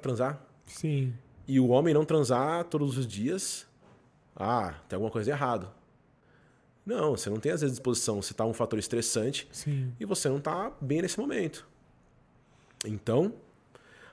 [0.00, 0.40] transar.
[0.66, 1.14] Sim.
[1.46, 3.66] E o homem não transar todos os dias,
[4.36, 5.70] ah, tem alguma coisa errada.
[6.84, 8.20] Não, você não tem às vezes disposição.
[8.20, 9.92] Você tá um fator estressante Sim.
[10.00, 11.66] e você não está bem nesse momento.
[12.86, 13.32] Então,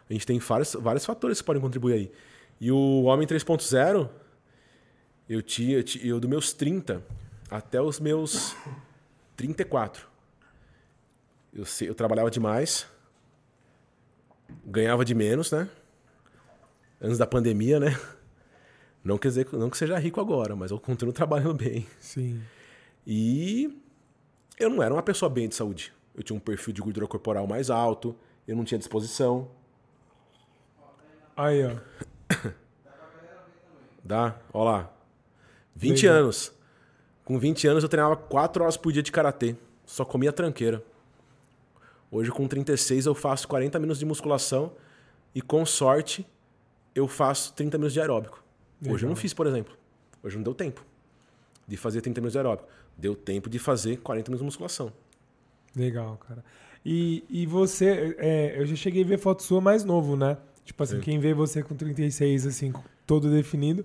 [0.09, 2.11] a gente tem vários, vários fatores que podem contribuir aí.
[2.59, 4.09] E o Homem 3.0,
[5.27, 7.03] eu tinha, eu dos meus 30
[7.49, 8.55] até os meus
[9.35, 10.07] 34.
[11.53, 12.87] Eu, eu trabalhava demais,
[14.65, 15.69] ganhava de menos, né?
[17.01, 17.99] Antes da pandemia, né?
[19.03, 21.85] Não quer dizer não que seja rico agora, mas eu continuo trabalhando bem.
[21.99, 22.41] Sim.
[23.05, 23.81] E
[24.57, 25.93] eu não era uma pessoa bem de saúde.
[26.15, 28.15] Eu tinha um perfil de gordura corporal mais alto,
[28.47, 29.49] eu não tinha disposição.
[31.35, 31.75] Aí, ó.
[34.03, 34.91] Dá, ó lá.
[35.75, 36.23] 20 Legal.
[36.23, 36.53] anos.
[37.23, 39.55] Com 20 anos eu treinava 4 horas por dia de karatê.
[39.85, 40.83] Só comia tranqueira.
[42.11, 44.73] Hoje com 36 eu faço 40 minutos de musculação
[45.33, 46.25] e com sorte
[46.93, 48.43] eu faço 30 minutos de aeróbico.
[48.79, 48.95] Legal.
[48.95, 49.75] Hoje eu não fiz, por exemplo.
[50.23, 50.85] Hoje não deu tempo
[51.67, 52.69] de fazer 30 minutos de aeróbico.
[52.95, 54.93] Deu tempo de fazer 40 minutos de musculação.
[55.75, 56.43] Legal, cara.
[56.85, 60.37] E, e você, é, eu já cheguei a ver foto sua mais novo, né?
[60.63, 61.01] Tipo assim, Sim.
[61.01, 62.71] quem vê você com 36, assim,
[63.07, 63.83] todo definido,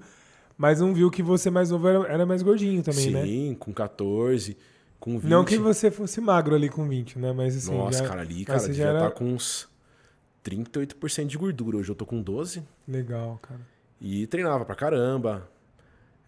[0.56, 3.22] mas não viu que você mais novo era, era mais gordinho também, Sim, né?
[3.24, 4.56] Sim, com 14,
[4.98, 5.30] com 20.
[5.30, 7.32] Não que você fosse magro ali com 20, né?
[7.32, 7.74] Mas assim.
[7.74, 9.00] Nossa, já, cara, ali, cara, já, já era...
[9.00, 9.66] tá com uns
[10.44, 11.78] 38% de gordura.
[11.78, 12.62] Hoje eu tô com 12.
[12.86, 13.60] Legal, cara.
[13.98, 15.48] E treinava pra caramba.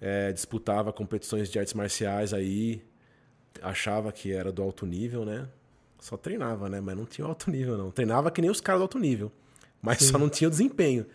[0.01, 2.83] É, disputava competições de artes marciais aí.
[3.63, 5.47] Achava que era do alto nível, né?
[6.03, 6.81] Só treinava, né?
[6.81, 7.93] Mas não tinha alto nível, não.
[7.93, 9.31] Treinava que nem os caras do alto nível.
[9.81, 10.11] Mas Sim.
[10.11, 11.07] só não tinha o desempenho.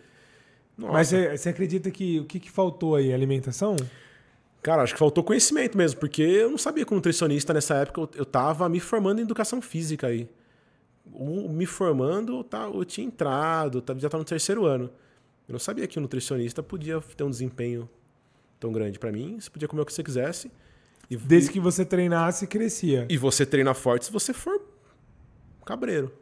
[0.78, 0.92] Nossa.
[0.94, 1.08] Mas
[1.38, 3.12] você acredita que o que, que faltou aí?
[3.12, 3.76] Alimentação?
[4.62, 8.10] Cara, acho que faltou conhecimento mesmo, porque eu não sabia que nutricionista nessa época eu,
[8.14, 10.26] eu tava me formando em educação física aí.
[11.12, 14.84] O, me formando, tá, eu tinha entrado, tá, já estava no terceiro ano.
[15.46, 17.86] Eu não sabia que o nutricionista podia ter um desempenho
[18.58, 19.38] tão grande para mim.
[19.38, 20.50] Você podia comer o que você quisesse.
[21.10, 23.06] E, Desde que você treinasse, crescia.
[23.10, 24.77] E você treina forte se você for
[25.68, 26.12] cabreiro.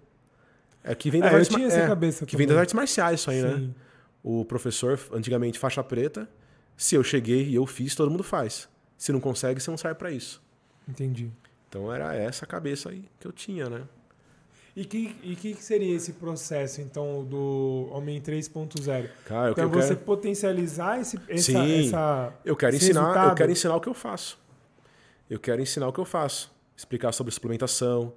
[0.82, 3.54] É que vem das, é, artes, é, que vem das artes marciais isso aí, né?
[3.54, 3.66] Sim.
[3.66, 3.74] né?
[4.22, 6.28] O professor, antigamente faixa preta,
[6.76, 8.68] se eu cheguei e eu fiz, todo mundo faz.
[8.96, 10.42] Se não consegue, você não serve para isso.
[10.88, 11.30] Entendi.
[11.68, 13.82] Então era essa a cabeça aí que eu tinha, né?
[14.76, 19.08] E que, e que seria esse processo, então, do Homem 3.0?
[19.24, 20.00] Cara, então, você quero...
[20.00, 23.30] potencializar esse, essa, Sim, essa, eu quero ensinar, resultado.
[23.30, 24.38] eu quero ensinar o que eu faço.
[25.30, 26.54] Eu quero ensinar o que eu faço.
[26.76, 28.12] Explicar sobre suplementação,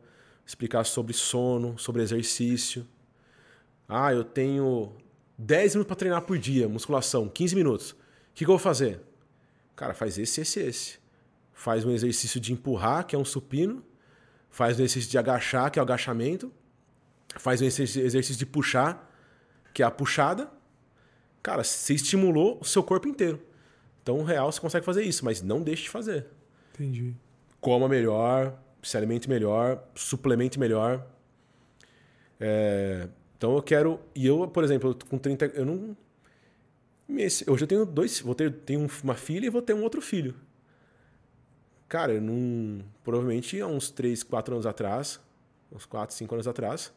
[0.50, 2.84] explicar sobre sono, sobre exercício.
[3.88, 4.92] Ah, eu tenho
[5.38, 7.92] 10 minutos para treinar por dia, musculação, 15 minutos.
[7.92, 7.96] O
[8.34, 9.00] que, que eu vou fazer?
[9.76, 10.98] Cara, faz esse, esse, esse.
[11.54, 13.84] Faz um exercício de empurrar, que é um supino.
[14.50, 16.52] Faz um exercício de agachar, que é o agachamento.
[17.36, 19.08] Faz um exercício de puxar,
[19.72, 20.50] que é a puxada.
[21.44, 23.40] Cara, você estimulou o seu corpo inteiro.
[24.02, 26.26] Então, real, você consegue fazer isso, mas não deixe de fazer.
[26.74, 27.16] Entendi.
[27.62, 31.06] Coma melhor, se alimente melhor, suplemente melhor.
[32.40, 33.08] É,
[33.38, 34.00] então eu quero.
[34.16, 35.46] E eu, por exemplo, com 30.
[35.48, 35.98] Eu não.
[37.48, 38.20] Hoje eu tenho dois.
[38.20, 40.36] Vou ter tenho uma filha e vou ter um outro filho.
[41.88, 42.84] Cara, eu não.
[43.04, 45.20] Provavelmente há uns 3, 4 anos atrás,
[45.72, 46.94] uns 4, 5 anos atrás,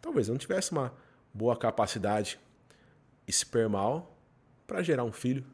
[0.00, 0.92] talvez eu não tivesse uma
[1.32, 2.38] boa capacidade
[3.26, 4.16] espermal
[4.66, 5.44] para gerar um filho,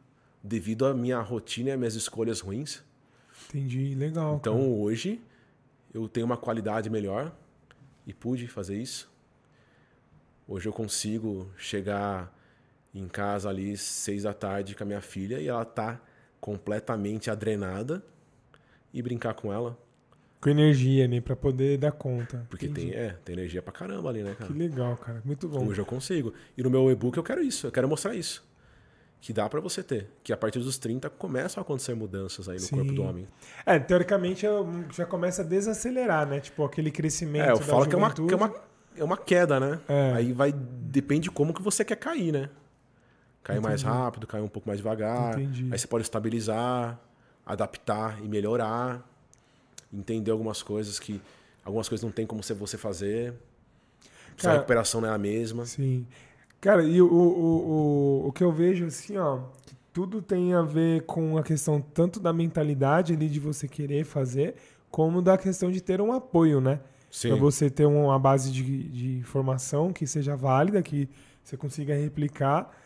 [0.42, 2.82] devido à minha rotina e às minhas escolhas ruins.
[3.48, 4.36] Entendi, legal.
[4.36, 4.66] Então cara.
[4.66, 5.20] hoje
[5.96, 7.34] eu tenho uma qualidade melhor
[8.06, 9.10] e pude fazer isso.
[10.46, 12.32] Hoje eu consigo chegar
[12.94, 15.98] em casa ali seis da tarde com a minha filha e ela tá
[16.38, 18.04] completamente adrenada
[18.92, 19.76] e brincar com ela.
[20.38, 21.20] Com energia, né?
[21.20, 22.46] Pra poder dar conta.
[22.50, 24.52] Porque tem, é, tem energia pra caramba ali, né, cara?
[24.52, 25.22] Que legal, cara.
[25.24, 25.66] Muito bom.
[25.66, 26.34] Hoje eu consigo.
[26.56, 27.66] E no meu e-book eu quero isso.
[27.66, 28.46] Eu quero mostrar isso
[29.20, 30.08] que dá para você ter.
[30.22, 32.76] Que a partir dos 30 começam a acontecer mudanças aí no Sim.
[32.76, 33.26] corpo do homem.
[33.64, 34.46] É, teoricamente
[34.92, 36.40] já começa a desacelerar, né?
[36.40, 37.48] Tipo, aquele crescimento.
[37.48, 38.54] É, eu falo que é, uma, que é, uma,
[38.98, 39.80] é uma queda, né?
[39.88, 40.12] É.
[40.14, 40.52] Aí vai.
[40.52, 42.50] Depende de como que você quer cair, né?
[43.42, 43.68] Cair Entendi.
[43.68, 45.34] mais rápido, cair um pouco mais devagar.
[45.34, 45.68] Entendi.
[45.72, 46.98] Aí você pode estabilizar,
[47.44, 49.04] adaptar e melhorar.
[49.92, 51.20] Entender algumas coisas que.
[51.64, 53.34] Algumas coisas não tem como você fazer.
[54.36, 55.64] Sua recuperação não é a mesma.
[55.64, 56.06] Sim.
[56.66, 60.62] Cara, e o, o, o, o que eu vejo assim, ó, que tudo tem a
[60.62, 64.56] ver com a questão tanto da mentalidade ali de você querer fazer,
[64.90, 66.80] como da questão de ter um apoio, né?
[67.08, 67.28] Sim.
[67.28, 71.08] Pra você ter uma base de, de informação que seja válida, que
[71.40, 72.76] você consiga replicar.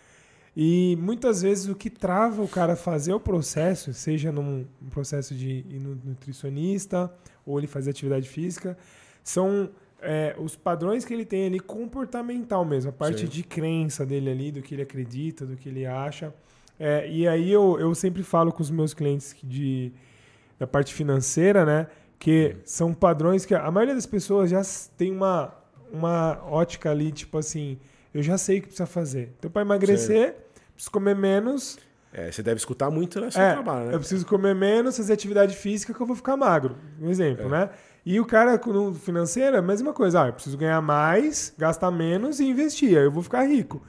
[0.54, 5.34] E muitas vezes o que trava o cara a fazer o processo, seja num processo
[5.34, 7.10] de ir no nutricionista
[7.46, 8.76] ou ele fazer atividade física,
[9.24, 9.70] são
[10.02, 13.26] é, os padrões que ele tem ali comportamental mesmo, a parte Sim.
[13.26, 16.32] de crença dele ali, do que ele acredita, do que ele acha.
[16.78, 19.92] É, e aí eu, eu sempre falo com os meus clientes de,
[20.58, 21.86] da parte financeira, né?
[22.18, 22.60] Que uhum.
[22.64, 24.62] são padrões que a maioria das pessoas já
[24.96, 25.54] tem uma,
[25.92, 27.78] uma ótica ali, tipo assim,
[28.14, 29.34] eu já sei o que precisa fazer.
[29.38, 30.60] Então, para emagrecer, Sim.
[30.74, 31.78] preciso comer menos.
[32.12, 33.94] É, você deve escutar muito no seu É, trabalho, né?
[33.94, 36.76] eu preciso comer menos, fazer atividade física que eu vou ficar magro.
[37.00, 37.48] Um exemplo, É.
[37.48, 37.70] né?
[38.04, 40.22] E o cara no financeiro, a mesma coisa.
[40.22, 42.96] Ah, eu preciso ganhar mais, gastar menos e investir.
[42.98, 43.82] Aí eu vou ficar rico.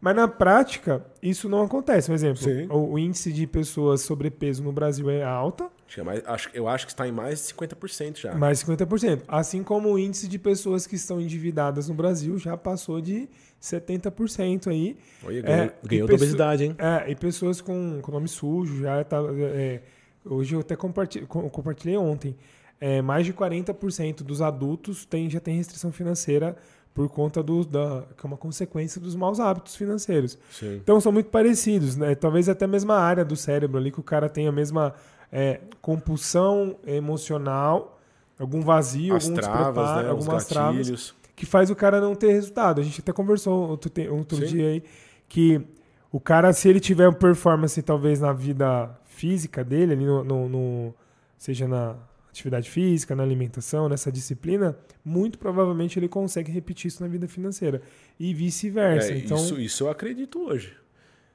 [0.00, 2.10] Mas na prática, isso não acontece.
[2.10, 6.04] Um exemplo, o, o índice de pessoas sobrepeso no Brasil é alta, Acho que é
[6.04, 8.34] mais- acho- eu acho que está em mais de 50% já.
[8.34, 9.22] mais 50%.
[9.28, 13.28] Assim como o índice de pessoas que estão endividadas no Brasil já passou de
[13.60, 14.96] 70% aí.
[15.24, 16.76] Olha, ganhou, É, ganhou da obesidade, hein?
[16.78, 19.18] É, e pessoas com, com nome sujo já tá.
[19.54, 19.80] é,
[20.24, 22.36] hoje eu até compartilhei, com- compartilhei ontem.
[22.86, 26.54] É, mais de 40% dos adultos tem, já tem restrição financeira
[26.92, 30.36] por conta do, da, que é uma consequência dos maus hábitos financeiros.
[30.52, 30.76] Sim.
[30.82, 32.14] Então são muito parecidos, né?
[32.14, 34.92] Talvez até a mesma área do cérebro ali, que o cara tem a mesma
[35.32, 37.98] é, compulsão emocional,
[38.38, 40.10] algum vazio, As algum travas, né?
[40.10, 42.82] Algumas travas que faz o cara não ter resultado.
[42.82, 44.46] A gente até conversou outro, te- outro Sim.
[44.46, 44.82] dia aí
[45.26, 45.58] que
[46.12, 50.48] o cara, se ele tiver uma performance talvez na vida física dele, ali no, no-
[50.50, 50.94] no-
[51.38, 51.96] seja na
[52.34, 57.80] atividade física, na alimentação, nessa disciplina, muito provavelmente ele consegue repetir isso na vida financeira
[58.18, 59.12] e vice-versa.
[59.12, 60.72] É, então, isso, isso eu acredito hoje.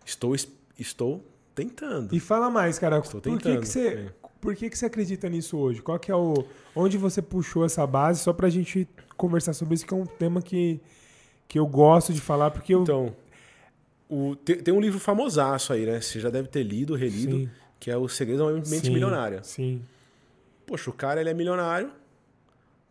[0.05, 0.47] Estou, es-
[0.77, 2.13] estou tentando.
[2.15, 2.99] e fala mais, cara.
[2.99, 3.61] Estou Por que, tentando.
[3.61, 4.09] que você, é.
[4.41, 5.81] por que, que você acredita nisso hoje?
[5.81, 6.33] Qual que é o,
[6.75, 8.19] onde você puxou essa base?
[8.19, 10.79] Só pra gente conversar sobre isso, que é um tema que,
[11.47, 13.15] que eu gosto de falar, porque eu Então,
[14.09, 16.01] o- tem, tem um livro famosaço aí, né?
[16.01, 17.49] Você já deve ter lido, relido, Sim.
[17.79, 19.41] que é O Segredo da Mente Sim, Milionária.
[19.43, 19.81] Sim.
[20.69, 21.91] Poxa, o cara ele é milionário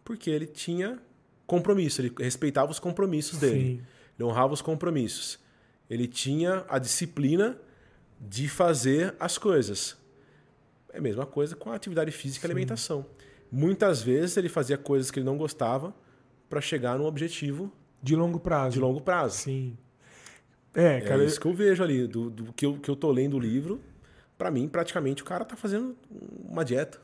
[0.05, 0.99] porque ele tinha
[1.47, 3.61] compromisso, ele respeitava os compromissos dele.
[3.79, 3.83] Sim.
[4.19, 5.39] Ele honrava os compromissos.
[5.89, 7.57] Ele tinha a disciplina
[8.21, 9.97] de fazer as coisas.
[10.93, 13.07] É a mesma coisa com a atividade física e alimentação.
[13.51, 15.95] Muitas vezes ele fazia coisas que ele não gostava
[16.51, 17.73] para chegar num objetivo
[18.03, 18.73] De longo prazo.
[18.75, 19.37] de longo prazo.
[19.39, 19.79] Sim.
[20.75, 21.25] É, É cara.
[21.25, 23.81] isso que eu vejo ali, do, do que, eu, que eu tô lendo o livro.
[24.37, 25.97] Para mim, praticamente, o cara tá fazendo
[26.49, 27.01] uma dieta.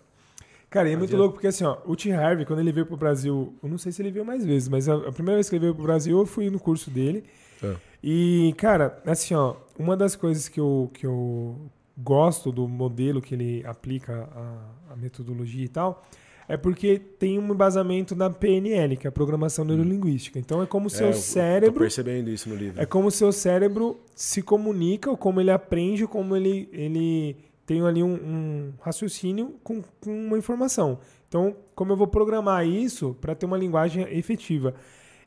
[0.75, 2.97] Cara, e é muito louco porque assim, ó, o Tim Harvey, quando ele veio pro
[2.97, 5.55] Brasil, eu não sei se ele veio mais vezes, mas a, a primeira vez que
[5.55, 7.23] ele veio pro Brasil, eu fui no curso dele.
[7.63, 7.75] É.
[8.03, 11.57] E, cara, assim, ó, uma das coisas que eu, que eu
[11.97, 16.05] gosto do modelo que ele aplica a, a metodologia e tal,
[16.49, 20.39] é porque tem um embasamento da PNL, que é a Programação Neurolinguística.
[20.41, 22.83] Então é como o seu É, eu- eu Tô cérebro percebendo isso no livro.
[22.83, 27.37] É como o seu cérebro se comunica, ou como ele aprende, ou como ele, ele
[27.67, 30.99] tem ali um, um raciocínio com, com uma informação.
[31.29, 34.75] Então, como eu vou programar isso para ter uma linguagem efetiva.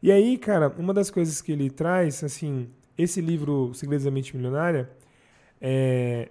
[0.02, 4.36] E aí, cara, uma das coisas que ele traz, assim, esse livro Segredos da Mente
[4.36, 4.90] Milionária,
[5.60, 6.30] é,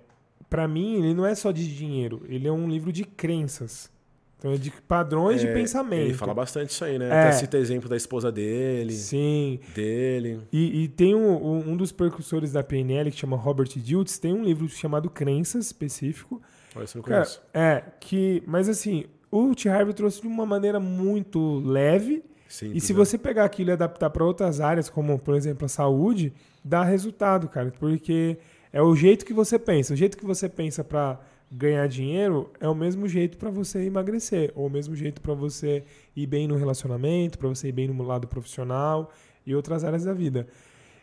[0.48, 3.90] para mim, ele não é só de dinheiro, ele é um livro de crenças.
[4.38, 6.02] Então, é de padrões de É, pensamento.
[6.08, 7.08] Ele fala bastante isso aí, né?
[7.08, 7.12] É.
[7.20, 9.58] Até cita exemplo da esposa dele, Sim.
[9.74, 10.40] dele.
[10.52, 14.44] E, e tem um, um- dos precursores da PNL, que chama Robert Diltz, tem um
[14.44, 16.40] livro chamado Crenças, específico.
[16.74, 17.40] Olha, isso não conheço.
[17.54, 18.42] é, que...
[18.46, 19.70] Mas assim, o T.
[19.70, 22.22] Harvey trouxe de uma maneira muito leve.
[22.46, 25.68] Simples, E se você pegar aquilo e adaptar para outras áreas, como, por exemplo, a
[25.68, 26.32] saúde,
[26.62, 27.72] dá resultado, cara.
[27.80, 28.36] Porque
[28.72, 29.94] é o jeito que você pensa.
[29.94, 31.18] O jeito que você pensa para
[31.50, 34.52] ganhar dinheiro é o mesmo jeito para você emagrecer.
[34.54, 38.02] Ou o mesmo jeito para você ir bem no relacionamento, para você ir bem no
[38.02, 39.12] lado profissional
[39.46, 40.46] e outras áreas da vida.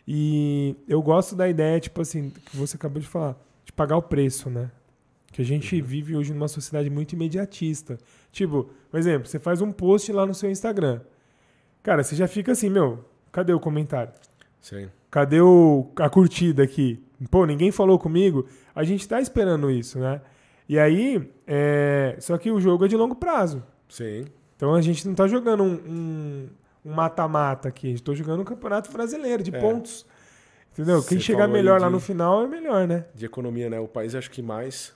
[0.08, 4.02] E eu gosto da ideia, tipo assim, que você acabou de falar, de pagar o
[4.02, 4.70] preço, né?
[5.32, 7.98] Que a gente vive hoje numa sociedade muito imediatista.
[8.32, 11.02] Tipo, por exemplo, você faz um post lá no seu Instagram.
[11.82, 14.14] Cara, você já fica assim, meu, cadê o comentário?
[14.62, 14.90] Sim.
[15.10, 17.02] Cadê o, a curtida aqui?
[17.32, 18.48] Pô, ninguém falou comigo.
[18.76, 20.22] A gente tá esperando isso, né?
[20.68, 22.16] E aí, é...
[22.20, 23.64] só que o jogo é de longo prazo.
[23.90, 24.26] Sim.
[24.56, 26.50] Então a gente não tá jogando um- um
[26.86, 27.88] um mata-mata aqui.
[27.88, 29.60] A gente tá jogando um campeonato brasileiro de É.
[29.60, 30.06] pontos.
[30.74, 31.02] Entendeu?
[31.04, 33.06] Quem Você chegar melhor lá de- no final é melhor, né?
[33.16, 33.80] De economia, né?
[33.80, 34.94] O país acho que mais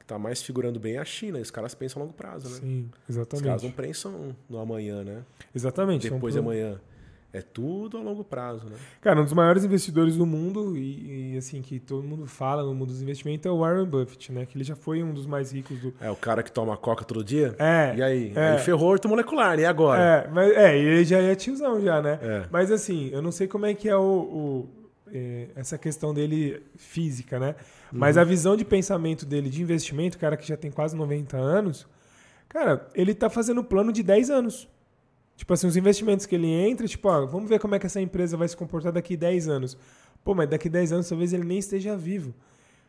[0.00, 1.38] que tá mais figurando bem é a China.
[1.38, 2.56] Os caras pensam a longo prazo, né?
[2.60, 3.64] Sim, Os caras exatamente.
[3.64, 5.22] não pensam no amanhã, né?
[5.54, 6.10] Exatamente.
[6.10, 6.80] Depois de amanhã.
[7.32, 8.76] É tudo a longo prazo, né?
[9.00, 12.74] Cara, um dos maiores investidores do mundo e, e, assim que todo mundo fala no
[12.74, 14.44] mundo dos investimentos é o Warren Buffett, né?
[14.44, 15.94] Que ele já foi um dos mais ricos do.
[15.98, 17.54] É o cara que toma coca todo dia.
[17.58, 17.94] É.
[17.96, 18.32] E aí?
[18.36, 18.52] é.
[18.52, 20.02] Aí ferrou o ortomolecular, e agora?
[20.02, 22.18] É, mas é, ele já é tiozão já, né?
[22.20, 22.44] É.
[22.50, 24.68] Mas assim, eu não sei como é que é o, o,
[25.10, 27.54] é, essa questão dele física, né?
[27.90, 28.22] Mas Uhum.
[28.22, 31.86] a visão de pensamento dele de investimento, cara que já tem quase 90 anos,
[32.48, 34.68] cara, ele tá fazendo plano de 10 anos.
[35.42, 38.00] Tipo assim, os investimentos que ele entra, tipo, ó, vamos ver como é que essa
[38.00, 39.76] empresa vai se comportar daqui 10 anos.
[40.22, 42.32] Pô, mas daqui 10 anos talvez ele nem esteja vivo.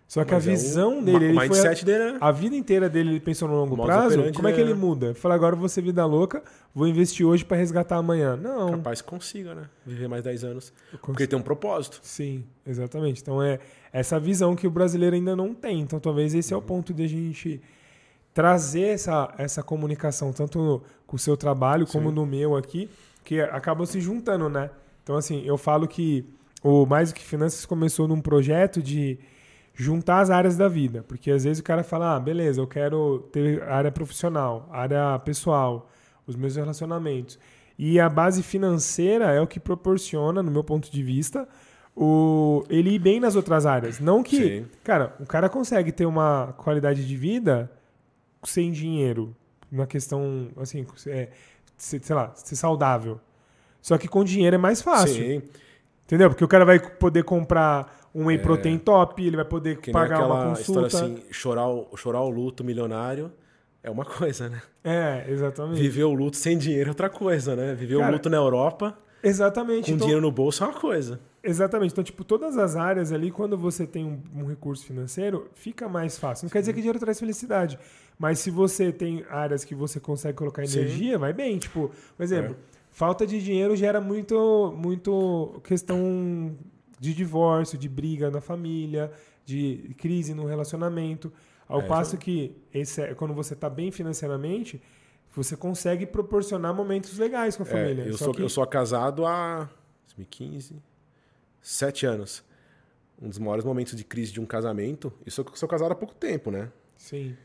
[0.07, 2.17] Só que Mas a é visão o dele, ma- ele o foi a, dele, né?
[2.21, 4.17] a vida inteira dele, ele pensou no longo prazo.
[4.33, 5.15] Como é que dele, ele muda?
[5.15, 6.43] Fala, agora eu vou ser vida louca,
[6.75, 8.35] vou investir hoje pra resgatar amanhã.
[8.35, 8.69] Não.
[8.69, 9.63] Capaz que consiga, né?
[9.83, 10.71] Viver mais 10 anos.
[11.01, 11.99] Porque tem um propósito.
[12.03, 13.19] Sim, exatamente.
[13.23, 13.57] Então é
[13.91, 15.79] essa visão que o brasileiro ainda não tem.
[15.79, 16.65] Então talvez esse é o Uhum.
[16.67, 17.59] ponto de a gente
[18.31, 22.15] trazer essa, essa comunicação, tanto no- com o seu trabalho como Sim.
[22.15, 22.89] no meu aqui,
[23.23, 24.71] que acabam se juntando, né?
[25.03, 26.25] Então, assim, eu falo que
[26.63, 29.19] o Mais do que Finanças começou num projeto de
[29.75, 31.05] juntar as áreas da vida.
[31.07, 35.87] Porque às vezes o cara fala, ah, beleza, eu quero ter área profissional, área pessoal,
[36.25, 37.37] os meus relacionamentos.
[37.77, 41.47] E a base financeira é o que proporciona, no meu ponto de vista,
[41.95, 43.99] o ele ir bem nas outras áreas.
[43.99, 44.65] Não que, Sim.
[44.83, 47.69] cara, o cara consegue ter uma qualidade de vida
[48.43, 49.35] sem dinheiro,
[49.73, 51.29] na questão, assim, é,
[51.77, 53.19] sei lá, ser saudável.
[53.81, 55.15] Só que com dinheiro é mais fácil.
[55.23, 55.41] Sim.
[56.05, 56.29] Entendeu?
[56.29, 58.41] Porque o cara vai poder comprar um whey É.
[58.41, 60.87] protein top, ele vai poder Que nem pagar uma aquela consulta.
[60.87, 63.31] história assim, chorar o, chorar o luto milionário
[63.81, 64.61] é uma coisa, né?
[64.83, 65.81] É, exatamente.
[65.81, 67.73] Viver o luto sem dinheiro é outra coisa, né?
[67.73, 69.85] Viver Cara, o luto na Europa Exatamente.
[69.89, 71.19] com Então, dinheiro no bolso é uma coisa.
[71.43, 71.91] Exatamente.
[71.91, 76.17] Então, tipo, todas as áreas ali, quando você tem um, um recurso financeiro, fica mais
[76.17, 76.45] fácil.
[76.45, 77.77] Não quer dizer que dinheiro traz felicidade.
[78.17, 80.79] Mas se você tem áreas que você consegue colocar Sim.
[80.79, 81.57] energia, vai bem.
[81.59, 82.57] Tipo, por exemplo, É.
[82.91, 86.55] falta de dinheiro gera muito, muito questão
[86.99, 89.11] de divórcio, de briga na família,
[89.45, 91.33] de crise no relacionamento.
[91.67, 94.81] Ao É, passo isso- que esse é- quando você está bem financeiramente,
[95.35, 98.03] você consegue proporcionar momentos legais com a É, família.
[98.05, 99.67] eu, Só sou, que- eu sou casado há
[100.05, 100.75] 2015,
[101.63, 102.43] sete anos.
[103.19, 105.11] Um dos maiores momentos de crise de um casamento.
[105.25, 106.69] E sou, sou casado há pouco tempo, né?
[106.97, 107.35] Sim,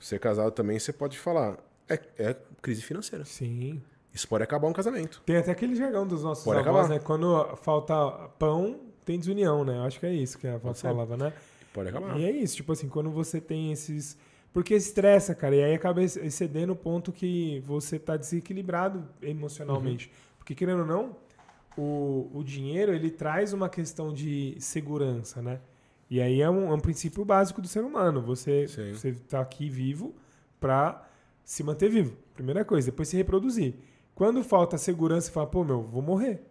[0.00, 1.58] Ser casado também, você pode falar.
[1.88, 3.24] É, é crise financeira.
[3.24, 3.82] sim.
[4.14, 5.22] Isso pode acabar um casamento.
[5.26, 6.94] Tem até aquele jargão dos nossos Pode avós, acabar.
[6.94, 6.98] né?
[7.04, 7.94] Quando falta
[8.38, 9.76] pão, tem desunião, né?
[9.76, 11.32] Eu acho que é isso que a avó falava, né?
[11.74, 12.18] Pode acabar.
[12.18, 14.16] E é isso, tipo assim, quando você tem esses.
[14.52, 20.06] Porque estressa, cara, e aí acaba ex- excedendo o ponto que você tá desequilibrado emocionalmente.
[20.08, 20.12] Uhum.
[20.38, 21.16] Porque, querendo ou não,
[21.78, 25.60] o, o dinheiro, ele traz uma questão de segurança, né?
[26.10, 28.20] E aí é um, é um princípio básico do ser humano.
[28.22, 28.92] Você, Sim.
[28.92, 30.14] você tá aqui vivo
[30.58, 31.06] pra
[31.44, 32.16] se manter vivo.
[32.34, 33.74] Primeira coisa, depois se reproduzir.
[34.14, 36.42] Quando falta segurança, você fala, pô, meu, vou morrer.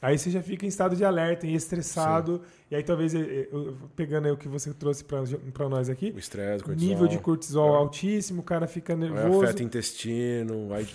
[0.00, 2.42] Aí você já fica em estado de alerta e estressado.
[2.70, 5.22] E aí talvez, eh, eh, pegando aí o que você trouxe pra
[5.52, 6.88] pra nós aqui, O estresse, cortisol.
[6.88, 7.78] nível de cortisol É.
[7.78, 9.44] altíssimo, o cara fica Aí nervoso.
[9.44, 10.88] afeta o intestino, aí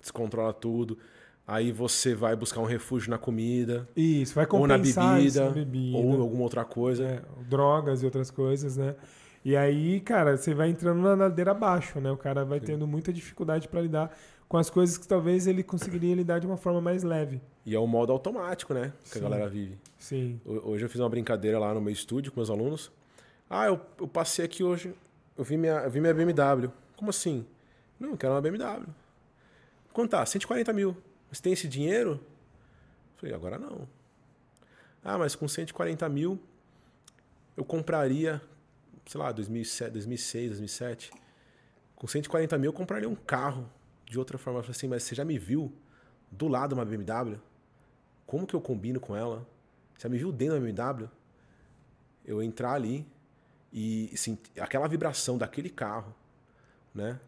[0.00, 0.98] descontrola tudo.
[1.46, 5.50] Aí você vai buscar um refúgio na comida, Isso, vai ou na compensar bebida, na
[5.50, 5.98] bebida.
[5.98, 7.04] ou alguma outra coisa.
[7.04, 8.94] É, drogas e outras coisas, né?
[9.44, 12.10] E aí, cara, você vai entrando na ladeira abaixo, né?
[12.10, 12.66] O cara vai Sim.
[12.66, 14.16] tendo muita dificuldade pra lidar
[14.48, 17.42] com as coisas que talvez ele conseguiria lidar de uma forma mais leve.
[17.66, 18.92] E é o modo automático, né?
[19.02, 19.18] Que Sim.
[19.18, 19.76] a galera vive.
[19.98, 20.40] Sim.
[20.46, 22.90] Ho- Hoje eu fiz uma brincadeira lá no meu estúdio com meus alunos.
[23.50, 24.94] Ah, eu, eu passei aqui hoje,
[25.36, 26.70] eu vi, minha, eu vi minha BMW.
[26.96, 27.44] Como assim?
[28.00, 28.86] Não, eu quero uma BMW.
[29.92, 30.24] Quanto tá?
[30.24, 30.96] 140 mil.
[31.34, 32.12] Você tem esse dinheiro?
[32.12, 33.88] Eu falei, agora não.
[35.02, 36.40] Ah, mas com 140 mil
[37.56, 38.40] eu compraria,
[39.04, 41.10] sei lá, 2007, 2006, 2007.
[41.96, 43.68] Com 140 mil eu compraria um carro
[44.06, 44.60] de outra forma.
[44.60, 45.72] Eu falei assim, mas você já me viu
[46.30, 47.40] do lado uma BMW?
[48.24, 49.44] Como que eu combino com ela?
[49.98, 51.10] Já me viu dentro da BMW?
[52.24, 53.04] Eu entrar ali
[53.72, 56.14] e sentir aquela vibração daquele carro,
[56.94, 57.18] né?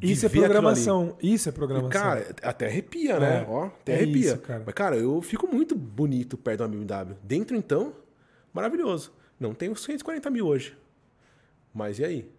[0.00, 1.16] Isso é programação.
[1.22, 1.90] Isso é programação.
[1.90, 3.42] Cara, até arrepia, né?
[3.42, 4.20] É, Ó, até é arrepia.
[4.20, 4.62] isso, cara.
[4.64, 7.16] Mas, cara, eu fico muito bonito perto de uma BMW.
[7.22, 7.92] Dentro, então,
[8.52, 9.12] maravilhoso.
[9.38, 10.76] Não tenho 140 mil hoje.
[11.74, 12.30] Mas e aí?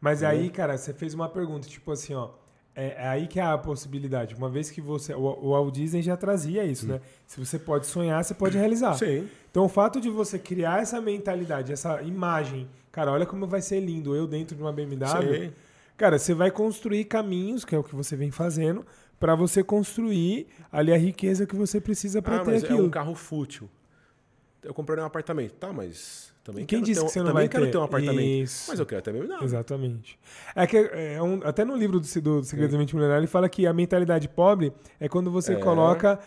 [0.00, 0.40] Mas Entendeu?
[0.42, 2.30] aí, cara, você fez uma pergunta, tipo assim, ó.
[2.76, 4.34] É, é aí que há a possibilidade.
[4.34, 5.14] Uma vez que você.
[5.14, 7.00] O, o Walt Disney já trazia isso, né?
[7.26, 8.94] Se você pode sonhar, você pode realizar.
[8.94, 9.28] Sim.
[9.50, 13.78] Então, o fato de você criar essa mentalidade, essa imagem, cara, olha como vai ser
[13.80, 15.06] lindo eu dentro de uma BMW.
[15.44, 15.52] Sim.
[15.96, 18.84] Cara, você vai construir caminhos, que é o que você vem fazendo,
[19.20, 22.84] pra você construir ali a riqueza que você precisa pra Ah, ter mas é aquilo.
[22.86, 23.68] um carro fútil.
[24.62, 25.52] Eu comprei um apartamento.
[25.54, 27.70] Tá, mas também E quem disse um, que você não também vai quero ter?
[27.72, 28.20] ter um apartamento.
[28.42, 28.70] Isso.
[28.70, 29.44] Mas eu quero ter BMW.
[29.44, 30.18] Exatamente.
[30.54, 33.48] É que é um- até no livro do, do Segredo da Mente Milionária ele fala
[33.48, 35.56] que a mentalidade pobre é quando você É.
[35.56, 36.18] coloca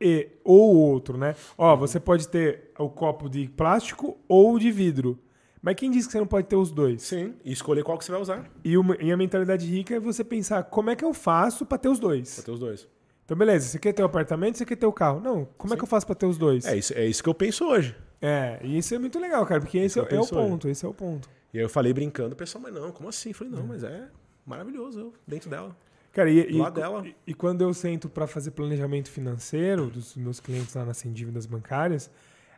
[0.00, 1.34] e ou outro, né?
[1.56, 5.18] Ó, você pode ter o copo de plástico ou de vidro.
[5.64, 7.00] Mas quem disse que você não pode ter os dois?
[7.02, 7.32] Sim.
[7.42, 8.44] E escolher qual que você vai usar.
[8.62, 11.78] E, uma- e a mentalidade rica é você pensar como é que eu faço pra
[11.78, 12.34] ter os dois.
[12.34, 12.86] Pra ter os dois.
[13.24, 15.20] Então, beleza, você quer ter o apartamento, você quer ter o carro.
[15.20, 15.78] Não, como é Sim.
[15.78, 16.66] que eu faço pra ter os dois?
[16.66, 17.96] É isso, é isso que eu penso hoje.
[18.20, 20.48] É, e isso é muito legal, cara, porque esse é, é o penso hoje.
[20.50, 21.30] ponto, esse é o ponto.
[21.54, 23.30] E aí eu falei brincando, o pessoal, mas não, como assim?
[23.30, 24.08] Eu falei, não, mas é
[24.44, 25.74] maravilhoso eu dentro dela.
[26.12, 27.06] Cara, e, e, dela.
[27.06, 31.10] e- e quando eu sento para fazer planejamento financeiro dos meus clientes lá nas sem
[31.12, 32.10] dívidas bancárias,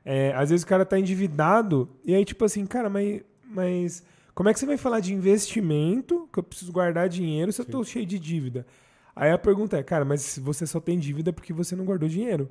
[0.09, 4.49] É, às vezes o cara tá endividado e aí, tipo assim, cara, mas, mas como
[4.49, 7.83] é que você vai falar de investimento, que eu preciso guardar dinheiro se eu tô
[7.83, 8.65] cheio de dívida?
[9.17, 12.49] Aí a pergunta é, cara, mas você só tem dívida porque você não guardou dinheiro.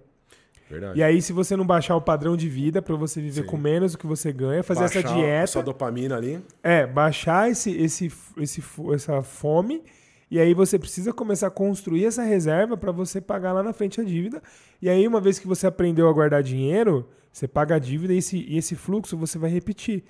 [0.69, 0.99] Verdade.
[0.99, 3.47] E aí, se você não baixar o padrão de vida para você viver Sim.
[3.47, 5.47] com menos do que você ganha, fazer Baixar essa dieta.
[5.47, 6.43] Só dopamina ali.
[6.63, 8.63] É, baixar esse, esse, esse,
[8.93, 9.83] essa fome.
[10.29, 14.01] E aí você precisa começar a construir essa reserva para você pagar lá na frente
[14.01, 14.41] a dívida.
[14.81, 18.17] E aí, uma vez que você aprendeu a guardar dinheiro, você paga a dívida e
[18.17, 20.03] esse, e esse fluxo você vai repetir.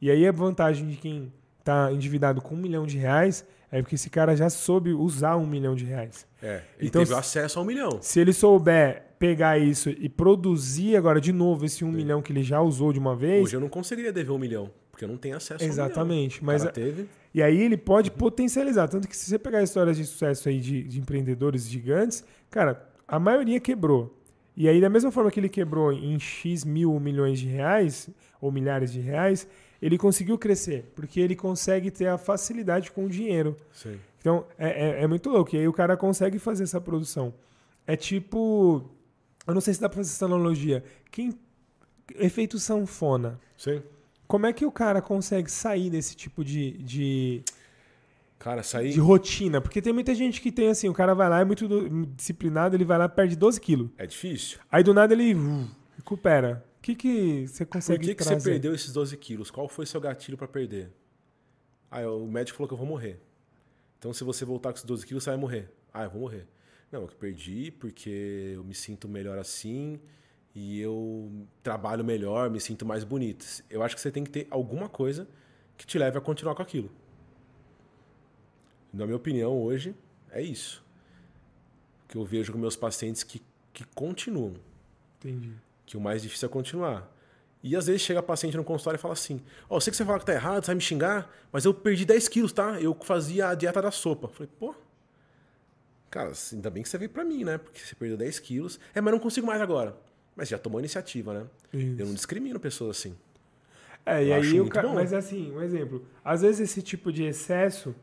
[0.00, 3.94] E aí a vantagem de quem está endividado com um milhão de reais é porque
[3.94, 6.26] esse cara já soube usar um milhão de reais.
[6.42, 6.62] É.
[6.78, 7.98] Ele Então, teve acesso ao milhão.
[8.00, 12.42] Se ele souber pegar isso e produzir agora de novo esse um milhão que ele
[12.42, 15.16] já usou de uma vez, Hoje eu não conseguiria dever um milhão, porque eu não
[15.16, 16.46] tenho acesso Exatamente, milhão.
[16.54, 17.08] mas O a- cara teve.
[17.32, 18.88] E aí ele pode potencializar.
[18.88, 23.18] Tanto que se você pegar histórias de sucesso aí de, de empreendedores gigantes, cara, a
[23.20, 24.20] maioria quebrou.
[24.56, 28.08] E aí, da mesma forma que ele quebrou em X mil milhões de reais,
[28.40, 29.48] ou milhares de reais,
[29.82, 30.92] ele conseguiu crescer.
[30.94, 33.56] Porque ele consegue ter a facilidade com o dinheiro.
[33.72, 33.98] Sim.
[34.20, 35.54] Então, é, é, é muito louco.
[35.54, 37.34] E aí o cara consegue fazer essa produção.
[37.86, 38.82] É tipo.
[39.46, 40.84] Eu não sei se dá pra fazer essa analogia.
[41.10, 41.34] Quem.
[42.16, 43.40] Efeito sanfona.
[43.56, 43.82] Sim.
[44.26, 47.42] Como é que o cara consegue sair desse tipo de, de,
[48.38, 48.92] Cara, sair.
[48.92, 49.60] de rotina?
[49.60, 52.76] Porque tem muita gente que tem assim, o cara vai lá, é muito do- disciplinado,
[52.76, 53.88] ele vai lá, perde 12 quilos.
[53.96, 54.58] É difícil.
[54.70, 56.64] Aí do nada ele uh, recupera.
[56.78, 59.50] O que, que você Por consegue que, que você perdeu esses 12 quilos?
[59.50, 60.92] Qual foi seu gatilho pra perder?
[61.90, 63.20] Ah, o médico falou que eu vou morrer.
[63.98, 65.70] Então, se você voltar com esses 12 quilos, você vai morrer.
[65.92, 66.46] Ah, eu vou morrer.
[66.92, 69.98] Não, eu perdi porque eu me sinto melhor assim
[70.54, 73.46] e eu trabalho melhor, me sinto mais bonito.
[73.70, 75.26] Eu acho que você tem que ter alguma coisa
[75.76, 76.90] que te leve a continuar com aquilo.
[78.94, 79.94] Na minha opinião, hoje,
[80.30, 80.84] é isso.
[82.08, 83.42] Que eu vejo com meus pacientes que,
[83.72, 84.54] que continuam
[85.18, 85.52] Entendi.
[85.84, 87.10] que o mais difícil é continuar.
[87.62, 90.04] E às vezes chega paciente no consultório e fala assim: Ó, eu sei que você
[90.04, 92.80] fala que tá errado, você vai me xingar, mas eu perdi 10 quilos, tá?
[92.80, 94.28] Eu fazia a dieta da sopa.
[94.28, 94.74] Falei, pô,
[96.10, 97.58] cara, ainda bem que você veio pra mim, né?
[97.58, 98.78] Porque você perdeu 10 quilos.
[98.94, 99.96] É, mas não consigo mais agora.
[100.36, 101.46] Mas já tomou iniciativa, né?
[101.72, 102.00] Isso.
[102.00, 103.16] Eu não discrimino pessoas assim.
[104.04, 104.88] É, e Eu acho aí o cara.
[104.92, 106.06] Mas assim, um exemplo.
[106.22, 107.94] Às vezes esse tipo de excesso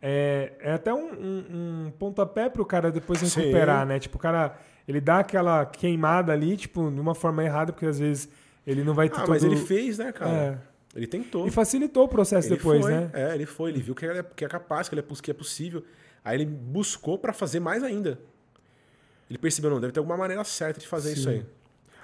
[0.00, 3.40] é, é até um, um, um pontapé pro cara depois Sim.
[3.40, 3.98] recuperar, né?
[3.98, 4.56] Tipo, o cara.
[4.86, 8.26] Ele dá aquela queimada ali, tipo, de uma forma errada, porque às vezes
[8.66, 9.30] ele não vai ter Ah, todo...
[9.30, 10.30] mas ele fez, né, cara?
[10.30, 10.58] É.
[10.96, 11.46] Ele tentou.
[11.46, 13.10] E facilitou o processo Ele depois, foi, né?
[13.12, 15.30] É, ele foi, ele viu que, ele é, que é capaz, que, ele é, que
[15.30, 15.84] é possível.
[16.24, 18.18] Aí ele buscou pra fazer mais ainda.
[19.28, 21.20] Ele percebeu, não, deve ter alguma maneira certa de fazer Sim.
[21.20, 21.46] isso aí.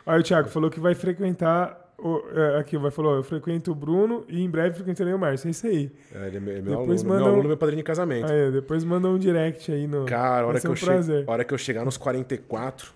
[0.06, 1.83] Aí o Thiago falou que vai frequentar.
[1.96, 5.46] O, é, aqui, vai falou, eu frequento o Bruno e em breve frequentarei o Márcio.
[5.48, 5.90] É isso aí.
[6.12, 8.30] É, ele é meu, é Depois aluno, manda meu um- aluno, meu padrinho de casamento.
[8.30, 10.04] Aí, depois manda um direct aí no.
[10.04, 10.84] Cara, a hora que, um eu che...
[10.84, 11.24] prazer.
[11.26, 12.92] a hora que eu chegar nos 44,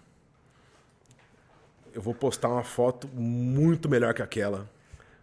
[1.95, 4.69] eu vou postar uma foto muito melhor que aquela.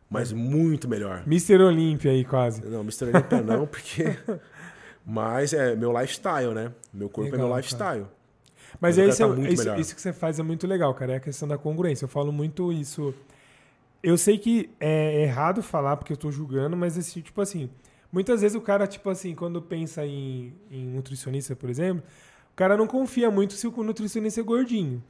[0.10, 1.24] Mas muito melhor.
[1.26, 1.62] Mr.
[1.64, 2.64] Olímpia aí, quase.
[2.66, 3.06] Não, Mr.
[3.06, 4.18] Olympia não, porque.
[5.06, 6.72] Mas é meu lifestyle, né?
[6.94, 7.62] Meu corpo Legal, é meu cara.
[7.62, 8.06] lifestyle.
[8.80, 10.94] Mas Mas eu é isso, tá muito isso, isso que você faz é muito legal,
[10.94, 11.14] cara.
[11.14, 12.06] É a questão da congruência.
[12.06, 13.14] Eu falo muito isso.
[14.06, 17.72] Eu sei que é errado falar porque eu tô julgando, mas esse, tipo assim,
[18.12, 22.04] muitas vezes o cara, tipo assim, quando pensa em, em nutricionista, por exemplo,
[22.52, 25.04] o cara não confia muito se o nutricionista é gordinho.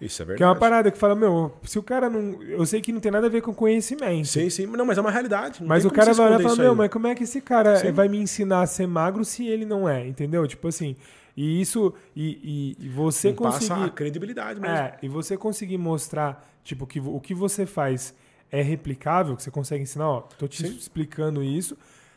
[0.00, 0.48] Isso é Que é verdade.
[0.48, 2.40] uma parada que fala, meu, se o cara não.
[2.42, 4.26] Eu sei que não tem nada a ver com conhecimento.
[4.28, 4.66] Sim, sim.
[4.66, 5.62] Não, mas é uma realidade.
[5.64, 7.90] Mas o cara vai olhar e fala, meu, mas como é que esse cara Sim.
[7.92, 10.06] vai me ensinar a ser magro se ele não é?
[10.06, 10.46] Entendeu?
[10.46, 10.94] Tipo assim.
[11.36, 11.92] E isso.
[12.14, 13.82] E, e- e você Não passa conseguir.
[13.84, 14.76] a credibilidade mesmo.
[14.76, 18.14] É, e você conseguir mostrar, tipo, que o que você faz
[18.52, 20.76] é replicável, que você consegue ensinar, ó, tô te Sim.
[20.76, 21.76] explicando isso,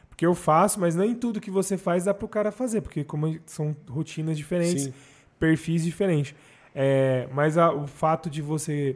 [0.09, 3.39] porque eu faço, mas nem tudo que você faz dá pro cara fazer, porque como
[3.45, 4.93] são rotinas diferentes, Sim.
[5.39, 6.35] perfis diferentes.
[6.75, 8.95] É, mas a- o fato de você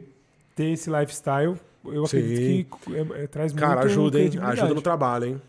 [0.54, 2.18] ter esse lifestyle, eu Sim.
[2.18, 4.30] acredito que é, é, traz Cara, muito ajuda, hein?
[4.40, 5.42] Ajuda no trabalho, hein?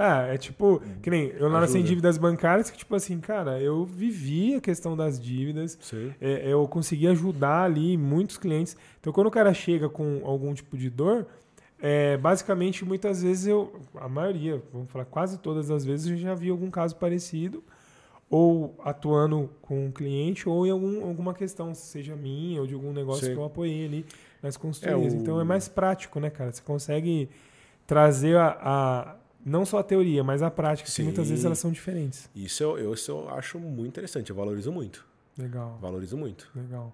[0.00, 1.88] É, é tipo, que nem eu lá na Sem Ajuda.
[1.88, 6.14] Dívidas Bancárias, que tipo assim, cara, eu vivi a questão das dívidas, Sim.
[6.20, 8.76] é, eu consegui ajudar ali muitos clientes.
[9.00, 11.26] Então, quando o cara chega com algum tipo de dor,
[11.80, 16.34] é, basicamente, muitas vezes eu, a maioria, vamos falar, quase todas as vezes, eu já
[16.34, 17.62] vi algum caso parecido,
[18.30, 22.92] ou atuando com um cliente, ou em algum, alguma questão, seja minha, ou de algum
[22.92, 23.32] negócio Sim.
[23.32, 24.06] que eu apoiei ali
[24.42, 25.14] nas consultorias.
[25.14, 26.52] É, o- Então, é mais prático, né, cara?
[26.52, 27.28] Você consegue
[27.86, 31.70] trazer a, a- não só a teoria, mas a prática, que muitas vezes elas são
[31.70, 32.28] diferentes.
[32.34, 34.30] Isso eu, eu, isso eu acho muito interessante.
[34.30, 35.06] Eu valorizo muito.
[35.36, 36.50] Legal, Valorizo muito.
[36.54, 36.92] legal.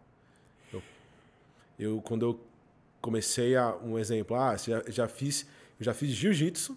[1.79, 2.41] Eu, quando eu
[3.01, 3.75] comecei a.
[3.77, 5.47] Um exemplo, ah, já, já fiz,
[5.81, 6.77] eu já fiz jiu-jitsu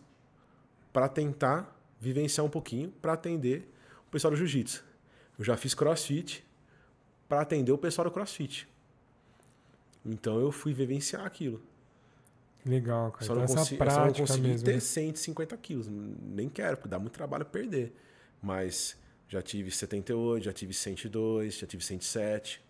[0.91, 3.71] para tentar vivenciar um pouquinho, para atender
[4.07, 4.83] o pessoal do jiu-jitsu.
[5.37, 6.43] Eu já fiz crossfit
[7.29, 8.67] para atender o pessoal do crossfit.
[10.05, 11.61] Então eu fui vivenciar aquilo.
[12.67, 13.25] Legal, cara.
[13.25, 14.65] Só então não, essa consigo, só não consegui mesmo.
[14.65, 14.79] ter né?
[14.79, 15.87] 150 quilos.
[15.87, 17.93] Nem quero, porque dá muito trabalho perder.
[18.41, 22.61] Mas já tive 78, já tive 102, já tive 107.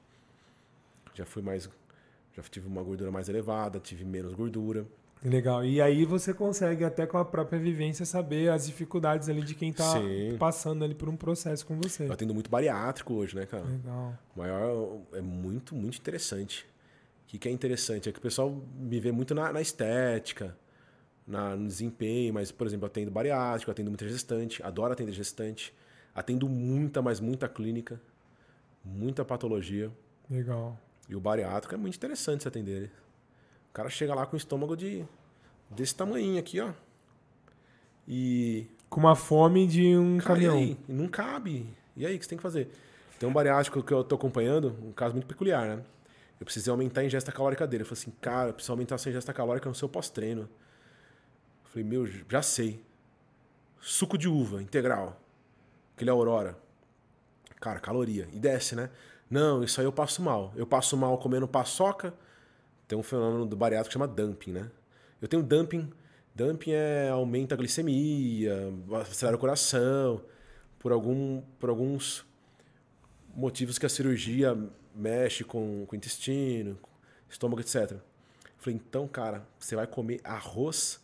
[1.13, 1.69] Já fui mais.
[2.35, 4.85] Já tive uma gordura mais elevada, tive menos gordura.
[5.23, 5.65] Legal.
[5.65, 9.73] E aí você consegue, até com a própria vivência, saber as dificuldades ali de quem
[9.73, 10.35] tá Sim.
[10.37, 12.07] passando ali por um processo com você.
[12.07, 13.63] Eu atendo muito bariátrico hoje, né, cara?
[13.63, 14.13] Legal.
[14.35, 16.67] O maior é muito, muito interessante.
[17.27, 18.07] O que, que é interessante?
[18.07, 20.55] É que o pessoal me vê muito na, na estética,
[21.27, 25.73] na, no desempenho, mas, por exemplo, eu atendo bariátrico, atendo muita gestante, adoro atender gestante,
[26.15, 27.99] atendo muita, mas muita clínica,
[28.83, 29.91] muita patologia.
[30.29, 30.79] Legal.
[31.09, 32.91] E o bariátrico é muito interessante se atender ele.
[33.69, 35.05] O cara chega lá com o estômago de
[35.69, 36.71] desse tamanho aqui, ó.
[38.07, 40.57] E Com uma fome de um Cara, caminhão.
[40.57, 40.77] e aí?
[40.87, 41.67] Não cabe.
[41.95, 42.69] E aí, o que você tem que fazer?
[43.19, 45.83] Tem um bariátrico que eu tô acompanhando, um caso muito peculiar, né?
[46.39, 47.83] Eu precisei aumentar a ingesta calórica dele.
[47.83, 50.41] Eu falei assim, cara, eu preciso aumentar a sua ingesta calórica no seu pós-treino.
[50.41, 52.83] Eu falei, meu, já sei.
[53.79, 55.19] Suco de uva integral.
[55.95, 56.57] Aquele Aurora.
[57.59, 58.27] Cara, caloria.
[58.31, 58.89] E desce, né?
[59.29, 60.53] Não, isso aí eu passo mal.
[60.55, 62.13] Eu passo mal comendo paçoca.
[62.87, 64.71] Tem um fenômeno do bariátrico que chama dumping, né?
[65.21, 65.91] Eu tenho dumping.
[66.33, 70.23] Dumping é aumenta a glicemia, acelera o coração,
[70.77, 72.23] por, algum, por alguns
[73.35, 74.55] motivos que a cirurgia
[74.97, 76.77] mexe com, com o intestino,
[77.29, 77.91] estômago, etc.
[77.91, 77.99] Eu
[78.57, 80.99] falei, então, cara, você vai comer arroz,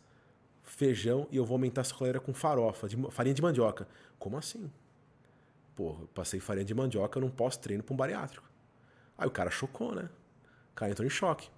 [0.63, 3.87] feijão e eu vou aumentar essa caloria com farofa, de, farinha de mandioca.
[4.17, 4.71] Como assim?
[5.75, 8.49] Porra, eu passei farinha de mandioca num pós-treino pra um bariátrico.
[9.17, 10.09] Aí o cara chocou, né?
[10.71, 11.49] O cara entrou em choque.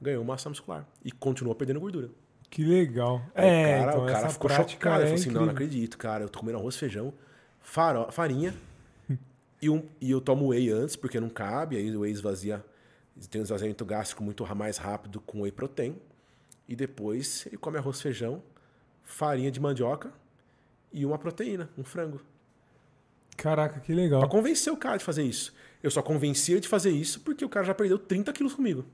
[0.00, 0.86] Ganhou massa muscular.
[1.04, 2.10] E continuou perdendo gordura.
[2.48, 3.22] Que legal.
[3.34, 5.02] Aí é, o cara, então o cara ficou chocado.
[5.02, 6.24] Ele é falou assim: não, não acredito, cara.
[6.24, 7.12] Eu tô comendo arroz, feijão,
[7.60, 8.54] farinha.
[9.60, 11.76] E, um, e eu tomo whey antes, porque não cabe.
[11.76, 12.64] Aí o whey esvazia.
[13.30, 15.96] Tem um esvaziamento gástrico muito mais rápido com whey protein.
[16.68, 18.42] E depois ele come arroz, feijão,
[19.02, 20.12] farinha de mandioca
[20.92, 22.20] e uma proteína, um frango.
[23.36, 24.20] Caraca, que legal.
[24.20, 25.52] Pra convencer o cara de fazer isso.
[25.82, 28.84] Eu só convenci ele de fazer isso porque o cara já perdeu 30 quilos comigo.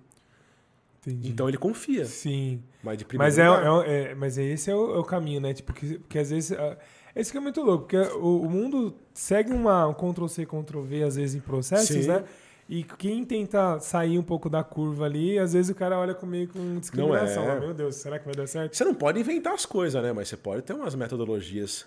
[1.01, 1.29] Entendi.
[1.29, 2.05] Então ele confia.
[2.05, 2.63] Sim.
[2.83, 5.53] Mas de primeiro Mas, é, é- é- mas esse é o, é o caminho, né?
[5.55, 6.53] Tipo, porque, porque às vezes.
[6.53, 6.77] ah,
[7.17, 11.17] Esse que é muito louco, porque o, o mundo segue uma um Ctrl-C, Ctrl-V, às
[11.17, 12.07] vezes, em processos, Sim.
[12.09, 12.23] né?
[12.69, 16.53] E quem tenta sair um pouco da curva ali, às vezes o cara olha comigo
[16.53, 17.45] com discriminação.
[17.45, 17.57] Não é.
[17.57, 18.77] Ah, Meu Deus, será que vai dar certo?
[18.77, 20.13] Você não pode inventar as coisas, né?
[20.13, 21.87] Mas você pode ter umas metodologias.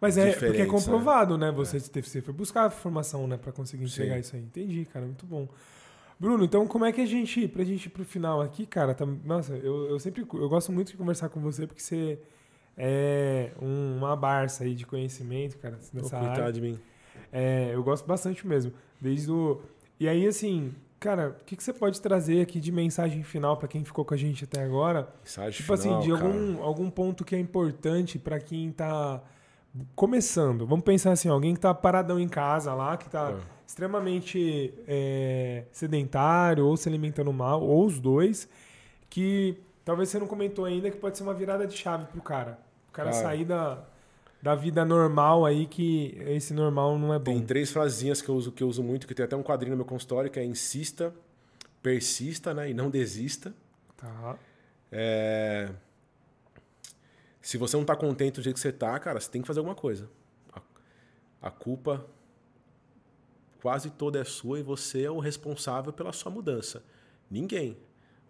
[0.00, 1.50] Mas é porque é Diferentes, comprovado, né?
[1.52, 4.20] Você, teve, você foi buscar a informação, né, para conseguir entregar Sim.
[4.20, 4.42] isso aí.
[4.42, 5.48] Entendi, cara, muito bom.
[6.20, 9.06] Bruno, então como é que a gente, pra gente ir pro final aqui, cara, tá-
[9.24, 12.18] nossa, eu, eu sempre, eu gosto muito de conversar com você porque você
[12.78, 16.52] é um- uma barça aí de conhecimento, cara, nessa cuidar área.
[16.52, 16.78] de mim.
[17.32, 18.72] É, eu gosto bastante mesmo.
[19.00, 19.60] Desde o
[20.00, 23.66] e aí assim, cara, o que, que você pode trazer aqui de mensagem final pra
[23.68, 25.08] quem ficou com a gente até agora?
[25.24, 26.24] Mensagem Tipo final, assim, de cara.
[26.26, 29.20] algum, algum ponto que é importante pra quem tá
[29.94, 30.66] começando.
[30.66, 33.40] Vamos pensar assim, alguém que tá paradão em casa lá, que tá Ah.
[33.66, 38.48] extremamente é, sedentário ou se alimentando mal, ou os dois,
[39.10, 42.58] que talvez você não comentou ainda que pode ser uma virada de chave pro cara.
[43.02, 43.84] O cara sair da,
[44.42, 47.24] da vida normal aí, que esse normal não é bom.
[47.24, 49.72] Tem três frasinhas que eu uso que eu uso muito, que tem até um quadrinho
[49.72, 51.14] no meu consultório, que é insista,
[51.82, 52.70] persista, né?
[52.70, 53.54] E não desista.
[53.96, 54.36] Tá.
[54.90, 55.70] É,
[57.40, 59.60] Se você não tá contente do jeito que você tá, cara, você tem que fazer
[59.60, 60.08] alguma coisa.
[60.52, 60.60] A,
[61.42, 62.06] a culpa
[63.60, 66.82] quase toda é sua e você é o responsável pela sua mudança.
[67.30, 67.76] Ninguém.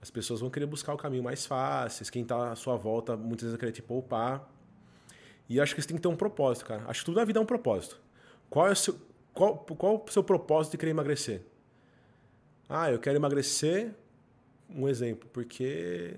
[0.01, 3.43] As pessoas vão querer buscar o caminho mais fácil, quem tá à sua volta muitas
[3.43, 4.49] vezes vai querer te poupar.
[5.49, 6.85] E acho que você tem que ter um propósito, cara.
[6.87, 8.01] Acho que tudo na vida é um propósito.
[8.51, 8.99] Qual é o seu,
[9.33, 11.43] qual, qual o seu propósito de querer emagrecer?
[12.69, 13.95] Ah, eu quero emagrecer,
[14.69, 16.17] um exemplo, porque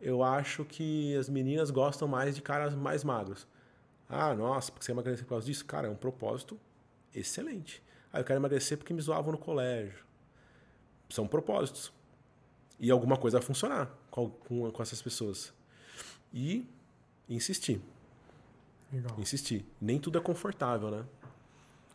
[0.00, 3.46] eu acho que as meninas gostam mais de caras mais magros.
[4.08, 5.64] Ah, nossa, porque você emagrecer por causa disso?
[5.64, 6.58] Cara, é um propósito
[7.14, 7.82] excelente.
[8.12, 10.04] Ah, eu quero emagrecer porque me zoavam no colégio.
[11.10, 11.92] São propósitos.
[12.78, 15.52] E alguma coisa vai funcionar com, com, com essas pessoas.
[16.32, 16.66] E
[17.28, 17.80] insistir.
[18.94, 19.14] Legal.
[19.18, 19.64] Insistir.
[19.80, 21.04] Nem tudo é confortável, né?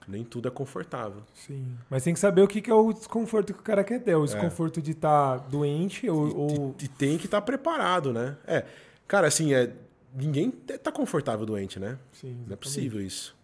[0.08, 1.22] Nem tudo é confortável.
[1.36, 1.78] Sim.
[1.90, 4.16] Mas tem que saber o que que é o desconforto que o cara quer ter.
[4.16, 6.36] O desconforto de estar doente ou.
[6.36, 8.36] ou- E, e tem que estar preparado, né?
[8.48, 8.66] É,
[9.08, 9.72] cara, assim, é,
[10.14, 12.00] ninguém tá confortável doente, né?
[12.12, 12.60] Sim, Não é exatamente.
[12.60, 13.38] possível isso.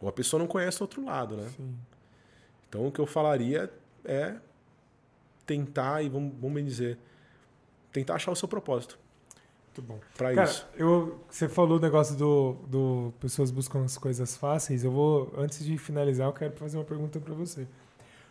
[0.00, 1.50] Ou a pessoa não conhece o outro lado, né?
[1.56, 1.74] Sim.
[2.68, 3.70] Então o que eu falaria
[4.04, 4.36] é
[5.46, 6.98] tentar, e vamos, vamos bem dizer,
[7.92, 8.98] tentar achar o seu propósito
[9.74, 9.98] Muito bom.
[10.16, 10.66] para Cara, isso.
[10.76, 14.84] eu, você falou o negócio do, do pessoas buscam as coisas fáceis.
[14.84, 17.66] Eu vou, antes de finalizar, eu quero fazer uma pergunta para você.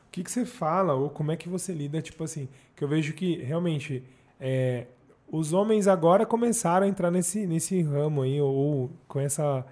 [0.10, 3.14] que, que você fala ou como é que você lida, tipo assim, que eu vejo
[3.14, 4.04] que realmente
[4.40, 4.86] é,
[5.30, 9.66] os homens agora começaram a entrar nesse, nesse ramo aí, ou, ou com, essa,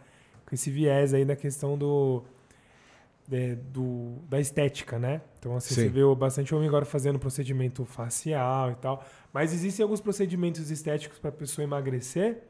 [0.46, 2.22] com esse viés aí da questão do,
[3.32, 5.22] é, do, da estética, né?
[5.40, 5.82] Então, assim, Sim.
[5.82, 9.04] você vê bastante homem agora fazendo procedimento facial e tal.
[9.34, 12.44] Mas existem alguns procedimentos estéticos para a pessoa emagrecer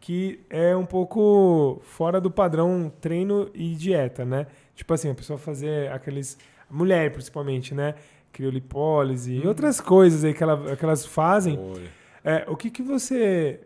[0.00, 4.46] que é um pouco fora do padrão treino e dieta, né?
[4.74, 6.38] Tipo assim, a pessoa fazer aqueles.
[6.70, 7.94] Mulher, principalmente, né?
[8.32, 11.58] Criolipólise e outras coisas aí que, ela, que elas fazem.
[11.58, 11.90] Olha.
[12.22, 13.60] É, o que, que você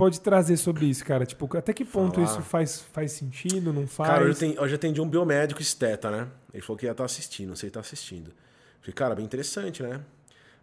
[0.00, 1.26] pode trazer sobre isso, cara?
[1.26, 2.26] Tipo, até que ponto Falar.
[2.26, 4.08] isso faz, faz sentido, não faz?
[4.10, 6.28] Cara, eu, atendi, eu já atendi um biomédico esteta, né?
[6.54, 8.32] Ele falou que ia estar assistindo, não sei se tá assistindo.
[8.80, 10.00] Falei, cara, bem interessante, né?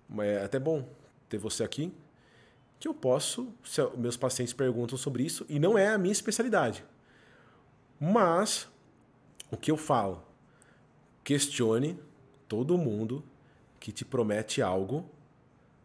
[0.09, 0.87] Mas é até bom
[1.29, 1.93] ter você aqui,
[2.79, 6.11] que eu posso, se eu- meus pacientes perguntam sobre isso, e não é a minha
[6.11, 6.83] especialidade.
[7.99, 8.67] Mas,
[9.51, 10.23] o que eu falo?
[11.23, 11.99] Questione
[12.47, 13.23] todo mundo
[13.79, 15.07] que te promete algo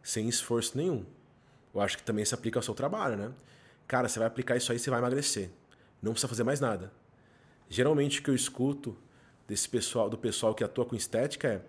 [0.03, 1.05] sem esforço nenhum.
[1.75, 3.33] Eu acho que também se aplica ao seu trabalho, né?
[3.87, 5.51] Cara, você vai aplicar isso aí, você vai emagrecer.
[6.01, 6.93] Não precisa fazer mais nada.
[7.69, 8.97] Geralmente o que eu escuto
[9.49, 11.63] desse pessoal, do pessoal que atua com estética é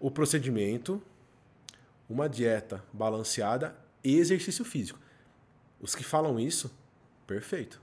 [0.00, 1.02] o procedimento,
[2.08, 4.98] uma dieta balanceada e exercício físico.
[5.80, 6.70] Os que falam isso,
[7.26, 7.80] perfeito.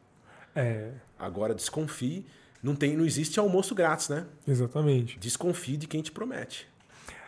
[0.56, 2.26] É, Agora desconfie,
[2.64, 4.26] não tem, não existe almoço grátis, né?
[4.48, 5.20] exatamente.
[5.20, 6.68] Desconfie de quem te promete.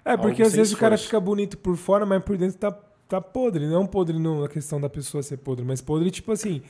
[0.03, 1.09] É, porque Algo às vezes o cara esforço.
[1.09, 2.71] fica bonito por fora, mas por dentro tá,
[3.07, 3.67] tá podre.
[3.67, 6.61] Não podre no- na questão da pessoa ser podre, mas podre, tipo assim,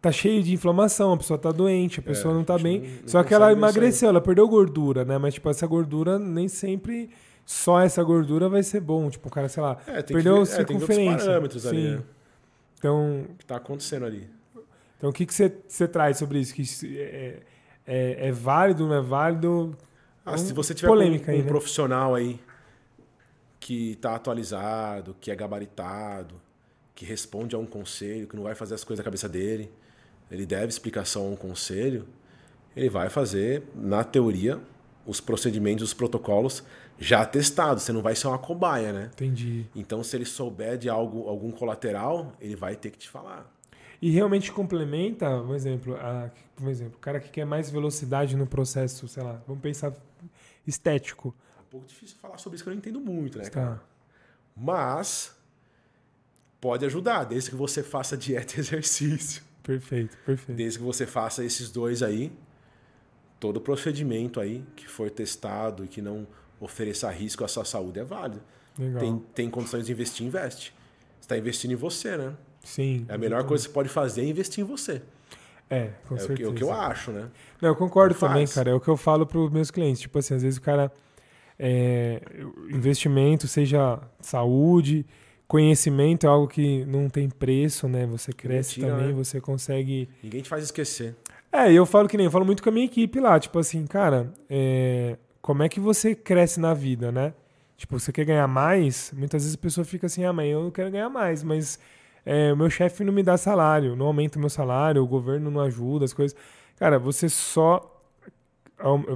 [0.00, 2.80] tá cheio de inflamação, a pessoa tá doente, a pessoa É, não tá bem.
[2.80, 5.18] não- não Só que ela emagreceu, ela perdeu gordura, né?
[5.18, 7.10] Mas, tipo, essa gordura nem sempre.
[7.44, 9.10] Só essa gordura vai ser bom.
[9.10, 11.18] Tipo, o cara, sei lá, É, perdeu que é, tem que circunferência.
[11.26, 11.90] parâmetros ali, Sim.
[11.96, 12.02] né?
[12.78, 14.28] Então, O que tá acontecendo ali.
[14.96, 16.54] então o que, que você, traz sobre isso?
[16.54, 16.62] Que
[16.98, 17.40] é,
[17.86, 19.76] é, é válido, não é válido?
[20.24, 21.48] Ah, É se um- você tiver polêmica um, aí, né?
[21.48, 22.38] profissional aí
[23.60, 26.40] que tá atualizado, que é gabaritado,
[26.94, 29.70] que responde a um conselho, que não vai fazer as coisas da cabeça dele,
[30.30, 32.08] ele deve explicação a um conselho,
[32.74, 34.60] ele vai fazer, na teoria,
[35.06, 36.62] os procedimentos, os protocolos
[36.98, 37.82] já testados.
[37.82, 39.10] Você não vai ser uma cobaia, né?
[39.12, 39.66] Entendi.
[39.74, 43.50] Então, se ele souber de algo, algum colateral, ele vai ter que te falar.
[44.00, 46.30] E realmente complementa, um exemplo, a,
[46.60, 49.92] um exemplo, o cara que quer mais velocidade no processo, sei lá, vamos pensar
[50.66, 51.34] estético.
[51.70, 53.76] É pouco difícil falar sobre isso que eu não entendo muito, né, cara?
[53.76, 53.82] Tá.
[54.56, 55.36] Mas
[56.60, 59.42] pode ajudar, desde que você faça dieta e exercício.
[59.62, 60.56] Perfeito, perfeito.
[60.56, 62.32] Desde que você faça esses dois aí,
[63.38, 66.26] todo procedimento aí que for testado e que não
[66.58, 68.42] ofereça risco à sua saúde é válido.
[68.76, 69.00] Legal.
[69.00, 70.74] Tem, tem condições de investir, investe.
[71.20, 72.34] Você está investindo em você, né?
[72.64, 73.06] Sim.
[73.08, 75.02] É a melhor coisa que você pode fazer é investir em você.
[75.70, 76.50] É, com é o que, certeza.
[76.50, 77.30] o que eu acho, né?
[77.62, 78.70] Não, eu concordo também, cara.
[78.70, 80.00] É o que eu falo para os meus clientes.
[80.02, 80.92] Tipo assim, às vezes o cara.
[81.62, 82.22] É,
[82.70, 85.04] investimento, seja saúde,
[85.46, 88.06] conhecimento é algo que não tem preço, né?
[88.06, 89.12] Você cresce tira, também, né?
[89.12, 90.08] você consegue.
[90.22, 91.14] Ninguém te faz esquecer.
[91.52, 93.86] É, eu falo que nem, eu falo muito com a minha equipe lá, tipo assim,
[93.86, 97.34] cara, é, como é que você cresce na vida, né?
[97.76, 100.70] Tipo, você quer ganhar mais, muitas vezes a pessoa fica assim, ah, mas eu não
[100.70, 101.78] quero ganhar mais, mas
[102.24, 105.50] é, o meu chefe não me dá salário, não aumenta o meu salário, o governo
[105.50, 106.36] não ajuda, as coisas.
[106.78, 107.99] Cara, você só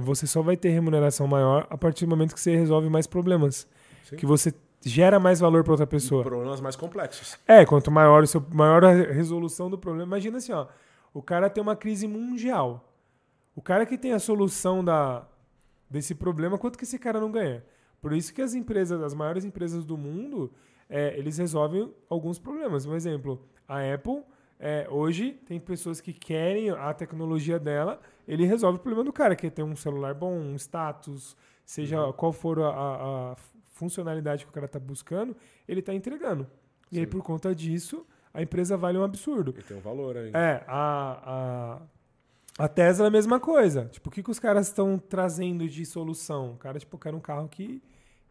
[0.01, 3.67] você só vai ter remuneração maior a partir do momento que você resolve mais problemas.
[4.03, 4.15] Sim.
[4.15, 4.53] Que você
[4.85, 6.23] gera mais valor para outra pessoa.
[6.23, 7.37] Problemas mais complexos.
[7.47, 10.05] É, quanto maior o seu maior a resolução do problema.
[10.05, 10.67] Imagina assim, ó,
[11.13, 12.93] o cara tem uma crise mundial.
[13.55, 15.27] O cara que tem a solução da
[15.89, 17.63] desse problema, quanto que esse cara não ganha?
[18.01, 20.51] Por isso que as empresas, as maiores empresas do mundo,
[20.89, 22.85] é, eles resolvem alguns problemas.
[22.85, 24.23] Um exemplo, a Apple
[24.59, 29.35] é, hoje tem pessoas que querem a tecnologia dela, ele resolve o problema do cara,
[29.35, 31.35] que é ter um celular bom, um status,
[31.65, 33.35] seja qual for a, a- a
[33.73, 35.35] funcionalidade que o cara está buscando,
[35.67, 36.47] ele está entregando.
[36.91, 37.09] E aí, Sim.
[37.11, 39.51] por conta disso, a empresa vale um absurdo.
[39.55, 40.31] Ele tem um valor aí.
[40.33, 41.79] É, a,
[42.57, 43.85] a, a Tesla é a mesma coisa.
[43.91, 46.53] Tipo, o que, que os caras estão trazendo de solução?
[46.53, 47.81] O cara, tipo, quer um carro que,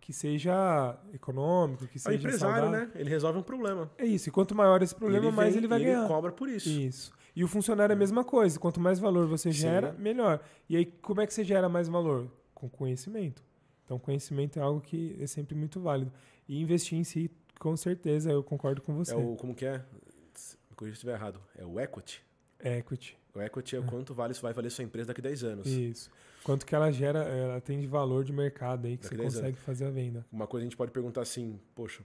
[0.00, 2.86] que seja econômico, que É o seja empresário, saudável.
[2.86, 2.92] né?
[2.94, 3.90] Ele resolve um problema.
[3.98, 4.28] É isso.
[4.28, 5.98] E quanto maior esse problema, ele mais vem- ele vai e ganhar.
[6.00, 6.68] Ele cobra por isso.
[6.68, 7.12] Isso.
[7.36, 8.58] E o funcionário é a mesma coisa.
[8.58, 9.60] Quanto mais valor você Sim.
[9.60, 10.40] gera, melhor.
[10.68, 12.30] E aí, como é que você gera mais valor?
[12.54, 13.42] Com conhecimento.
[13.84, 16.12] Então, conhecimento é algo que é sempre muito válido.
[16.48, 19.12] E investir em si, com certeza, eu concordo com você.
[19.12, 19.78] É o, como que é?
[19.78, 21.40] Me corrija se estiver errado.
[21.56, 22.22] É o equity.
[22.60, 23.18] Equity.
[23.34, 25.66] O equity é o quanto vale, vai valer sua empresa daqui a 10 anos.
[25.66, 26.10] Isso.
[26.44, 29.34] Quanto que ela gera, ela tem de valor de mercado aí que Daqui você 10
[29.34, 30.24] consegue fazer a venda.
[30.30, 32.02] Uma coisa a gente pode perguntar assim, poxa,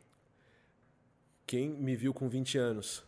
[1.46, 3.04] quem me viu com 20 anos,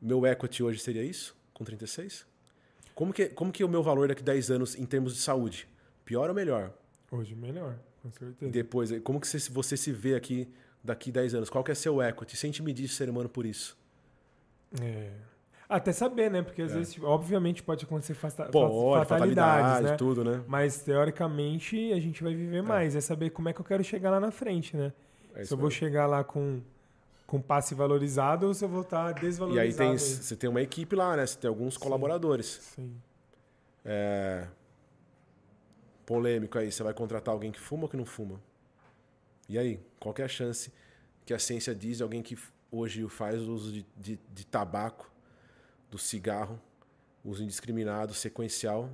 [0.00, 1.36] meu equity hoje seria isso?
[1.54, 2.26] Com 36?
[2.94, 5.20] Como que, como que é o meu valor daqui a 10 anos em termos de
[5.20, 5.68] saúde?
[6.04, 6.72] Pior ou melhor?
[7.10, 8.50] Hoje melhor, com certeza.
[8.50, 10.48] Depois, como que você, você se vê aqui
[10.82, 11.50] daqui 10 anos?
[11.50, 12.36] Qual que é seu equity?
[12.36, 13.76] Sem te medir ser humano por isso.
[14.80, 15.10] É.
[15.68, 16.42] Até saber, né?
[16.42, 16.74] Porque às É.
[16.78, 19.96] vezes, tipo, obviamente, pode acontecer fasta- Pode, fatalidades, fatalidade, né?
[19.96, 20.44] tudo, né?
[20.46, 22.94] Mas teoricamente a gente vai viver mais.
[22.94, 24.92] É saber como é que eu quero chegar lá na frente, né?
[25.34, 26.60] É se eu vou chegar lá com,
[27.26, 29.66] com passe valorizado ou se eu vou estar E desvalorizado.
[29.66, 31.26] aí tem, você tem uma equipe lá, né?
[31.26, 32.46] Você tem alguns colaboradores.
[32.74, 32.94] Sim.
[33.84, 34.46] É...
[36.04, 38.40] Polêmico aí, você vai contratar alguém que fuma ou que não fuma?
[39.48, 40.72] E aí, qual que é a chance
[41.24, 42.38] que a ciência diz alguém que
[42.70, 45.10] hoje faz uso de, de, de tabaco,
[45.90, 46.60] do cigarro,
[47.24, 48.88] uso indiscriminado, sequencial,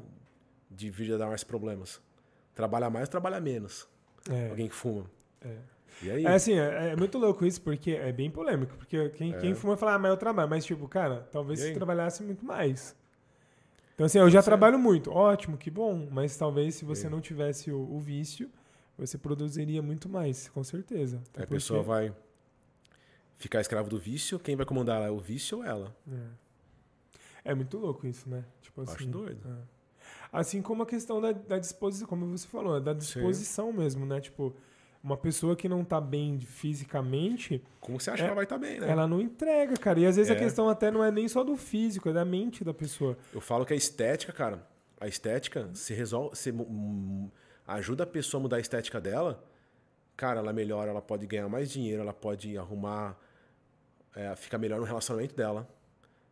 [0.71, 2.01] de vir a dar mais problemas?
[2.55, 3.87] Trabalha mais ou trabalha menos?
[4.31, 5.05] É, Alguém que fuma.
[5.43, 5.57] é.
[6.03, 6.25] E aí?
[6.27, 8.77] É assim, é, é muito louco isso, porque é bem polêmico.
[8.77, 9.39] Porque quem, É.
[9.39, 10.49] quem fuma fala, ah, mas eu trabalho.
[10.49, 12.97] Mas, tipo, cara, talvez se trabalhasse muito mais.
[13.95, 14.47] Então, assim, eu já Certo.
[14.47, 15.11] trabalho muito.
[15.11, 16.09] Ótimo, que bom.
[16.11, 18.51] Mas talvez se você não tivesse o, o vício,
[18.97, 21.19] você produziria muito mais, com certeza.
[21.19, 22.13] Até a porque- pessoa vai
[23.37, 25.07] ficar escravo do vício, quem vai comandar ela?
[25.07, 25.95] É o vício ou ela?
[26.11, 27.51] É.
[27.51, 28.45] É muito louco isso, né?
[28.61, 28.95] Tipo assim.
[28.95, 29.41] Acho doido.
[29.49, 29.83] é.
[30.33, 34.21] Assim como a questão da, da disposição, como você falou, da disposição mesmo, né?
[34.21, 34.55] Tipo,
[35.03, 38.59] uma pessoa que não tá bem fisicamente, Como você acha É, que ela vai estar
[38.59, 38.89] bem, né?
[38.89, 39.99] ela não entrega, cara.
[39.99, 40.39] E às vezes a É.
[40.39, 43.17] questão até não é nem só do físico, é da mente da pessoa.
[43.33, 44.67] Eu falo que a estética, cara,
[45.01, 47.29] a estética se resolve, se hum,
[47.67, 49.45] ajuda a pessoa a mudar a estética dela.
[50.17, 53.19] Cara, ela melhora, ela pode ganhar mais dinheiro, ela pode arrumar,
[54.15, 55.69] é, ficar melhor no relacionamento dela.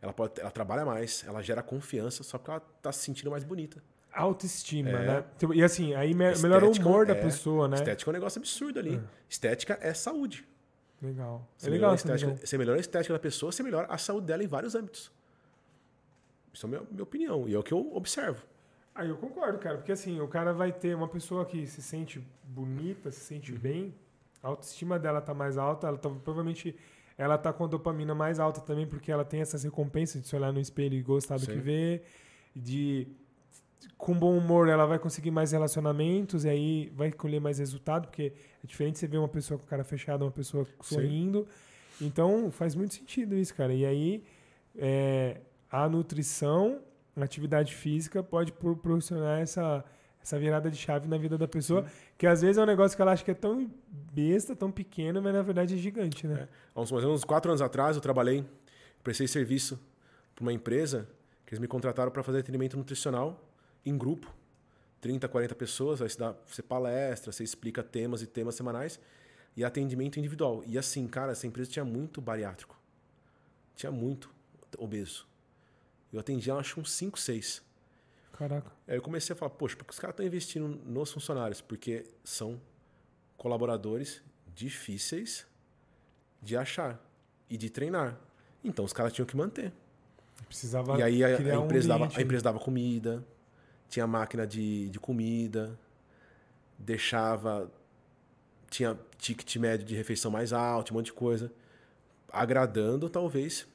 [0.01, 3.43] Ela pode, ela trabalha mais, ela gera confiança só porque ela tá se sentindo mais
[3.43, 3.83] bonita.
[4.13, 5.07] Autoestima, É.
[5.07, 5.25] né?
[5.39, 7.77] Tipo, E assim, aí me- melhora o humor da é- pessoa, né?
[7.77, 8.97] Estética é um negócio absurdo ali.
[8.97, 9.01] É.
[9.29, 10.47] Estética é saúde.
[11.01, 11.47] Legal.
[11.57, 12.47] Você É melhora legal estética, visão.
[12.47, 15.11] você melhora a estética da pessoa, você melhora a saúde dela em vários âmbitos.
[16.53, 17.49] Isso é a minha, minha opinião.
[17.49, 18.45] E é o que eu observo.
[18.95, 22.23] Aí eu concordo, cara, porque assim, o cara vai ter uma pessoa que se sente
[22.45, 23.59] bonita, se sente Uhum.
[23.59, 23.95] bem,
[24.43, 26.77] a autoestima dela tá mais alta, ela tá, provavelmente
[27.17, 30.35] ela tá com a dopamina mais alta também, porque ela tem essas recompensas de se
[30.35, 31.53] olhar no espelho e gostar do Sim.
[31.53, 32.03] que vê,
[32.57, 33.07] de
[33.97, 38.33] com bom humor ela vai conseguir mais relacionamentos e aí vai colher mais resultado, porque
[38.63, 40.95] é diferente você ver uma pessoa com cara fechada, uma pessoa Sim.
[40.95, 41.47] sorrindo.
[42.01, 43.73] Então faz muito sentido isso, cara.
[43.75, 44.25] E aí
[44.77, 45.41] é,
[45.71, 46.81] a nutrição,
[47.17, 49.85] a atividade física pode pro- proporcionar essa,
[50.23, 51.85] essa virada de chave na vida da pessoa,
[52.17, 53.71] que às vezes é um negócio que ela acha que é tão
[54.13, 56.49] besta, tão pequeno, mas na verdade é gigante, né?
[56.75, 58.45] Há uns, mais ou menos quatro anos atrás, eu trabalhei,
[59.03, 59.79] prestei serviço
[60.35, 61.09] para uma empresa
[61.45, 63.47] que eles me contrataram para fazer atendimento nutricional
[63.85, 64.33] em grupo.
[65.01, 69.01] 30, 40 pessoas, aí você, dá, você palestra, você explica temas e temas semanais
[69.57, 70.63] e atendimento individual.
[70.67, 72.79] E assim, cara, essa empresa tinha muito bariátrico.
[73.75, 74.31] Tinha muito
[74.79, 75.27] obeso.
[76.13, 77.63] Eu atendia, acho, uns 5, 6.
[78.33, 78.71] Caraca.
[78.87, 81.61] Aí eu comecei a falar, poxa, porque os caras estão investindo nos funcionários?
[81.61, 82.61] Porque são
[83.37, 84.23] colaboradores
[84.55, 85.47] difíceis
[86.43, 87.01] de achar
[87.49, 88.19] e de treinar.
[88.63, 89.73] Então os caras tinham que manter.
[90.47, 92.23] Precisava e aí a, a criar um empresa dava, a ali.
[92.23, 93.25] empresa dava comida,
[93.91, 95.79] tinha máquina de, de comida,
[96.79, 97.71] deixava.
[98.71, 101.53] Tinha ticket médio de refeição mais alto, um monte de coisa.
[102.33, 103.67] Agradando, talvez,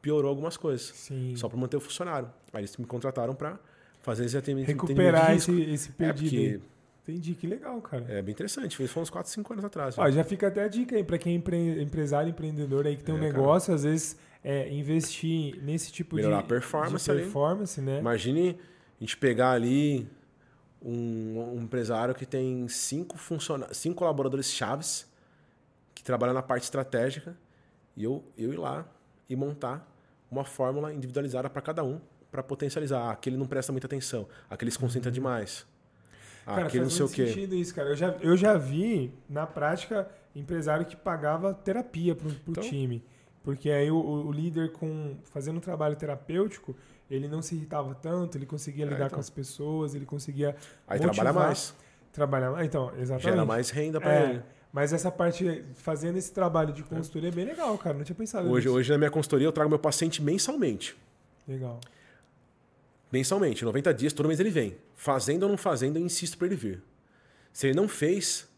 [0.00, 0.86] piorou algumas coisas.
[0.94, 1.34] Sim.
[1.36, 2.30] Só para manter o funcionário.
[2.52, 3.58] Aí eles me contrataram para
[4.02, 6.30] fazer esse atendimento Recuperar esse, esse É, perdido.
[6.30, 6.60] porque aí.
[7.08, 8.04] Entendi, que legal, cara.
[8.08, 8.82] é bem interessante.
[8.82, 9.96] Isso foi uns 4, 5 anos atrás.
[9.98, 10.24] Ó, já.
[10.24, 13.18] fica até a dica aí pra quem é empre- empresário, empreendedor aí que tem um
[13.18, 13.32] É, cara.
[13.32, 17.20] negócio, às vezes é, investir nesse tipo Melhorar de, a performance de ali.
[17.22, 17.98] performance, né?
[18.00, 18.58] Imagine
[18.98, 20.08] a gente pegar ali
[20.82, 25.06] um, um empresário que tem cinco, funciona cinco colaboradores chaves
[25.94, 27.36] que trabalham na parte estratégica
[27.96, 28.86] e eu, eu ir lá
[29.28, 29.90] e montar
[30.30, 32.00] uma fórmula individualizada para cada um
[32.30, 33.00] para potencializar.
[33.00, 35.66] Ah, aquele não presta muita atenção, aquele se concentra demais.
[36.46, 36.54] Ah, Uhum.
[36.56, 37.26] Cara, aquele não sei o quê.
[37.26, 37.88] sentido isso, cara.
[37.88, 42.62] Eu já, eu já vi, na prática, empresário que pagava terapia pro, pro Então.
[42.62, 43.02] time.
[43.42, 46.76] Porque aí o, o líder, com fazendo um trabalho terapêutico,
[47.10, 49.10] ele não se irritava tanto, ele conseguia É, lidar então.
[49.16, 50.56] com as pessoas, ele conseguia
[50.86, 51.74] Aí motivar, trabalha mais,
[52.12, 52.66] Trabalhar mais.
[52.66, 53.22] Então, exatamente.
[53.24, 54.42] gera mais renda para É, ele.
[54.72, 57.96] Mas essa parte, fazendo esse trabalho de consultoria é bem legal, cara.
[57.96, 58.76] Não tinha pensado Hoje, nisso.
[58.78, 60.96] hoje na minha consultoria eu trago meu paciente mensalmente.
[61.48, 61.80] Legal.
[63.12, 64.76] Mensalmente, 90 dias, todo mês ele vem.
[64.94, 66.82] Fazendo ou não fazendo, eu insisto para ele vir.
[67.52, 68.48] Se ele não fez,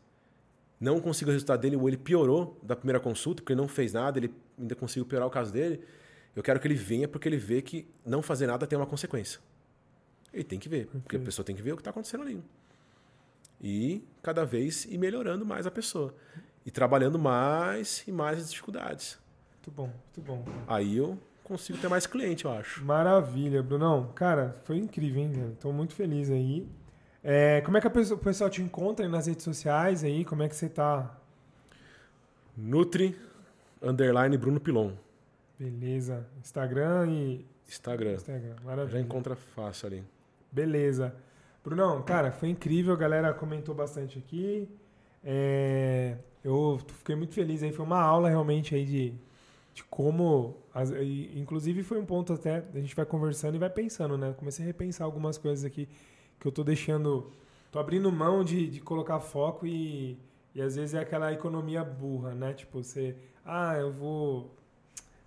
[0.81, 3.93] não conseguiu o resultado dele, ou ele piorou da primeira consulta, porque ele não fez
[3.93, 5.81] nada, ele ainda conseguiu piorar o caso dele,
[6.39, 9.41] eu quero que ele venha porque ele vê que não fazer nada tem uma consequência.
[10.33, 12.41] Ele tem que ver, porque a pessoa tem que ver o que está acontecendo ali.
[13.61, 16.15] E cada vez ir melhorando mais a pessoa.
[16.65, 19.19] E trabalhando mais e mais as dificuldades.
[19.57, 20.45] Muito bom, muito bom.
[20.69, 22.85] Aí eu consigo ter mais cliente, eu acho.
[22.85, 24.13] Maravilha, Brunão.
[24.15, 25.57] Cara, foi incrível, hein?
[25.59, 26.69] Tô muito feliz aí.
[27.25, 30.25] É, como é que a pessoa- o pessoal te encontra aí nas redes sociais aí?
[30.25, 31.19] Como é que você tá?
[32.57, 33.17] Nutri,
[33.83, 34.93] underline Bruno Pilon.
[35.59, 36.27] Beleza.
[36.41, 37.47] Instagram e.
[37.69, 38.13] Instagram.
[38.15, 38.55] Instagram.
[38.57, 39.01] Já Maravilha.
[39.01, 40.05] encontra fácil ali.
[40.51, 41.15] Beleza.
[41.65, 44.69] Brunão, cara, foi incrível, a galera comentou bastante aqui.
[45.23, 49.13] É, eu fiquei muito feliz aí, foi uma aula realmente aí de,
[49.75, 50.57] de como.
[50.73, 54.33] as- e, inclusive foi um ponto até, a gente vai conversando e vai pensando, né?
[54.39, 55.89] Comecei a repensar algumas coisas aqui
[56.39, 57.31] que eu tô deixando.
[57.71, 60.17] Tô abrindo mão de, de colocar foco e,
[60.55, 62.55] e às vezes é aquela economia burra, né?
[62.55, 63.15] Tipo, você.
[63.45, 64.55] Ah, eu vou.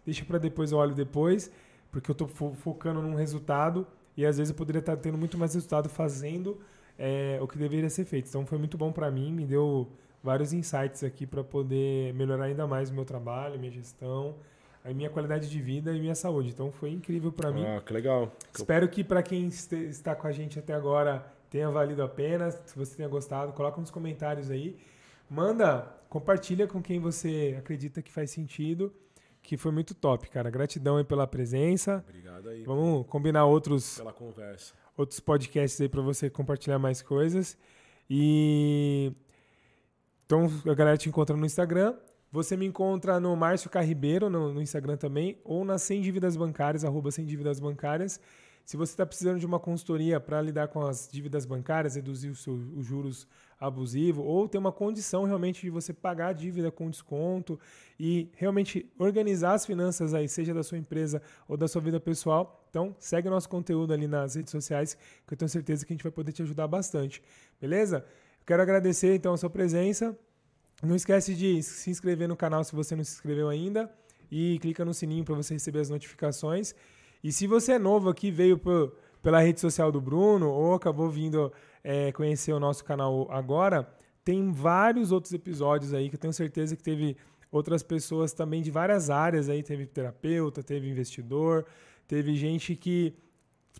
[0.05, 1.51] Deixa pra depois, eu olho depois,
[1.91, 3.85] porque eu tô fo- focando num resultado
[4.17, 6.59] e às vezes eu poderia estar tendo muito mais resultado fazendo
[6.97, 8.27] é, o que deveria ser feito.
[8.27, 9.87] Então foi muito bom para mim, me deu
[10.23, 14.35] vários insights aqui para poder melhorar ainda mais o meu trabalho, minha gestão,
[14.83, 16.49] a minha qualidade de vida e minha saúde.
[16.49, 17.63] Então foi incrível para mim.
[17.65, 18.31] Ah, que legal.
[18.55, 22.49] Espero que para quem está com a gente até agora tenha valido a pena.
[22.51, 24.75] Se você tenha gostado, coloca nos comentários aí.
[25.29, 28.91] Manda, compartilha com quem você acredita que faz sentido,
[29.41, 30.49] que foi muito top, cara.
[30.49, 32.03] Gratidão aí pela presença.
[32.07, 34.73] Obrigado aí Vamos combinar outros pela conversa.
[34.95, 37.57] outros podcasts aí para você compartilhar mais coisas.
[38.09, 39.11] E
[40.25, 41.95] então a galera te encontra no Instagram.
[42.31, 46.85] Você me encontra no Márcio Carribeiro no, no Instagram também, ou na Sem Dívidas Bancárias,
[46.85, 48.21] arroba Sem Dívidas Bancárias.
[48.65, 52.35] Se você está precisando de uma consultoria para lidar com as dívidas bancárias, reduzir o
[52.35, 53.27] seu- os juros
[53.59, 57.59] abusivos, ou ter uma condição realmente de você pagar a dívida com desconto
[57.99, 62.65] e realmente organizar as finanças aí, seja da sua empresa ou da sua vida pessoal,
[62.69, 64.97] então segue o nosso conteúdo ali nas redes sociais,
[65.27, 67.21] que eu tenho certeza que a gente vai poder te ajudar bastante.
[67.59, 68.05] Beleza?
[68.45, 70.17] Quero agradecer então a sua presença.
[70.81, 73.93] Não esquece de se inscrever no canal se você não se inscreveu ainda
[74.31, 76.73] e clica no sininho para você receber as notificações.
[77.23, 81.09] E se você é novo aqui, veio por- pela rede social do Bruno ou acabou
[81.09, 81.51] vindo
[81.83, 83.87] é, conhecer o nosso canal agora,
[84.23, 87.17] tem vários outros episódios aí que eu tenho certeza que teve
[87.51, 91.65] outras pessoas também de várias áreas aí, teve terapeuta, teve investidor,
[92.07, 93.13] teve gente que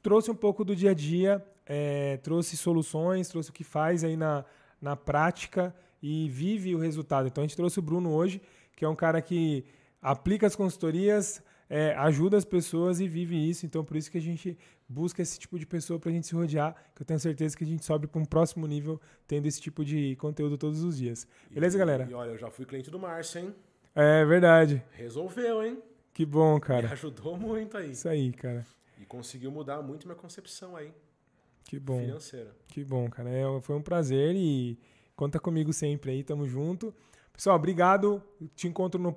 [0.02, 4.18] trouxe um pouco do dia a dia, é, trouxe soluções, trouxe o que faz aí
[4.18, 4.44] na,
[4.82, 7.28] na prática e vive o resultado.
[7.28, 8.42] Então a gente trouxe o Bruno hoje,
[8.76, 9.64] que é um cara que
[10.02, 11.42] aplica as consultorias,
[11.74, 13.66] é, ajuda as pessoas e vive isso.
[13.66, 14.58] Então por isso que a gente
[14.90, 17.64] busca esse tipo de pessoa para a gente se rodear, que eu tenho certeza que
[17.64, 21.26] a gente sobe para um próximo nível tendo esse tipo de conteúdo todos os dias.
[21.50, 22.08] Beleza, E- galera?
[22.10, 23.56] E olha, eu já fui cliente do Márcio, hein?
[23.96, 24.84] É verdade.
[24.92, 25.82] Resolveu, hein?
[26.14, 26.90] Que bom, Me cara.
[26.92, 27.92] ajudou muito aí.
[27.92, 28.66] Isso aí, cara.
[29.00, 30.92] E conseguiu mudar muito minha concepção aí,
[31.64, 32.00] Que bom.
[32.02, 32.54] financeira.
[32.68, 33.30] Que bom, cara.
[33.30, 34.78] É, foi um prazer e
[35.16, 36.94] conta comigo sempre aí, tamo junto.
[37.34, 38.22] Pessoal, obrigado.
[38.56, 39.10] Te encontro no